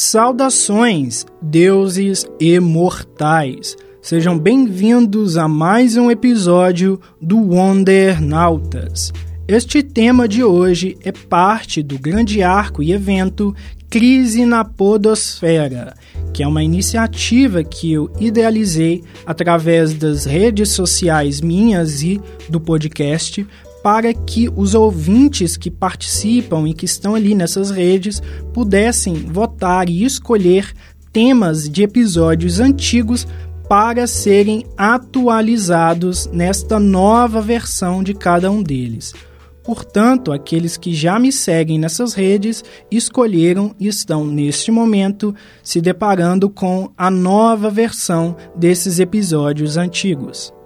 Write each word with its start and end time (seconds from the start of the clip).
Saudações, 0.00 1.26
deuses 1.42 2.24
imortais! 2.38 3.76
Sejam 4.00 4.38
bem-vindos 4.38 5.36
a 5.36 5.48
mais 5.48 5.96
um 5.96 6.08
episódio 6.08 7.00
do 7.20 7.36
Wonder 7.36 8.22
Nautas. 8.22 9.12
Este 9.48 9.82
tema 9.82 10.28
de 10.28 10.44
hoje 10.44 10.96
é 11.02 11.10
parte 11.10 11.82
do 11.82 11.98
grande 11.98 12.44
arco 12.44 12.80
e 12.80 12.92
evento 12.92 13.52
Crise 13.90 14.46
na 14.46 14.64
Podosfera, 14.64 15.96
que 16.32 16.44
é 16.44 16.46
uma 16.46 16.62
iniciativa 16.62 17.64
que 17.64 17.92
eu 17.92 18.08
idealizei 18.20 19.02
através 19.26 19.94
das 19.94 20.24
redes 20.26 20.68
sociais 20.68 21.40
minhas 21.40 22.04
e 22.04 22.20
do 22.48 22.60
podcast 22.60 23.44
para 23.82 24.12
que 24.12 24.48
os 24.54 24.74
ouvintes 24.74 25.56
que 25.56 25.70
participam 25.70 26.68
e 26.68 26.74
que 26.74 26.84
estão 26.84 27.14
ali 27.14 27.34
nessas 27.34 27.70
redes 27.70 28.22
pudessem 28.52 29.14
votar 29.14 29.88
e 29.88 30.04
escolher 30.04 30.72
temas 31.12 31.68
de 31.68 31.82
episódios 31.82 32.60
antigos 32.60 33.26
para 33.68 34.06
serem 34.06 34.64
atualizados 34.76 36.26
nesta 36.32 36.80
nova 36.80 37.40
versão 37.40 38.02
de 38.02 38.14
cada 38.14 38.50
um 38.50 38.62
deles. 38.62 39.12
Portanto, 39.62 40.32
aqueles 40.32 40.78
que 40.78 40.94
já 40.94 41.18
me 41.18 41.30
seguem 41.30 41.78
nessas 41.78 42.14
redes 42.14 42.64
escolheram 42.90 43.74
e 43.78 43.86
estão 43.86 44.24
neste 44.24 44.70
momento 44.70 45.34
se 45.62 45.82
deparando 45.82 46.48
com 46.48 46.90
a 46.96 47.10
nova 47.10 47.68
versão 47.68 48.34
desses 48.56 48.98
episódios 48.98 49.76
antigos. 49.76 50.57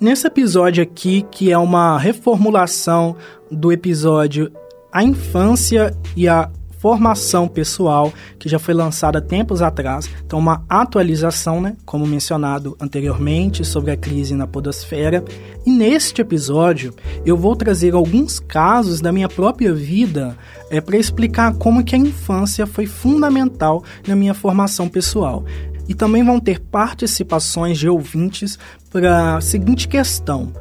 Nesse 0.00 0.28
episódio 0.28 0.80
aqui, 0.80 1.26
que 1.28 1.50
é 1.50 1.58
uma 1.58 1.98
reformulação 1.98 3.16
do 3.50 3.72
episódio 3.72 4.48
A 4.92 5.02
Infância 5.02 5.92
e 6.16 6.28
a 6.28 6.48
Formação 6.78 7.48
Pessoal, 7.48 8.12
que 8.38 8.48
já 8.48 8.60
foi 8.60 8.74
lançada 8.74 9.20
tempos 9.20 9.60
atrás, 9.60 10.08
então 10.24 10.38
uma 10.38 10.64
atualização, 10.68 11.60
né, 11.60 11.76
como 11.84 12.06
mencionado 12.06 12.76
anteriormente, 12.80 13.64
sobre 13.64 13.90
a 13.90 13.96
crise 13.96 14.36
na 14.36 14.46
podosfera. 14.46 15.24
E 15.66 15.70
neste 15.72 16.22
episódio 16.22 16.94
eu 17.26 17.36
vou 17.36 17.56
trazer 17.56 17.92
alguns 17.94 18.38
casos 18.38 19.00
da 19.00 19.10
minha 19.10 19.28
própria 19.28 19.74
vida 19.74 20.38
é, 20.70 20.80
para 20.80 20.96
explicar 20.96 21.54
como 21.54 21.82
que 21.82 21.96
a 21.96 21.98
infância 21.98 22.68
foi 22.68 22.86
fundamental 22.86 23.82
na 24.06 24.14
minha 24.14 24.32
formação 24.32 24.88
pessoal 24.88 25.44
e 25.88 25.94
também 25.94 26.22
vão 26.22 26.38
ter 26.38 26.60
participações 26.60 27.78
de 27.78 27.88
ouvintes 27.88 28.58
para 28.90 29.36
a 29.36 29.40
seguinte 29.40 29.88
questão: 29.88 30.52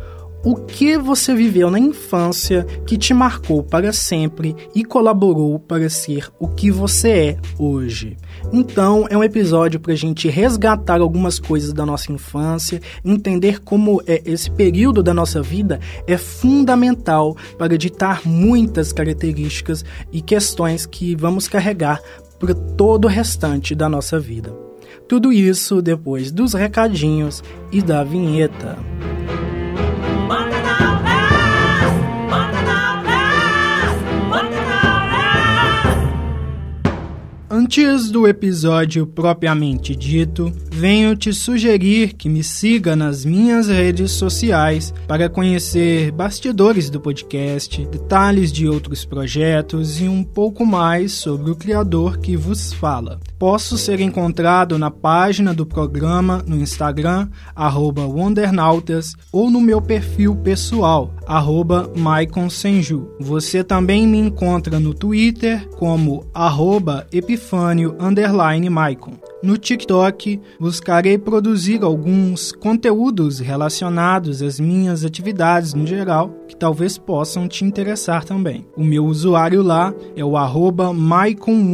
o 0.44 0.56
que 0.56 0.98
você 0.98 1.34
viveu 1.34 1.70
na 1.70 1.80
infância 1.80 2.64
que 2.86 2.98
te 2.98 3.14
marcou 3.14 3.64
para 3.64 3.92
sempre 3.92 4.56
e 4.74 4.86
colaborou 4.86 5.60
para 5.60 5.90
ser 5.90 6.30
o 6.40 6.48
que 6.48 6.72
você 6.72 7.10
é 7.10 7.38
hoje? 7.60 8.16
Então, 8.54 9.06
é 9.10 9.18
um 9.18 9.24
episódio 9.24 9.80
para 9.80 9.94
a 9.94 9.96
gente 9.98 10.30
resgatar 10.30 11.02
algumas 11.02 11.38
coisas 11.38 11.74
da 11.74 11.86
nossa 11.86 12.12
infância, 12.12 12.80
entender 13.04 13.60
como 13.60 14.02
é, 14.08 14.22
esse 14.26 14.50
período 14.50 15.04
da 15.04 15.14
nossa 15.14 15.42
vida 15.42 15.80
é 16.06 16.18
fundamental 16.18 17.36
para 17.58 17.78
ditar 17.78 18.22
muitas 18.26 18.94
características 18.94 19.84
e 20.14 20.22
questões 20.22 20.86
que 20.86 21.16
vamos 21.16 21.48
carregar 21.48 22.00
para 22.40 22.54
todo 22.54 23.06
o 23.06 23.10
restante 23.10 23.76
da 23.76 23.90
nossa 23.90 24.20
vida. 24.20 24.67
Tudo 25.08 25.32
isso 25.32 25.82
depois 25.82 26.32
dos 26.32 26.54
recadinhos 26.54 27.44
e 27.72 27.82
da 27.82 28.04
vinheta. 28.04 28.78
Antes 37.50 38.12
do 38.12 38.28
episódio 38.28 39.08
propriamente 39.08 39.96
dito, 39.96 40.54
venho 40.72 41.16
te 41.16 41.34
sugerir 41.34 42.14
que 42.14 42.30
me 42.30 42.44
siga 42.44 42.96
nas 42.96 43.26
minhas 43.26 43.68
redes 43.68 44.12
sociais 44.12 44.94
para 45.08 45.28
conhecer 45.28 46.12
bastidores 46.12 46.90
do 46.90 47.02
podcast, 47.02 47.86
detalhes 47.88 48.52
de 48.52 48.68
outros 48.68 49.04
projetos 49.04 50.00
e 50.00 50.08
um 50.08 50.24
pouco 50.24 50.66
mais 50.66 51.14
sobre 51.14 51.50
o 51.50 51.56
criador 51.56 52.20
que 52.20 52.38
vos 52.38 52.72
fala. 52.72 53.20
Posso 53.40 53.78
ser 53.78 54.00
encontrado 54.00 54.80
na 54.80 54.90
página 54.90 55.54
do 55.54 55.64
programa 55.64 56.44
no 56.48 56.58
Instagram, 56.58 57.30
Wondernautas, 58.08 59.14
ou 59.32 59.52
no 59.52 59.62
meu 59.62 59.80
perfil 59.80 60.36
pessoal, 60.38 61.14
arroba 61.28 61.92
Senju. 62.50 63.08
Você 63.20 63.64
também 63.64 64.08
me 64.08 64.18
encontra 64.18 64.80
no 64.80 64.92
Twitter 64.92 65.70
como 65.78 66.26
arroba 66.34 67.06
Epifânio 67.12 67.96
Maicon. 68.72 69.14
No 69.44 69.56
TikTok, 69.56 70.42
buscarei 70.60 71.16
produzir 71.20 71.84
alguns 71.84 72.52
conteúdos 72.52 73.38
relacionados 73.38 74.42
às 74.42 74.60
minhas 74.60 75.06
atividades 75.06 75.76
no 75.76 75.86
geral, 75.86 76.30
que 76.48 76.56
talvez 76.56 76.98
possam 76.98 77.48
te 77.48 77.64
interessar 77.64 78.26
também. 78.26 78.66
O 78.76 78.84
meu 78.84 79.06
usuário 79.06 79.62
lá 79.62 79.94
é 80.16 80.26
o 80.26 80.36
arroba 80.36 80.92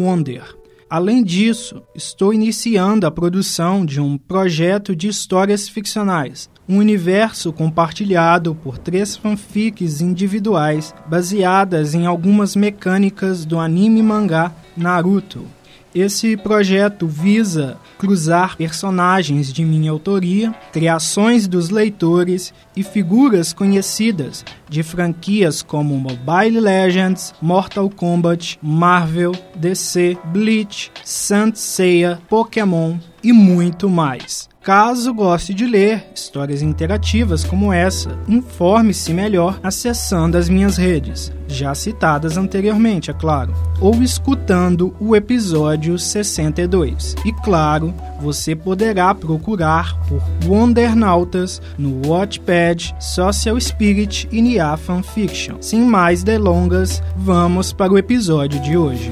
Wonder. 0.03 0.62
Além 0.93 1.23
disso, 1.23 1.81
estou 1.95 2.31
iniciando 2.31 3.07
a 3.07 3.09
produção 3.09 3.83
de 3.83 3.99
um 3.99 4.15
projeto 4.15 4.95
de 4.95 5.07
histórias 5.07 5.67
ficcionais, 5.67 6.47
um 6.69 6.77
universo 6.77 7.51
compartilhado 7.51 8.53
por 8.53 8.77
três 8.77 9.17
fanfics 9.17 10.01
individuais 10.01 10.93
baseadas 11.07 11.95
em 11.95 12.05
algumas 12.05 12.55
mecânicas 12.55 13.43
do 13.43 13.57
anime 13.57 14.03
mangá 14.03 14.51
Naruto. 14.77 15.47
Esse 15.95 16.35
projeto 16.35 17.07
visa 17.07 17.77
cruzar 17.99 18.57
personagens 18.57 19.53
de 19.53 19.63
minha 19.63 19.91
autoria, 19.91 20.51
criações 20.71 21.47
dos 21.47 21.69
leitores 21.69 22.51
e 22.75 22.81
figuras 22.81 23.53
conhecidas 23.53 24.43
de 24.67 24.81
franquias 24.81 25.61
como 25.61 25.95
Mobile 25.95 26.59
Legends, 26.59 27.33
Mortal 27.39 27.91
Kombat, 27.91 28.57
Marvel, 28.59 29.33
DC, 29.55 30.17
Bleach, 30.25 30.91
Saint 31.03 31.55
Seiya, 31.55 32.19
Pokémon 32.27 32.97
e 33.23 33.31
muito 33.31 33.89
mais. 33.89 34.49
Caso 34.63 35.13
goste 35.13 35.53
de 35.53 35.65
ler 35.65 36.05
histórias 36.15 36.61
interativas 36.61 37.43
como 37.43 37.73
essa, 37.73 38.17
informe-se 38.29 39.13
melhor 39.13 39.59
acessando 39.61 40.37
as 40.37 40.47
minhas 40.47 40.77
redes, 40.77 41.33
já 41.49 41.75
citadas 41.75 42.37
anteriormente, 42.37 43.11
é 43.11 43.13
claro, 43.13 43.53
ou 43.81 44.01
escutando 44.01 44.95
o 45.01 45.17
episódio 45.17 45.99
62. 45.99 47.13
E 47.25 47.33
claro, 47.43 47.93
você 48.21 48.55
poderá 48.55 49.13
procurar 49.13 49.99
por 50.07 50.23
Wondernautas 50.45 51.61
no 51.77 52.07
Watchpad, 52.07 52.95
Social 53.01 53.59
Spirit 53.59 54.29
e 54.31 54.41
Nia 54.41 54.77
Fanfiction. 54.77 55.57
Sem 55.59 55.81
mais 55.81 56.23
delongas, 56.23 57.03
vamos 57.17 57.73
para 57.73 57.91
o 57.91 57.97
episódio 57.97 58.61
de 58.61 58.77
hoje. 58.77 59.11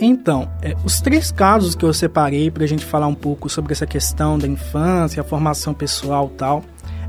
Então, 0.00 0.50
é, 0.62 0.74
os 0.82 1.00
três 1.00 1.30
casos 1.30 1.74
que 1.74 1.84
eu 1.84 1.92
separei 1.92 2.50
para 2.50 2.64
a 2.64 2.66
gente 2.66 2.84
falar 2.84 3.06
um 3.06 3.14
pouco 3.14 3.50
sobre 3.50 3.72
essa 3.72 3.86
questão 3.86 4.38
da 4.38 4.48
infância, 4.48 5.20
a 5.20 5.24
formação 5.24 5.74
pessoal 5.74 6.28
tal, 6.30 6.64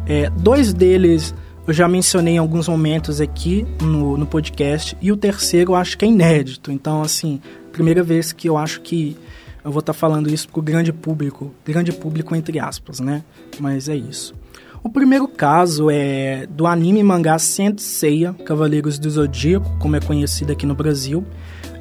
é, 0.06 0.30
dois 0.32 0.74
deles 0.74 1.34
eu 1.66 1.74
já 1.74 1.88
mencionei 1.88 2.34
em 2.34 2.38
alguns 2.38 2.68
momentos 2.68 3.22
aqui 3.22 3.66
no, 3.82 4.18
no 4.18 4.26
podcast, 4.26 4.98
e 5.00 5.12
o 5.12 5.16
terceiro 5.16 5.72
eu 5.72 5.76
acho 5.76 5.98
que 5.98 6.04
é 6.04 6.08
inédito. 6.08 6.72
Então, 6.72 7.02
assim, 7.02 7.40
primeira 7.72 8.04
vez 8.04 8.34
que 8.34 8.50
eu 8.50 8.58
acho 8.58 8.82
que 8.82 9.16
eu 9.64 9.72
vou 9.72 9.80
estar 9.80 9.94
tá 9.94 10.00
falando 10.00 10.28
isso 10.30 10.50
para 10.50 10.60
o 10.60 10.64
grande 10.64 10.92
público, 10.92 11.54
grande 11.64 11.94
público 11.94 12.36
entre 12.36 12.60
aspas, 12.60 13.00
né? 13.00 13.24
Mas 13.60 13.88
é 13.88 13.96
isso. 13.96 14.34
O 14.84 14.90
primeiro 14.90 15.28
caso 15.28 15.90
é 15.92 16.48
do 16.48 16.66
anime 16.66 17.04
mangá 17.04 17.38
Saint 17.38 17.80
Seiya, 17.80 18.34
Cavaleiros 18.34 18.98
do 18.98 19.10
Zodíaco, 19.10 19.78
como 19.78 19.96
é 19.96 20.00
conhecido 20.00 20.52
aqui 20.52 20.66
no 20.66 20.74
Brasil. 20.74 21.24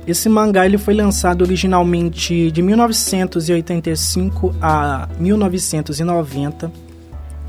Esse 0.07 0.29
mangá 0.29 0.65
ele 0.65 0.79
foi 0.79 0.95
lançado 0.95 1.43
originalmente 1.43 2.51
de 2.51 2.63
1985 2.63 4.55
a 4.61 5.09
1990 5.19 6.73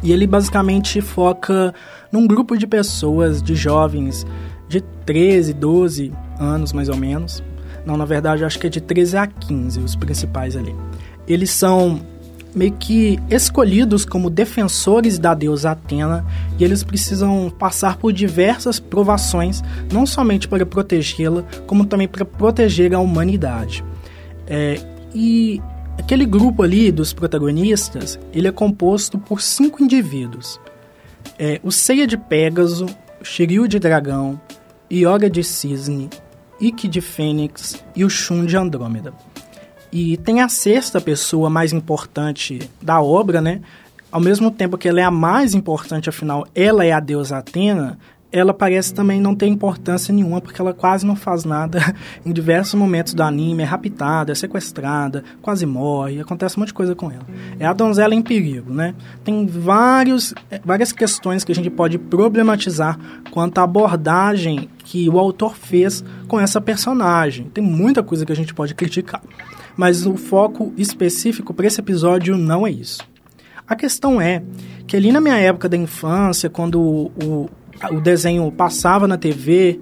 e 0.03 0.11
ele 0.11 0.27
basicamente 0.27 0.99
foca 1.01 1.73
num 2.11 2.27
grupo 2.27 2.57
de 2.57 2.67
pessoas, 2.67 3.41
de 3.41 3.55
jovens 3.55 4.25
de 4.67 4.81
13, 5.05 5.53
12 5.53 6.13
anos 6.39 6.73
mais 6.73 6.89
ou 6.89 6.95
menos. 6.95 7.43
Não, 7.85 7.97
na 7.97 8.05
verdade, 8.05 8.45
acho 8.45 8.59
que 8.59 8.67
é 8.67 8.69
de 8.69 8.81
13 8.81 9.17
a 9.17 9.27
15 9.27 9.79
os 9.79 9.95
principais 9.95 10.55
ali. 10.55 10.75
Eles 11.27 11.51
são 11.51 12.01
meio 12.53 12.73
que 12.73 13.19
escolhidos 13.29 14.05
como 14.05 14.29
defensores 14.29 15.17
da 15.17 15.33
deusa 15.33 15.71
Atena 15.71 16.25
e 16.59 16.63
eles 16.63 16.83
precisam 16.83 17.49
passar 17.49 17.97
por 17.97 18.11
diversas 18.11 18.79
provações, 18.79 19.61
não 19.91 20.05
somente 20.05 20.47
para 20.47 20.65
protegê-la, 20.65 21.43
como 21.65 21.85
também 21.85 22.07
para 22.07 22.25
proteger 22.25 22.93
a 22.93 22.99
humanidade. 22.99 23.83
É, 24.47 24.79
e 25.13 25.61
aquele 25.97 26.25
grupo 26.25 26.63
ali 26.63 26.91
dos 26.91 27.13
protagonistas, 27.13 28.19
ele 28.33 28.47
é 28.47 28.51
composto 28.51 29.17
por 29.17 29.41
cinco 29.41 29.83
indivíduos. 29.83 30.59
É, 31.37 31.59
o 31.63 31.71
Ceia 31.71 32.05
de 32.05 32.17
Pégaso, 32.17 32.85
Shiryu 33.23 33.67
de 33.67 33.79
Dragão, 33.79 34.39
Yoga 34.91 35.29
de 35.29 35.43
Cisne, 35.43 36.09
Ike 36.59 36.87
de 36.87 37.01
Fênix 37.01 37.81
e 37.95 38.03
o 38.03 38.09
Shun 38.09 38.45
de 38.45 38.57
Andrômeda. 38.57 39.13
E 39.91 40.17
tem 40.17 40.41
a 40.41 40.47
sexta 40.47 41.01
pessoa 41.01 41.49
mais 41.49 41.73
importante 41.73 42.69
da 42.81 43.01
obra, 43.01 43.41
né? 43.41 43.61
Ao 44.11 44.21
mesmo 44.21 44.49
tempo 44.49 44.77
que 44.77 44.87
ela 44.87 45.01
é 45.01 45.03
a 45.03 45.11
mais 45.11 45.53
importante, 45.53 46.09
afinal, 46.09 46.47
ela 46.55 46.85
é 46.85 46.91
a 46.91 46.99
deusa 46.99 47.37
Atena, 47.37 47.97
ela 48.31 48.53
parece 48.53 48.93
também 48.93 49.19
não 49.19 49.35
ter 49.35 49.47
importância 49.47 50.13
nenhuma, 50.13 50.41
porque 50.41 50.61
ela 50.61 50.73
quase 50.73 51.05
não 51.05 51.15
faz 51.15 51.43
nada 51.43 51.79
em 52.25 52.31
diversos 52.31 52.75
momentos 52.75 53.13
do 53.13 53.23
anime, 53.23 53.63
é 53.63 53.65
raptada, 53.65 54.31
é 54.31 54.35
sequestrada, 54.35 55.23
quase 55.41 55.65
morre, 55.65 56.19
acontece 56.19 56.57
um 56.57 56.61
monte 56.61 56.69
de 56.69 56.73
coisa 56.73 56.95
com 56.95 57.11
ela. 57.11 57.25
É 57.59 57.65
a 57.65 57.73
donzela 57.73 58.15
em 58.15 58.21
perigo, 58.21 58.73
né? 58.73 58.95
Tem 59.23 59.45
vários, 59.45 60.33
é, 60.49 60.59
várias 60.63 60.91
questões 60.91 61.43
que 61.43 61.51
a 61.51 61.55
gente 61.55 61.69
pode 61.69 61.97
problematizar 61.97 62.97
quanto 63.31 63.59
à 63.59 63.63
abordagem 63.63 64.69
que 64.83 65.09
o 65.09 65.19
autor 65.19 65.55
fez 65.55 66.03
com 66.27 66.39
essa 66.39 66.61
personagem. 66.61 67.45
Tem 67.53 67.63
muita 67.63 68.01
coisa 68.01 68.25
que 68.25 68.31
a 68.31 68.35
gente 68.35 68.53
pode 68.53 68.73
criticar 68.73 69.21
mas 69.75 70.05
o 70.05 70.15
foco 70.15 70.73
específico 70.77 71.53
para 71.53 71.67
esse 71.67 71.79
episódio 71.79 72.37
não 72.37 72.65
é 72.65 72.71
isso. 72.71 72.99
A 73.67 73.75
questão 73.75 74.19
é 74.19 74.43
que 74.85 74.97
ali 74.97 75.11
na 75.11 75.21
minha 75.21 75.37
época 75.37 75.69
da 75.69 75.77
infância, 75.77 76.49
quando 76.49 76.81
o, 76.81 77.11
o, 77.23 77.49
o 77.89 77.99
desenho 77.99 78.51
passava 78.51 79.07
na 79.07 79.17
TV, 79.17 79.79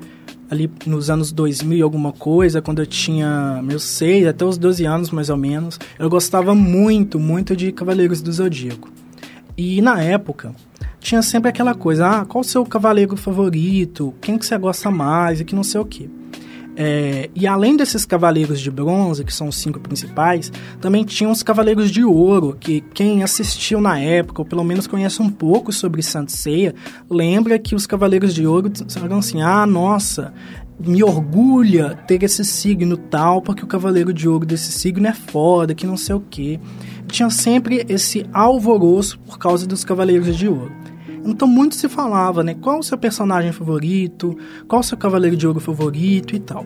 ali 0.50 0.72
nos 0.86 1.10
anos 1.10 1.32
2000 1.32 1.78
e 1.78 1.82
alguma 1.82 2.12
coisa, 2.12 2.62
quando 2.62 2.82
eu 2.82 2.86
tinha 2.86 3.62
meus 3.64 3.84
6 3.84 4.28
até 4.28 4.46
os 4.46 4.58
12 4.58 4.86
anos 4.86 5.12
mais 5.12 5.30
ou 5.30 5.38
menos, 5.38 5.80
eu 5.98 6.10
gostava 6.10 6.56
muito, 6.56 7.20
muito 7.20 7.56
de 7.56 7.72
Cavaleiros 7.72 8.22
do 8.22 8.32
Zodíaco. 8.32 8.90
E 9.58 9.82
na 9.82 10.02
época, 10.02 10.56
tinha 11.00 11.22
sempre 11.22 11.50
aquela 11.50 11.76
coisa, 11.76 12.08
ah, 12.08 12.26
qual 12.26 12.42
o 12.42 12.46
seu 12.46 12.66
cavaleiro 12.66 13.16
favorito? 13.16 14.14
Quem 14.22 14.38
que 14.38 14.46
você 14.46 14.58
gosta 14.58 14.90
mais? 14.90 15.42
E 15.42 15.46
que 15.46 15.56
não 15.56 15.64
sei 15.64 15.82
o 15.82 15.86
quê. 15.86 16.10
É, 16.82 17.30
e 17.36 17.46
além 17.46 17.76
desses 17.76 18.06
cavaleiros 18.06 18.62
de 18.62 18.72
bronze, 18.72 19.26
que 19.26 19.34
são 19.34 19.50
os 19.50 19.58
cinco 19.58 19.82
principais, 19.82 20.50
também 20.80 21.04
tinham 21.04 21.30
os 21.30 21.44
cavaleiros 21.44 21.92
de 21.92 22.06
ouro, 22.06 22.56
que 22.58 22.80
quem 22.94 23.22
assistiu 23.22 23.82
na 23.82 24.00
época, 24.00 24.42
ou 24.42 24.46
pelo 24.46 24.64
menos 24.64 24.88
conhece 24.88 25.22
um 25.22 25.30
pouco 25.30 25.74
sobre 25.74 26.02
Saint 26.02 26.30
Seiya, 26.30 26.74
lembra 27.10 27.60
que 27.60 27.76
os 27.76 27.86
cavaleiros 27.86 28.34
de 28.34 28.48
ouro 28.48 28.72
eram 28.96 29.18
assim, 29.18 29.42
ah, 29.42 29.66
nossa, 29.66 30.34
me 30.80 31.04
orgulha 31.04 32.00
ter 32.08 32.24
esse 32.24 32.46
signo 32.46 32.96
tal, 32.96 33.42
porque 33.42 33.66
o 33.66 33.68
cavaleiro 33.68 34.14
de 34.14 34.30
ouro 34.30 34.46
desse 34.46 34.72
signo 34.72 35.06
é 35.06 35.14
foda, 35.14 35.76
que 35.76 35.86
não 35.86 35.98
sei 35.98 36.16
o 36.16 36.24
quê. 36.30 36.62
Tinha 37.10 37.30
sempre 37.30 37.86
esse 37.90 38.26
alvoroço 38.32 39.20
por 39.26 39.38
causa 39.38 39.68
dos 39.68 39.84
cavaleiros 39.84 40.38
de 40.38 40.48
ouro. 40.48 40.72
Então 41.30 41.48
muito 41.48 41.76
se 41.76 41.88
falava, 41.88 42.44
né? 42.44 42.56
Qual 42.56 42.80
o 42.80 42.84
seu 42.84 42.98
personagem 42.98 43.52
favorito? 43.52 44.38
Qual 44.68 44.82
o 44.82 44.84
seu 44.84 44.98
cavaleiro 44.98 45.38
de 45.38 45.48
ouro 45.48 45.60
favorito 45.60 46.36
e 46.36 46.40
tal. 46.40 46.66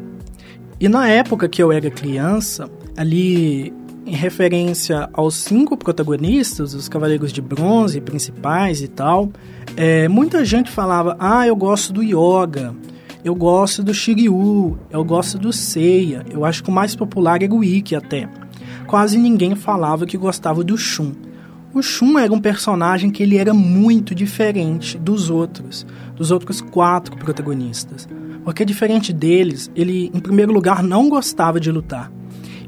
E 0.80 0.90
na 0.90 1.08
época 1.08 1.48
que 1.48 1.62
eu 1.62 1.72
era 1.72 1.90
criança, 1.90 2.70
ali 2.98 3.74
em 4.06 4.16
referência 4.16 5.10
aos 5.14 5.36
cinco 5.36 5.78
protagonistas, 5.78 6.74
os 6.74 6.90
cavaleiros 6.90 7.32
de 7.32 7.42
bronze 7.42 8.02
principais 8.02 8.82
e 8.82 8.88
tal, 8.88 9.32
é, 9.78 10.08
muita 10.08 10.44
gente 10.44 10.70
falava: 10.70 11.16
ah, 11.20 11.48
eu 11.48 11.56
gosto 11.56 11.94
do 11.94 12.04
Yoga, 12.04 12.76
eu 13.24 13.34
gosto 13.34 13.82
do 13.82 13.94
Shiryu, 13.94 14.78
eu 14.90 15.04
gosto 15.04 15.38
do 15.38 15.54
Seiya, 15.54 16.26
eu 16.30 16.44
acho 16.44 16.64
que 16.64 16.70
o 16.70 16.74
mais 16.74 16.96
popular 16.96 17.42
era 17.42 17.54
o 17.54 17.64
Ikki 17.64 17.96
até. 17.96 18.28
Quase 18.88 19.18
ninguém 19.18 19.56
falava 19.56 20.06
que 20.06 20.18
gostava 20.18 20.64
do 20.64 20.78
Shun. 20.78 21.14
O 21.74 21.82
Shun 21.82 22.20
era 22.20 22.32
um 22.32 22.40
personagem 22.40 23.10
que 23.10 23.24
ele 23.24 23.38
era 23.38 23.52
muito 23.52 24.14
diferente 24.14 24.96
dos 24.96 25.32
outros, 25.32 25.86
dos 26.16 26.30
outros 26.30 26.62
quatro 26.62 27.18
protagonistas. 27.18 28.08
Porque 28.44 28.64
diferente 28.64 29.12
deles, 29.12 29.72
ele 29.76 30.12
em 30.14 30.20
primeiro 30.20 30.54
lugar 30.54 30.84
não 30.84 31.10
gostava 31.10 31.60
de 31.60 31.72
lutar. 31.72 32.12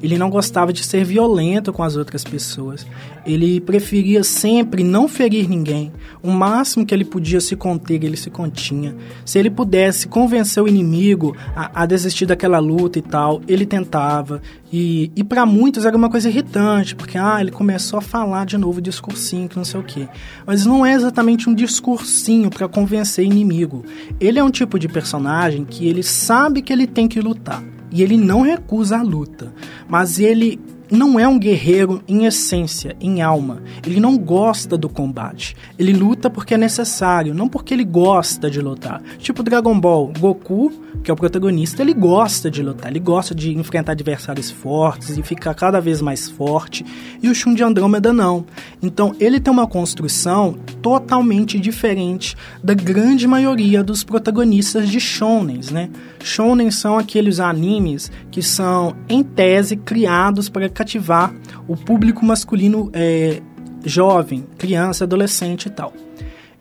Ele 0.02 0.18
não 0.18 0.30
gostava 0.30 0.72
de 0.72 0.84
ser 0.84 1.04
violento 1.04 1.72
com 1.74 1.84
as 1.84 1.96
outras 1.96 2.24
pessoas. 2.24 2.86
Ele 3.26 3.60
preferia 3.60 4.24
sempre 4.24 4.84
não 4.84 5.08
ferir 5.08 5.50
ninguém. 5.50 5.92
O 6.22 6.32
máximo 6.32 6.86
que 6.86 6.94
ele 6.94 7.06
podia 7.06 7.42
se 7.42 7.56
conter, 7.56 8.04
ele 8.04 8.18
se 8.18 8.30
continha. 8.30 8.96
Se 9.26 9.40
ele 9.40 9.50
pudesse 9.50 10.08
convencer 10.08 10.62
o 10.62 10.68
inimigo 10.68 11.36
a, 11.56 11.84
a 11.84 11.86
desistir 11.86 12.26
daquela 12.26 12.60
luta 12.60 13.00
e 13.00 13.02
tal, 13.02 13.42
ele 13.48 13.66
tentava. 13.66 14.42
E, 14.72 15.12
e 15.16 15.24
para 15.24 15.46
muitos 15.46 15.86
era 15.86 15.96
uma 15.96 16.10
coisa 16.10 16.28
irritante, 16.30 16.96
porque 16.96 17.18
ah, 17.18 17.40
ele 17.40 17.52
começou 17.52 18.00
a 18.00 18.02
falar 18.02 18.46
de 18.46 18.58
novo 18.58 18.82
discursinho, 18.82 19.48
que 19.48 19.58
não 19.58 19.66
sei 19.66 19.80
o 19.80 19.84
quê. 19.84 20.08
Mas 20.46 20.66
não 20.66 20.86
é 20.86 20.94
exatamente 20.94 21.50
um 21.50 21.54
discursinho 21.54 22.50
para 22.50 22.68
convencer 22.68 23.26
inimigo. 23.26 23.86
Ele 24.20 24.40
é 24.40 24.44
um 24.44 24.52
tipo 24.52 24.78
de 24.78 24.88
personagem 24.88 25.66
que 25.66 25.88
ele 25.88 26.04
sabe 26.04 26.62
que 26.62 26.74
ele 26.74 26.88
tem 26.88 27.08
que 27.08 27.22
lutar 27.22 27.64
e 27.92 28.02
ele 28.02 28.18
não 28.18 28.42
recusa 28.42 28.98
a 28.98 29.02
luta, 29.02 29.54
mas 29.88 30.20
ele 30.20 30.60
não 30.90 31.20
é 31.20 31.28
um 31.28 31.40
guerreiro 31.40 32.04
em 32.08 32.26
essência, 32.26 32.96
em 33.00 33.22
alma. 33.22 33.62
Ele 33.86 34.00
não 34.00 34.18
gosta 34.18 34.78
do 34.78 34.90
combate. 34.90 35.56
Ele 35.78 35.94
luta 35.94 36.30
porque 36.30 36.54
é 36.54 36.58
necessário, 36.58 37.34
não 37.34 37.48
porque 37.48 37.74
ele 37.74 37.84
gosta 37.84 38.50
de 38.50 38.62
lutar. 38.62 39.02
Tipo 39.20 39.44
Dragon 39.44 39.80
Ball, 39.80 40.12
Goku, 40.20 40.72
que 41.04 41.12
é 41.12 41.14
o 41.14 41.18
protagonista, 41.18 41.84
ele 41.84 41.94
gosta 41.94 42.50
de 42.50 42.64
lutar, 42.64 42.90
ele 42.90 43.00
gosta 43.00 43.36
de 43.36 43.56
enfrentar 43.56 43.92
adversários 43.92 44.50
fortes 44.50 45.18
e 45.18 45.22
ficar 45.22 45.54
cada 45.54 45.80
vez 45.80 46.02
mais 46.02 46.30
forte. 46.30 46.84
E 47.22 47.30
o 47.30 47.36
Shun 47.36 47.54
de 47.54 47.64
Andrômeda 47.64 48.12
não. 48.12 48.46
Então 48.82 49.16
ele 49.20 49.40
tem 49.40 49.54
uma 49.54 49.68
construção 49.68 50.58
totalmente 50.82 51.60
diferente 51.60 52.36
da 52.64 52.74
grande 52.74 53.28
maioria 53.28 53.84
dos 53.84 54.04
protagonistas 54.04 54.90
de 54.90 55.00
shonens, 55.00 55.70
né? 55.70 55.90
Shonen 56.24 56.72
são 56.72 56.98
aqueles 56.98 57.40
animes 57.40 58.12
que 58.32 58.42
são, 58.42 58.96
em 59.08 59.22
tese, 59.24 59.76
criados 59.76 60.50
para 60.50 60.68
cativar 60.86 61.34
o 61.68 61.76
público 61.76 62.24
masculino 62.24 62.92
é, 62.94 63.42
jovem, 63.84 64.46
criança, 64.58 65.04
adolescente 65.04 65.66
e 65.66 65.70
tal. 65.72 65.92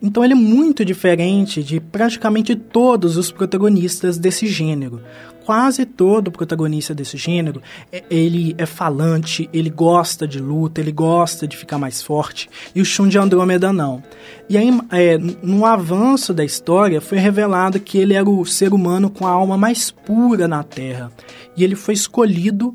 Então 0.03 0.25
ele 0.25 0.33
é 0.33 0.37
muito 0.37 0.85
diferente 0.85 1.63
de 1.63 1.79
praticamente 1.79 2.57
todos 2.57 3.17
os 3.17 3.31
protagonistas 3.31 4.19
desse 4.19 4.47
gênero 4.47 5.01
quase 5.45 5.85
todo 5.85 6.31
protagonista 6.31 6.95
desse 6.95 7.17
gênero, 7.17 7.63
é, 7.93 8.03
ele 8.11 8.55
é 8.57 8.67
falante, 8.67 9.49
ele 9.53 9.71
gosta 9.71 10.27
de 10.27 10.39
luta, 10.39 10.81
ele 10.81 10.93
gosta 10.93 11.47
de 11.47 11.57
ficar 11.57 11.79
mais 11.79 12.03
forte, 12.03 12.49
e 12.75 12.81
o 12.81 12.85
Shun 12.85 13.09
de 13.09 13.19
Andrômeda 13.19 13.73
não. 13.73 14.03
E 14.49 14.57
aí, 14.57 14.71
é, 14.91 15.19
no 15.19 15.65
avanço 15.65 16.33
da 16.33 16.45
história, 16.45 17.01
foi 17.01 17.19
revelado 17.19 17.79
que 17.79 17.99
ele 17.99 18.15
era 18.15 18.29
o 18.29 18.45
ser 18.45 18.73
humano 18.73 19.11
com 19.11 19.27
a 19.27 19.31
alma 19.31 19.57
mais 19.57 19.91
pura 19.91 20.49
na 20.49 20.63
Terra, 20.63 21.13
e 21.57 21.63
ele 21.63 21.77
foi 21.77 21.95
escolhido 21.95 22.75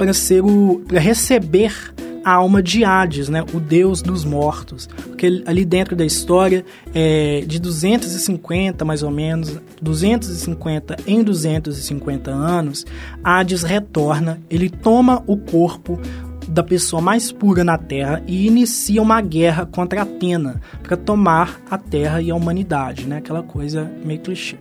para 0.00 0.14
ser 0.14 0.42
o 0.42 0.80
para 0.88 0.98
receber 0.98 1.92
a 2.24 2.32
alma 2.32 2.62
de 2.62 2.84
Hades, 2.84 3.28
né? 3.28 3.44
o 3.52 3.60
deus 3.60 4.00
dos 4.00 4.24
mortos. 4.24 4.86
Porque 4.86 5.42
ali 5.44 5.62
dentro 5.62 5.94
da 5.94 6.06
história, 6.06 6.64
é, 6.94 7.44
de 7.46 7.60
250 7.60 8.82
mais 8.82 9.02
ou 9.02 9.10
menos, 9.10 9.60
250 9.82 10.96
em 11.06 11.22
250 11.22 12.30
anos, 12.30 12.86
Hades 13.22 13.62
retorna, 13.62 14.40
ele 14.48 14.70
toma 14.70 15.22
o 15.26 15.36
corpo 15.36 16.00
da 16.48 16.62
pessoa 16.62 17.02
mais 17.02 17.30
pura 17.30 17.62
na 17.62 17.76
Terra 17.76 18.22
e 18.26 18.46
inicia 18.46 19.02
uma 19.02 19.20
guerra 19.20 19.66
contra 19.66 20.00
Atena 20.00 20.62
para 20.82 20.96
tomar 20.96 21.60
a 21.70 21.76
Terra 21.76 22.22
e 22.22 22.30
a 22.30 22.34
humanidade, 22.34 23.06
né? 23.06 23.18
Aquela 23.18 23.42
coisa 23.42 23.90
meio 24.02 24.20
clichê. 24.20 24.56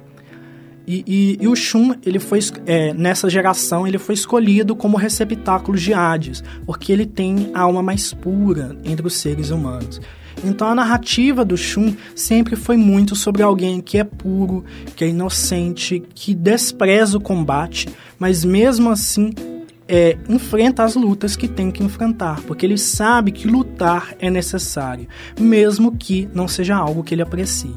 E, 0.91 1.03
e, 1.05 1.37
e, 1.39 1.47
o 1.47 1.55
Shun, 1.55 1.93
ele 2.03 2.17
foi, 2.17 2.39
é, 2.65 2.95
nessa 2.95 3.29
geração, 3.29 3.85
ele 3.85 3.99
foi 3.99 4.15
escolhido 4.15 4.75
como 4.75 4.97
receptáculo 4.97 5.77
de 5.77 5.93
Hades, 5.93 6.43
porque 6.65 6.91
ele 6.91 7.05
tem 7.05 7.51
a 7.53 7.61
alma 7.61 7.83
mais 7.83 8.11
pura 8.11 8.75
entre 8.83 9.05
os 9.05 9.13
seres 9.13 9.51
humanos. 9.51 10.01
Então 10.43 10.67
a 10.67 10.73
narrativa 10.73 11.45
do 11.45 11.55
Shun 11.55 11.93
sempre 12.15 12.55
foi 12.55 12.75
muito 12.75 13.15
sobre 13.15 13.43
alguém 13.43 13.81
que 13.81 13.99
é 13.99 14.03
puro, 14.03 14.65
que 14.95 15.03
é 15.03 15.09
inocente, 15.09 16.01
que 16.15 16.33
despreza 16.33 17.19
o 17.19 17.21
combate, 17.21 17.87
mas 18.17 18.43
mesmo 18.43 18.89
assim 18.89 19.31
é, 19.87 20.17
enfrenta 20.27 20.83
as 20.83 20.95
lutas 20.95 21.35
que 21.35 21.47
tem 21.47 21.69
que 21.69 21.83
enfrentar, 21.83 22.41
porque 22.47 22.65
ele 22.65 22.77
sabe 22.77 23.31
que 23.31 23.47
lutar 23.47 24.15
é 24.19 24.29
necessário, 24.29 25.07
mesmo 25.39 25.95
que 25.95 26.27
não 26.33 26.47
seja 26.47 26.75
algo 26.75 27.03
que 27.03 27.13
ele 27.13 27.21
aprecie. 27.21 27.73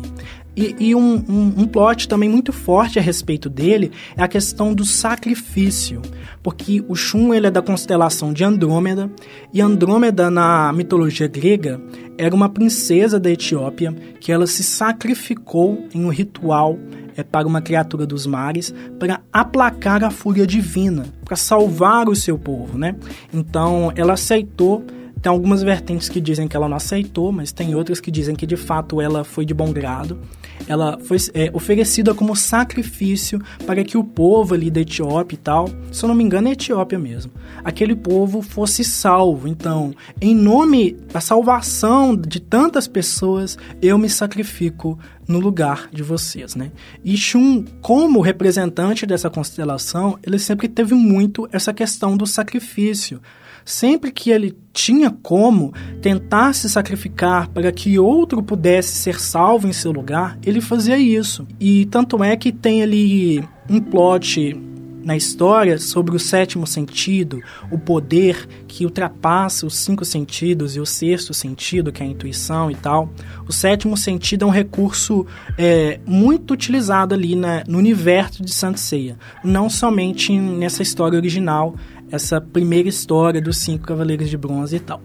E, 0.54 0.76
e 0.78 0.94
um, 0.94 1.14
um, 1.28 1.62
um, 1.62 1.66
plot 1.66 2.06
também 2.06 2.28
muito 2.28 2.52
forte 2.52 2.98
a 2.98 3.02
respeito 3.02 3.48
dele 3.48 3.90
é 4.16 4.22
a 4.22 4.28
questão 4.28 4.74
do 4.74 4.84
sacrifício, 4.84 6.02
porque 6.42 6.84
o 6.86 6.94
Shun 6.94 7.32
ele 7.32 7.46
é 7.46 7.50
da 7.50 7.62
constelação 7.62 8.34
de 8.34 8.44
Andrômeda, 8.44 9.10
e 9.52 9.62
Andrômeda 9.62 10.30
na 10.30 10.70
mitologia 10.72 11.26
grega 11.26 11.80
era 12.18 12.34
uma 12.34 12.50
princesa 12.50 13.18
da 13.18 13.30
Etiópia 13.30 13.94
que 14.20 14.30
ela 14.30 14.46
se 14.46 14.62
sacrificou 14.62 15.88
em 15.94 16.04
um 16.04 16.10
ritual 16.10 16.78
é, 17.16 17.22
para 17.22 17.46
uma 17.46 17.62
criatura 17.62 18.06
dos 18.06 18.26
mares 18.26 18.74
para 18.98 19.20
aplacar 19.32 20.04
a 20.04 20.10
fúria 20.10 20.46
divina, 20.46 21.06
para 21.24 21.36
salvar 21.36 22.08
o 22.08 22.16
seu 22.16 22.38
povo, 22.38 22.76
né? 22.76 22.94
Então 23.32 23.92
ela 23.96 24.14
aceitou 24.14 24.84
Tem 25.22 25.30
algumas 25.30 25.62
vertentes 25.62 26.08
que 26.08 26.20
dizem 26.20 26.48
que 26.48 26.56
ela 26.56 26.68
não 26.68 26.76
aceitou, 26.76 27.30
mas 27.30 27.52
tem 27.52 27.76
outras 27.76 28.00
que 28.00 28.10
dizem 28.10 28.34
que 28.34 28.44
de 28.44 28.56
fato 28.56 29.00
ela 29.00 29.22
foi 29.22 29.44
de 29.44 29.54
bom 29.54 29.72
grado. 29.72 30.18
Ela 30.66 30.98
foi 30.98 31.16
é, 31.32 31.48
oferecida 31.52 32.12
como 32.12 32.34
sacrifício 32.34 33.40
para 33.64 33.84
que 33.84 33.96
o 33.96 34.02
povo 34.02 34.54
ali 34.54 34.68
da 34.68 34.80
Etiópia 34.80 35.36
e 35.36 35.38
tal, 35.38 35.68
se 35.92 36.04
eu 36.04 36.08
não 36.08 36.14
me 36.14 36.24
engano 36.24 36.48
é 36.48 36.52
Etiópia 36.52 36.98
mesmo, 36.98 37.30
aquele 37.64 37.94
povo 37.94 38.42
fosse 38.42 38.82
salvo. 38.82 39.46
Então, 39.46 39.94
em 40.20 40.34
nome 40.34 40.96
da 41.12 41.20
salvação 41.20 42.16
de 42.16 42.40
tantas 42.40 42.88
pessoas, 42.88 43.56
eu 43.80 43.96
me 43.96 44.08
sacrifico 44.08 44.98
no 45.28 45.38
lugar 45.38 45.88
de 45.92 46.02
vocês, 46.02 46.56
né? 46.56 46.72
E 47.04 47.16
Shun, 47.16 47.64
como 47.80 48.20
representante 48.20 49.06
dessa 49.06 49.30
constelação, 49.30 50.18
ele 50.22 50.38
sempre 50.38 50.68
teve 50.68 50.94
muito 50.94 51.48
essa 51.52 51.72
questão 51.72 52.16
do 52.16 52.26
sacrifício. 52.26 53.20
Sempre 53.64 54.10
que 54.10 54.30
ele 54.30 54.56
tinha 54.72 55.10
como 55.10 55.72
tentar 56.00 56.54
se 56.54 56.68
sacrificar 56.68 57.48
para 57.48 57.70
que 57.70 57.98
outro 57.98 58.42
pudesse 58.42 58.96
ser 58.96 59.20
salvo 59.20 59.68
em 59.68 59.72
seu 59.72 59.92
lugar, 59.92 60.38
ele 60.44 60.60
fazia 60.60 60.98
isso. 60.98 61.46
E 61.60 61.86
tanto 61.86 62.22
é 62.22 62.36
que 62.36 62.52
tem 62.52 62.82
ali 62.82 63.44
um 63.68 63.80
plot 63.80 64.56
na 65.04 65.16
história 65.16 65.78
sobre 65.78 66.14
o 66.14 66.18
sétimo 66.18 66.66
sentido, 66.66 67.42
o 67.70 67.78
poder 67.78 68.46
que 68.66 68.84
ultrapassa 68.84 69.66
os 69.66 69.76
cinco 69.76 70.04
sentidos 70.04 70.76
e 70.76 70.80
o 70.80 70.86
sexto 70.86 71.34
sentido, 71.34 71.92
que 71.92 72.02
é 72.02 72.06
a 72.06 72.08
intuição 72.08 72.70
e 72.70 72.74
tal. 72.74 73.10
O 73.46 73.52
sétimo 73.52 73.96
sentido 73.96 74.44
é 74.44 74.48
um 74.48 74.50
recurso 74.50 75.26
é, 75.58 75.98
muito 76.06 76.54
utilizado 76.54 77.14
ali 77.14 77.34
na, 77.34 77.64
no 77.66 77.78
universo 77.78 78.42
de 78.42 78.52
Santa 78.52 78.78
Ceia, 78.78 79.18
não 79.44 79.68
somente 79.68 80.32
nessa 80.38 80.82
história 80.82 81.16
original, 81.16 81.74
essa 82.12 82.40
primeira 82.40 82.88
história 82.88 83.40
dos 83.40 83.56
cinco 83.58 83.86
cavaleiros 83.86 84.28
de 84.28 84.36
bronze 84.36 84.76
e 84.76 84.80
tal. 84.80 85.02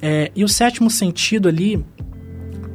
É, 0.00 0.30
e 0.34 0.44
o 0.44 0.48
sétimo 0.48 0.88
sentido 0.88 1.48
ali, 1.48 1.84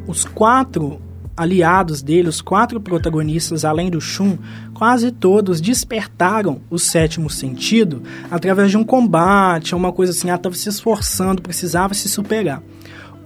os 0.05 0.25
quatro 0.25 1.01
aliados 1.35 2.03
dele, 2.03 2.27
os 2.27 2.41
quatro 2.41 2.79
protagonistas, 2.79 3.65
além 3.65 3.89
do 3.89 3.99
Shun, 3.99 4.37
quase 4.73 5.11
todos 5.11 5.61
despertaram 5.61 6.61
o 6.69 6.77
sétimo 6.77 7.29
sentido 7.29 8.03
através 8.29 8.69
de 8.69 8.77
um 8.77 8.83
combate, 8.83 9.73
uma 9.73 9.91
coisa 9.91 10.11
assim, 10.11 10.29
ah, 10.29 10.35
estava 10.35 10.53
se 10.53 10.69
esforçando, 10.69 11.41
precisava 11.41 11.93
se 11.93 12.07
superar. 12.09 12.61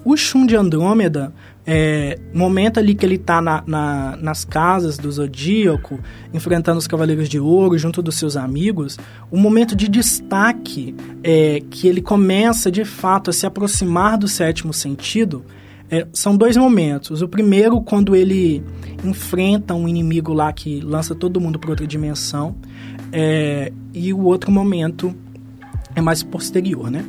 O 0.10 0.16
Shun 0.16 0.46
de 0.46 0.56
Andrômeda, 0.56 1.34
é, 1.66 2.18
momento 2.34 2.80
ali 2.80 2.96
que 2.96 3.06
ele 3.06 3.16
está 3.16 3.42
na, 3.42 3.62
na, 3.68 4.16
nas 4.16 4.46
casas 4.46 4.98
do 4.98 5.12
Zodíaco, 5.12 6.00
enfrentando 6.34 6.78
os 6.78 6.88
Cavaleiros 6.88 7.28
de 7.28 7.38
Ouro 7.38 7.78
junto 7.78 8.02
dos 8.02 8.16
seus 8.16 8.38
amigos, 8.38 8.98
o 9.30 9.36
momento 9.36 9.76
de 9.76 9.90
destaque 9.90 10.96
é 11.22 11.62
que 11.70 11.90
ele 11.90 12.02
começa 12.02 12.72
de 12.72 12.86
fato 12.86 13.32
a 13.32 13.34
se 13.34 13.46
aproximar 13.46 14.18
do 14.18 14.30
sétimo 14.30 14.72
sentido 14.72 15.44
é, 15.92 16.08
são 16.14 16.38
dois 16.38 16.56
momentos. 16.56 17.22
O 17.22 17.28
primeiro, 17.28 17.82
quando 17.82 18.16
ele 18.16 18.64
enfrenta 19.04 19.74
um 19.74 19.90
inimigo 19.90 20.32
lá 20.32 20.54
que 20.54 20.80
lança 20.80 21.14
todo 21.14 21.42
mundo 21.42 21.60
para 21.60 21.72
outra 21.72 21.86
dimensão. 21.86 22.56
É, 23.12 23.74
e 23.94 24.14
o 24.14 24.22
outro 24.22 24.54
momento 24.54 25.14
é 25.94 26.00
mais 26.00 26.24
posterior, 26.24 26.90
né? 26.90 27.04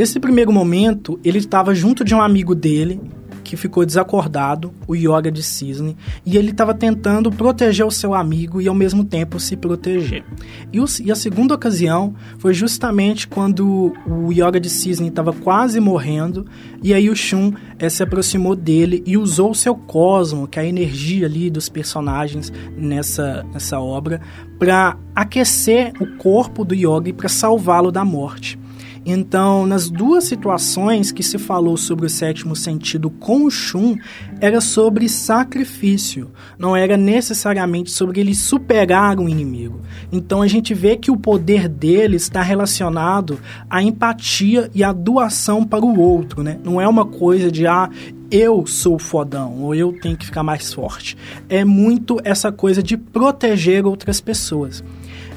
Esse 0.00 0.18
primeiro 0.18 0.50
momento, 0.50 1.20
ele 1.22 1.36
estava 1.36 1.74
junto 1.74 2.02
de 2.02 2.14
um 2.14 2.22
amigo 2.22 2.54
dele, 2.54 2.98
que 3.44 3.54
ficou 3.54 3.84
desacordado, 3.84 4.72
o 4.88 4.96
Yoga 4.96 5.30
de 5.30 5.42
Cisne, 5.42 5.94
e 6.24 6.38
ele 6.38 6.52
estava 6.52 6.72
tentando 6.72 7.30
proteger 7.30 7.84
o 7.84 7.90
seu 7.90 8.14
amigo 8.14 8.62
e 8.62 8.68
ao 8.68 8.74
mesmo 8.74 9.04
tempo 9.04 9.38
se 9.38 9.58
proteger. 9.58 10.24
E, 10.72 10.80
o, 10.80 10.86
e 11.04 11.12
a 11.12 11.14
segunda 11.14 11.54
ocasião 11.54 12.14
foi 12.38 12.54
justamente 12.54 13.28
quando 13.28 13.92
o 14.06 14.32
Yoga 14.32 14.58
de 14.58 14.70
Cisne 14.70 15.08
estava 15.08 15.34
quase 15.34 15.78
morrendo, 15.80 16.46
e 16.82 16.94
aí 16.94 17.10
o 17.10 17.14
Shun 17.14 17.52
é, 17.78 17.86
se 17.90 18.02
aproximou 18.02 18.56
dele 18.56 19.02
e 19.04 19.18
usou 19.18 19.50
o 19.50 19.54
seu 19.54 19.74
cosmo, 19.74 20.48
que 20.48 20.58
é 20.58 20.62
a 20.62 20.66
energia 20.66 21.26
ali 21.26 21.50
dos 21.50 21.68
personagens 21.68 22.50
nessa, 22.74 23.44
nessa 23.52 23.78
obra, 23.78 24.18
para 24.58 24.96
aquecer 25.14 25.92
o 26.00 26.06
corpo 26.16 26.64
do 26.64 26.74
Yoga 26.74 27.10
e 27.10 27.12
para 27.12 27.28
salvá-lo 27.28 27.92
da 27.92 28.02
morte. 28.02 28.58
Então, 29.04 29.66
nas 29.66 29.88
duas 29.88 30.24
situações 30.24 31.10
que 31.10 31.22
se 31.22 31.38
falou 31.38 31.76
sobre 31.76 32.06
o 32.06 32.10
sétimo 32.10 32.54
sentido 32.54 33.08
com 33.08 33.44
o 33.44 33.50
Shun, 33.50 33.96
era 34.40 34.60
sobre 34.60 35.08
sacrifício, 35.08 36.30
não 36.58 36.76
era 36.76 36.96
necessariamente 36.96 37.90
sobre 37.90 38.20
ele 38.20 38.34
superar 38.34 39.18
um 39.18 39.28
inimigo. 39.28 39.80
Então, 40.12 40.42
a 40.42 40.46
gente 40.46 40.74
vê 40.74 40.96
que 40.96 41.10
o 41.10 41.16
poder 41.16 41.66
dele 41.66 42.16
está 42.16 42.42
relacionado 42.42 43.40
à 43.68 43.82
empatia 43.82 44.70
e 44.74 44.84
à 44.84 44.92
doação 44.92 45.64
para 45.64 45.84
o 45.84 45.98
outro, 45.98 46.42
né? 46.42 46.58
Não 46.62 46.80
é 46.80 46.86
uma 46.86 47.06
coisa 47.06 47.50
de, 47.50 47.66
ah, 47.66 47.88
eu 48.30 48.66
sou 48.66 48.98
fodão 48.98 49.62
ou 49.62 49.74
eu 49.74 49.92
tenho 49.98 50.16
que 50.16 50.26
ficar 50.26 50.42
mais 50.42 50.72
forte. 50.72 51.16
É 51.48 51.64
muito 51.64 52.18
essa 52.22 52.52
coisa 52.52 52.82
de 52.82 52.96
proteger 52.96 53.86
outras 53.86 54.20
pessoas. 54.20 54.84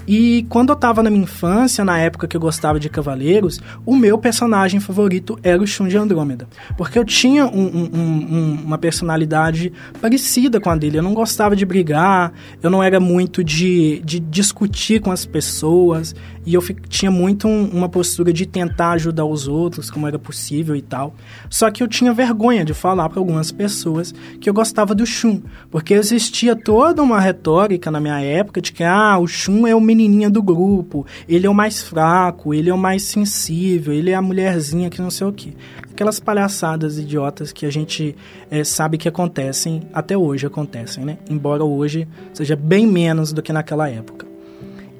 E 0.08 0.46
quando 0.50 0.70
eu 0.70 0.76
tava 0.76 1.02
na 1.02 1.10
minha 1.10 1.24
infância, 1.24 1.86
na 1.86 1.98
época 1.98 2.28
que 2.28 2.36
eu 2.36 2.42
gostava 2.42 2.80
de 2.80 2.90
Cavaleiros, 2.90 3.60
o 3.86 3.96
meu 3.96 4.18
personagem 4.18 4.80
favorito 4.80 5.40
era 5.44 5.62
o 5.62 5.68
Shun 5.68 5.88
de 5.88 5.98
Andrômeda. 5.98 6.48
Porque 6.78 6.98
eu 6.98 7.06
tinha 7.06 7.46
um, 7.46 7.66
um, 7.66 7.90
um, 7.94 8.60
uma 8.66 8.78
personalidade 8.78 9.72
parecida 10.02 10.60
com 10.60 10.70
a 10.70 10.76
dele. 10.76 10.98
Eu 10.98 11.04
não 11.04 11.14
gostava 11.14 11.56
de 11.56 11.66
brigar, 11.66 12.34
eu 12.62 12.70
não 12.70 12.84
era 12.84 13.00
muito 13.00 13.44
de, 13.44 14.02
de 14.04 14.20
discutir 14.20 15.00
com 15.00 15.12
as 15.12 15.26
pessoas. 15.26 16.16
E 16.46 16.54
eu 16.54 16.62
tinha 16.90 17.10
muito 17.10 17.48
uma 17.48 17.88
postura 17.88 18.34
de 18.34 18.46
tentar 18.46 18.92
ajudar 18.92 19.26
os 19.26 19.48
outros, 19.48 19.90
como 19.90 20.08
era 20.08 20.20
possível 20.20 20.76
e 20.76 20.82
tal. 20.82 21.16
Só 21.50 21.72
que 21.72 21.82
eu 21.82 21.88
tinha 21.88 22.14
vergonha 22.14 22.66
de 22.66 22.74
falar 22.74 23.08
para 23.08 23.20
algumas 23.20 23.52
pessoas 23.52 24.14
que 24.42 24.50
eu 24.50 24.54
gostava 24.54 24.94
do 24.94 25.06
Shun. 25.06 25.42
Porque 25.72 25.94
existia 25.94 26.56
toda 26.56 27.02
uma 27.02 27.20
retórica 27.20 27.90
na 27.90 28.00
minha 28.00 28.20
época 28.20 28.62
de 28.62 28.74
que, 28.74 28.84
ah, 28.84 29.18
o 29.18 29.28
Shun 29.28 29.66
é 29.66 29.74
o 29.74 29.80
menininha 29.94 30.30
do 30.30 30.42
grupo, 30.42 31.06
ele 31.30 31.46
é 31.46 31.50
o 31.50 31.54
mais 31.54 31.82
fraco, 31.82 32.54
ele 32.54 32.70
é 32.70 32.74
o 32.74 32.78
mais 32.78 33.04
sensível, 33.04 33.94
ele 33.94 34.10
é 34.10 34.16
a 34.16 34.22
mulherzinha 34.22 34.90
que 34.90 35.02
não 35.02 35.12
sei 35.12 35.28
o 35.28 35.32
que. 35.32 35.56
Aquelas 35.92 36.20
palhaçadas 36.20 36.98
idiotas 36.98 37.52
que 37.52 37.66
a 37.66 37.72
gente 37.72 38.16
é, 38.50 38.64
sabe 38.64 38.98
que 38.98 39.08
acontecem, 39.08 39.84
até 39.94 40.18
hoje 40.18 40.48
acontecem, 40.48 41.06
né? 41.06 41.20
Embora 41.30 41.64
hoje 41.64 42.08
seja 42.34 42.56
bem 42.56 42.88
menos 42.88 43.32
do 43.32 43.42
que 43.44 43.54
naquela 43.54 43.88
época. 43.88 44.26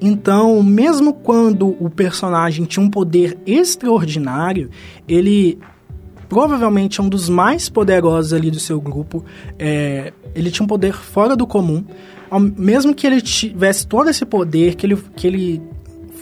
Então, 0.00 0.62
mesmo 0.62 1.14
quando 1.14 1.76
o 1.80 1.90
personagem 1.90 2.64
tinha 2.64 2.84
um 2.84 2.90
poder 2.90 3.38
extraordinário, 3.46 4.70
ele 5.08 5.58
provavelmente 6.28 7.00
é 7.00 7.02
um 7.02 7.08
dos 7.08 7.28
mais 7.28 7.68
poderosos 7.68 8.32
ali 8.32 8.50
do 8.50 8.60
seu 8.60 8.80
grupo. 8.80 9.24
É, 9.58 10.12
ele 10.34 10.50
tinha 10.50 10.64
um 10.64 10.68
poder 10.68 10.94
fora 10.94 11.36
do 11.36 11.46
comum 11.46 11.84
mesmo 12.40 12.94
que 12.94 13.06
ele 13.06 13.20
tivesse 13.20 13.86
todo 13.86 14.10
esse 14.10 14.24
poder, 14.24 14.74
que 14.74 14.86
ele, 14.86 14.96
que 15.16 15.26
ele 15.26 15.62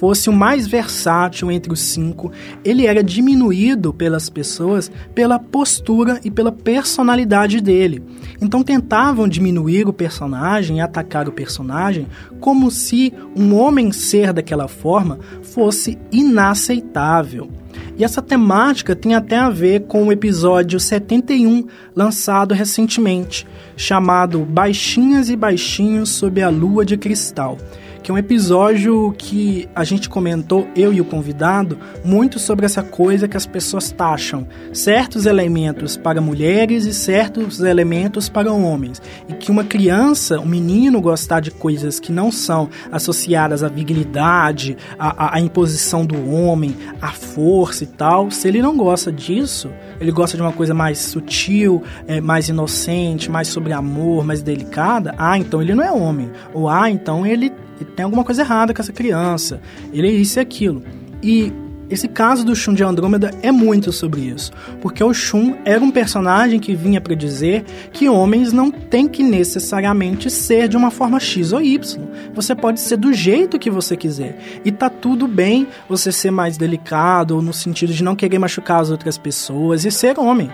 fosse 0.02 0.28
o 0.28 0.32
mais 0.32 0.66
versátil 0.66 1.48
entre 1.48 1.72
os 1.72 1.78
cinco, 1.78 2.32
ele 2.64 2.86
era 2.86 3.04
diminuído 3.04 3.94
pelas 3.94 4.28
pessoas 4.28 4.90
pela 5.14 5.38
postura 5.38 6.20
e 6.24 6.30
pela 6.30 6.50
personalidade 6.50 7.60
dele. 7.60 8.02
Então 8.40 8.64
tentavam 8.64 9.28
diminuir 9.28 9.86
o 9.86 9.92
personagem 9.92 10.80
atacar 10.80 11.28
o 11.28 11.32
personagem 11.32 12.08
como 12.40 12.68
se 12.68 13.14
um 13.36 13.54
homem 13.54 13.92
ser 13.92 14.32
daquela 14.32 14.66
forma 14.66 15.20
fosse 15.40 15.96
inaceitável. 16.10 17.48
E 17.96 18.04
essa 18.04 18.22
temática 18.22 18.96
tem 18.96 19.14
até 19.14 19.36
a 19.36 19.50
ver 19.50 19.82
com 19.82 20.06
o 20.06 20.12
episódio 20.12 20.80
71, 20.80 21.66
lançado 21.94 22.54
recentemente, 22.54 23.46
chamado 23.76 24.40
Baixinhas 24.40 25.28
e 25.28 25.36
Baixinhos 25.36 26.10
sob 26.10 26.42
a 26.42 26.48
Lua 26.48 26.84
de 26.84 26.96
Cristal 26.96 27.58
que 28.02 28.10
é 28.10 28.14
um 28.14 28.18
episódio 28.18 29.14
que 29.16 29.68
a 29.74 29.84
gente 29.84 30.08
comentou, 30.08 30.66
eu 30.74 30.92
e 30.92 31.00
o 31.00 31.04
convidado, 31.04 31.78
muito 32.04 32.38
sobre 32.38 32.66
essa 32.66 32.82
coisa 32.82 33.28
que 33.28 33.36
as 33.36 33.46
pessoas 33.46 33.92
taxam 33.92 34.46
certos 34.72 35.24
elementos 35.24 35.96
para 35.96 36.20
mulheres 36.20 36.84
e 36.84 36.92
certos 36.92 37.60
elementos 37.60 38.28
para 38.28 38.52
homens. 38.52 39.00
E 39.28 39.34
que 39.34 39.50
uma 39.50 39.62
criança, 39.62 40.40
um 40.40 40.46
menino 40.46 41.00
gostar 41.00 41.40
de 41.40 41.52
coisas 41.52 42.00
que 42.00 42.10
não 42.10 42.32
são 42.32 42.68
associadas 42.90 43.62
à 43.62 43.68
virilidade, 43.68 44.76
à, 44.98 45.36
à 45.36 45.40
imposição 45.40 46.04
do 46.04 46.28
homem, 46.28 46.76
à 47.00 47.12
força 47.12 47.84
e 47.84 47.86
tal, 47.86 48.30
se 48.30 48.48
ele 48.48 48.60
não 48.60 48.76
gosta 48.76 49.12
disso, 49.12 49.70
ele 50.02 50.12
gosta 50.12 50.36
de 50.36 50.42
uma 50.42 50.52
coisa 50.52 50.74
mais 50.74 50.98
sutil, 50.98 51.82
é, 52.06 52.20
mais 52.20 52.48
inocente, 52.48 53.30
mais 53.30 53.48
sobre 53.48 53.72
amor, 53.72 54.24
mais 54.24 54.42
delicada, 54.42 55.14
ah, 55.16 55.38
então 55.38 55.62
ele 55.62 55.74
não 55.74 55.84
é 55.84 55.92
homem. 55.92 56.30
Ou 56.52 56.68
ah, 56.68 56.90
então 56.90 57.24
ele 57.24 57.52
tem 57.96 58.04
alguma 58.04 58.24
coisa 58.24 58.42
errada 58.42 58.74
com 58.74 58.82
essa 58.82 58.92
criança, 58.92 59.60
ele 59.92 60.08
é 60.08 60.10
isso 60.10 60.38
e 60.38 60.40
aquilo. 60.40 60.82
E 61.22 61.52
Esse 61.90 62.08
caso 62.08 62.44
do 62.44 62.56
Shun 62.56 62.74
de 62.74 62.82
Andrômeda 62.82 63.30
é 63.42 63.52
muito 63.52 63.92
sobre 63.92 64.22
isso, 64.22 64.50
porque 64.80 65.04
o 65.04 65.12
Shun 65.12 65.56
era 65.64 65.82
um 65.82 65.90
personagem 65.90 66.58
que 66.58 66.74
vinha 66.74 67.00
para 67.00 67.14
dizer 67.14 67.64
que 67.92 68.08
homens 68.08 68.52
não 68.52 68.70
têm 68.70 69.06
que 69.06 69.22
necessariamente 69.22 70.30
ser 70.30 70.68
de 70.68 70.76
uma 70.76 70.90
forma 70.90 71.20
X 71.20 71.52
ou 71.52 71.60
Y. 71.60 72.02
Você 72.34 72.54
pode 72.54 72.80
ser 72.80 72.96
do 72.96 73.12
jeito 73.12 73.58
que 73.58 73.70
você 73.70 73.96
quiser. 73.96 74.38
E 74.64 74.72
tá 74.72 74.88
tudo 74.88 75.28
bem 75.28 75.66
você 75.88 76.10
ser 76.10 76.30
mais 76.30 76.56
delicado, 76.56 77.42
no 77.42 77.52
sentido 77.52 77.92
de 77.92 78.02
não 78.02 78.16
querer 78.16 78.38
machucar 78.38 78.80
as 78.80 78.90
outras 78.90 79.18
pessoas 79.18 79.84
e 79.84 79.90
ser 79.90 80.18
homem 80.18 80.50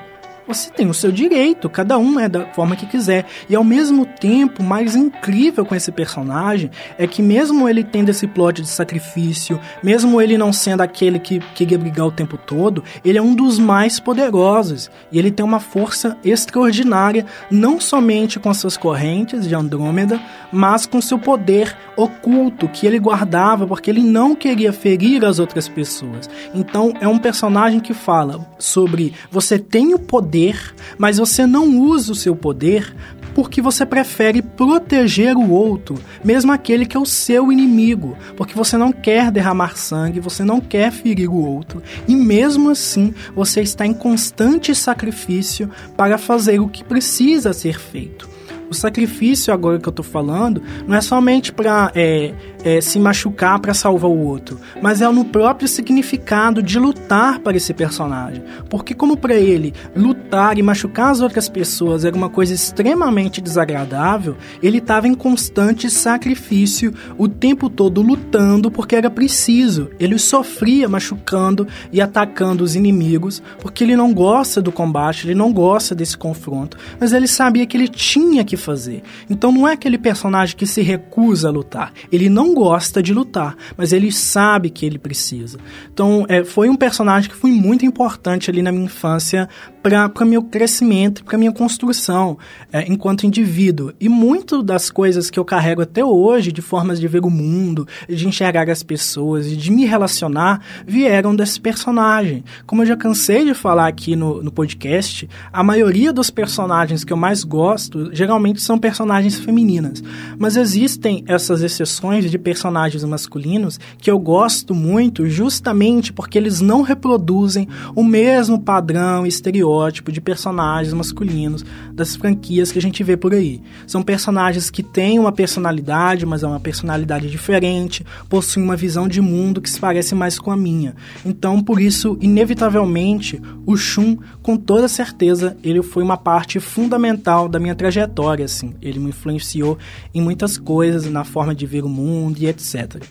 você 0.49 0.71
tem 0.71 0.89
o 0.89 0.95
seu 0.95 1.13
direito, 1.13 1.69
cada 1.69 1.99
um 1.99 2.19
é 2.19 2.27
da 2.27 2.47
forma 2.55 2.75
que 2.75 2.87
quiser. 2.87 3.27
E 3.51 3.55
ao 3.55 3.63
mesmo 3.63 4.07
tempo, 4.07 4.63
mais 4.63 4.97
incrível 4.97 5.67
com 5.67 5.75
esse 5.75 5.93
personagem 5.93 6.71
é 6.97 7.07
que 7.07 7.21
mesmo 7.21 7.69
ele 7.69 7.85
tendo 7.85 8.09
esse 8.09 8.27
plot 8.27 8.63
de 8.63 8.69
sacrifício, 8.69 9.61
mesmo 9.83 10.21
ele 10.23 10.39
não 10.39 10.51
sendo 10.51 10.81
aquele 10.81 11.19
que 11.19 11.39
queria 11.55 11.79
brigar 11.79 12.07
o 12.07 12.11
tempo 12.11 12.39
todo, 12.39 12.83
ele 13.05 13.19
é 13.19 13.23
um 13.23 13.35
dos 13.35 13.59
mais 13.59 14.01
poderosos. 14.01 14.91
E 15.13 15.19
ele 15.19 15.31
tem 15.31 15.45
uma 15.45 15.61
força 15.61 16.17
extraordinária, 16.25 17.27
não 17.51 17.79
somente 17.79 18.41
com 18.41 18.49
as 18.49 18.57
suas 18.57 18.77
correntes 18.77 19.47
de 19.47 19.55
Andrômeda, 19.55 20.19
mas 20.51 20.87
com 20.87 21.01
seu 21.01 21.19
poder 21.19 21.77
oculto 21.95 22.69
que 22.69 22.87
ele 22.87 22.99
guardava 22.99 23.67
porque 23.67 23.91
ele 23.91 24.03
não 24.03 24.35
queria 24.35 24.73
ferir 24.73 25.25
as 25.27 25.39
outras 25.39 25.69
pessoas. 25.69 26.31
Então 26.55 26.95
é 27.01 27.07
um 27.07 27.19
personagem 27.19 27.81
que 27.81 27.93
fala 27.93 28.49
sobre 28.59 29.13
você 29.31 29.59
tem 29.59 29.93
o 29.93 29.99
poder 29.99 30.38
poder, 30.39 30.75
mas 30.97 31.19
você 31.19 31.47
não 31.47 31.79
usa 31.81 32.13
o 32.13 32.15
seu 32.15 32.37
poder 32.37 32.95
porque 33.35 33.63
você 33.63 33.87
prefere 33.87 34.43
proteger 34.43 35.37
o 35.37 35.51
outro, 35.51 35.97
mesmo 36.25 36.51
aquele 36.51 36.85
que 36.85 36.97
é 36.97 37.01
o 37.01 37.07
seu 37.07 37.53
inimigo, 37.53 38.17
porque 38.37 38.55
você 38.55 38.77
não 38.77 38.91
quer 38.91 39.31
derramar 39.31 39.77
sangue, 39.77 40.19
você 40.19 40.43
não 40.43 40.61
quer 40.61 40.91
ferir 40.91 41.31
o 41.31 41.37
outro, 41.37 41.81
e 42.09 42.17
mesmo 42.17 42.71
assim 42.71 43.15
você 43.37 43.61
está 43.61 43.87
em 43.87 43.95
constante 43.95 44.75
sacrifício 44.75 45.71
para 45.97 46.19
fazer 46.19 46.59
o 46.59 46.69
que 46.69 46.83
precisa 46.83 47.53
ser 47.53 47.79
feito. 47.79 48.29
O 48.71 48.75
sacrifício, 48.75 49.53
agora 49.53 49.79
que 49.79 49.89
eu 49.89 49.93
tô 49.93 50.03
falando, 50.03 50.63
não 50.87 50.97
é 50.97 51.01
somente 51.01 51.53
para 51.53 51.91
é, 51.95 52.35
é, 52.65 52.81
se 52.81 52.99
machucar 52.99 53.59
para 53.61 53.75
salvar 53.75 54.11
o 54.11 54.19
outro, 54.19 54.61
mas 54.81 55.01
é 55.01 55.09
no 55.09 55.25
próprio 55.25 55.69
significado 55.69 56.63
de 56.63 56.79
lutar 56.79 57.41
para 57.41 57.57
esse 57.57 57.73
personagem. 57.73 58.43
Porque, 58.69 58.95
como 58.95 59.17
para 59.17 59.35
ele, 59.35 59.73
lutar 59.97 60.59
e 60.59 60.63
machucar 60.63 61.11
as 61.11 61.21
outras 61.21 61.49
pessoas 61.49 62.05
era 62.05 62.17
uma 62.17 62.29
coisa 62.29 62.55
extremamente 62.55 63.41
desagradável, 63.41 64.37
ele 64.63 64.79
estava 64.79 65.09
em 65.09 65.15
constante 65.15 65.91
sacrifício 65.91 66.95
o 67.17 67.29
tempo 67.29 67.71
todo 67.71 68.03
lutando 68.03 68.71
porque 68.71 68.97
era 68.97 69.11
preciso. 69.11 69.91
Ele 69.99 70.19
sofria 70.19 70.89
machucando 70.89 71.67
e 71.93 72.01
atacando 72.01 72.65
os 72.65 72.75
inimigos 72.75 73.43
porque 73.61 73.85
ele 73.85 73.97
não 73.97 74.13
gosta 74.13 74.61
do 74.61 74.73
combate, 74.73 75.27
ele 75.27 75.35
não 75.35 75.53
gosta 75.53 75.95
desse 75.95 76.17
confronto, 76.17 76.77
mas 76.99 77.13
ele 77.13 77.27
sabia 77.27 77.67
que 77.67 77.77
ele 77.77 77.89
tinha 77.89 78.45
que 78.45 78.57
fazer. 78.57 79.03
Então 79.29 79.53
não 79.53 79.67
é 79.67 79.73
aquele 79.73 79.99
personagem 79.99 80.57
que 80.57 80.67
se 80.67 80.83
recusa 80.83 81.49
a 81.49 81.53
lutar. 81.53 81.93
Ele 82.11 82.29
não 82.29 82.48
gosta 82.55 83.03
de 83.03 83.13
lutar, 83.13 83.57
mas 83.77 83.93
ele 83.93 84.13
sabe 84.13 84.71
que 84.71 84.85
ele 84.85 84.99
precisa. 84.99 85.59
Então 85.93 86.27
é, 86.29 86.45
foi 86.45 86.69
um 86.69 86.77
personagem 86.77 87.31
que 87.31 87.37
foi 87.37 87.51
muito 87.51 87.85
importante 87.85 88.51
ali 88.51 88.63
na 88.63 88.73
minha 88.73 88.85
infância 88.85 89.49
para 89.83 90.25
meu 90.25 90.43
crescimento, 90.43 91.25
para 91.25 91.39
minha 91.39 91.53
construção 91.53 92.37
é, 92.73 92.85
enquanto 92.91 93.25
indivíduo. 93.25 93.93
E 94.01 94.09
muito 94.09 94.63
das 94.63 94.91
coisas 94.91 95.31
que 95.31 95.39
eu 95.39 95.45
carrego 95.45 95.83
até 95.83 96.05
hoje, 96.05 96.53
de 96.53 96.61
formas 96.61 97.01
de 97.01 97.09
ver 97.09 97.25
o 97.25 97.31
mundo, 97.31 97.87
de 98.09 98.27
enxergar 98.27 98.69
as 98.69 98.83
pessoas 98.83 99.47
e 99.47 99.57
de 99.57 99.71
me 99.71 99.85
relacionar, 99.85 100.61
vieram 100.87 101.35
desse 101.35 101.61
personagem. 101.61 102.45
Como 102.67 102.83
eu 102.83 102.87
já 102.87 102.97
cansei 102.97 103.45
de 103.45 103.55
falar 103.55 103.89
aqui 103.89 104.15
no, 104.15 104.43
no 104.43 104.53
podcast, 104.53 105.29
a 105.53 105.63
maioria 105.63 106.13
dos 106.13 106.31
personagens 106.31 107.05
que 107.05 107.13
eu 107.13 107.17
mais 107.17 107.45
gosto 107.45 108.15
geralmente 108.15 108.61
são 108.61 108.79
personagens 108.79 109.39
femininas. 109.39 110.03
Mas 110.39 110.57
existem 110.57 111.25
essas 111.27 111.63
exceções 111.63 112.31
de 112.31 112.38
personagens 112.39 113.05
masculinos 113.05 113.79
que 113.99 114.11
eu 114.11 114.19
gosto 114.19 114.75
muito 114.75 115.27
justamente 115.29 116.13
porque 116.13 116.39
eles 116.39 116.61
não 116.61 116.83
reproduzem 116.83 117.69
o 117.95 118.05
mesmo 118.05 118.61
padrão 118.61 119.27
estereótipo 119.27 120.13
de 120.13 120.21
personagens 120.21 120.93
masculinos 120.93 121.65
das 121.93 122.17
franquias 122.17 122.71
que 122.71 122.79
a 122.79 122.83
gente 122.83 123.03
vê 123.03 123.17
por 123.17 123.35
aí. 123.35 123.61
São 123.87 124.03
personagens 124.03 124.71
que 124.71 124.83
têm 124.83 125.19
uma 125.19 125.33
personalidade, 125.33 126.25
mas 126.25 126.43
é 126.43 126.47
uma 126.47 126.61
personalidade 126.61 127.31
diferente, 127.31 128.05
possuem 128.29 128.65
uma 128.65 128.77
visão 128.77 129.09
de 129.09 129.21
mundo 129.21 129.61
que 129.61 129.71
se 129.71 129.81
parece 129.81 130.15
mais 130.15 130.39
com 130.39 130.51
a 130.51 130.57
minha. 130.57 130.95
Então, 131.25 131.63
por 131.63 131.81
isso, 131.81 132.17
inevitavelmente, 132.21 133.41
o 133.67 133.77
Shun, 133.77 134.19
com 134.43 134.57
toda 134.57 134.89
certeza, 134.89 135.57
ele 135.63 135.83
foi 135.83 136.03
uma 136.03 136.17
parte 136.17 136.61
fundamental 136.61 137.49
da 137.49 137.59
minha 137.59 137.75
trajetória, 137.75 138.45
assim. 138.45 138.75
Ele 138.81 138.99
me 138.99 139.09
influenciou 139.09 139.79
em 140.15 140.21
muitas 140.21 140.57
coisas, 140.57 141.11
na 141.11 141.25
forma 141.25 141.55
de 141.55 141.67
ver 141.67 141.85
o 141.85 141.89
mundo 141.89 142.28
e 142.37 142.47
etc. 142.47 143.03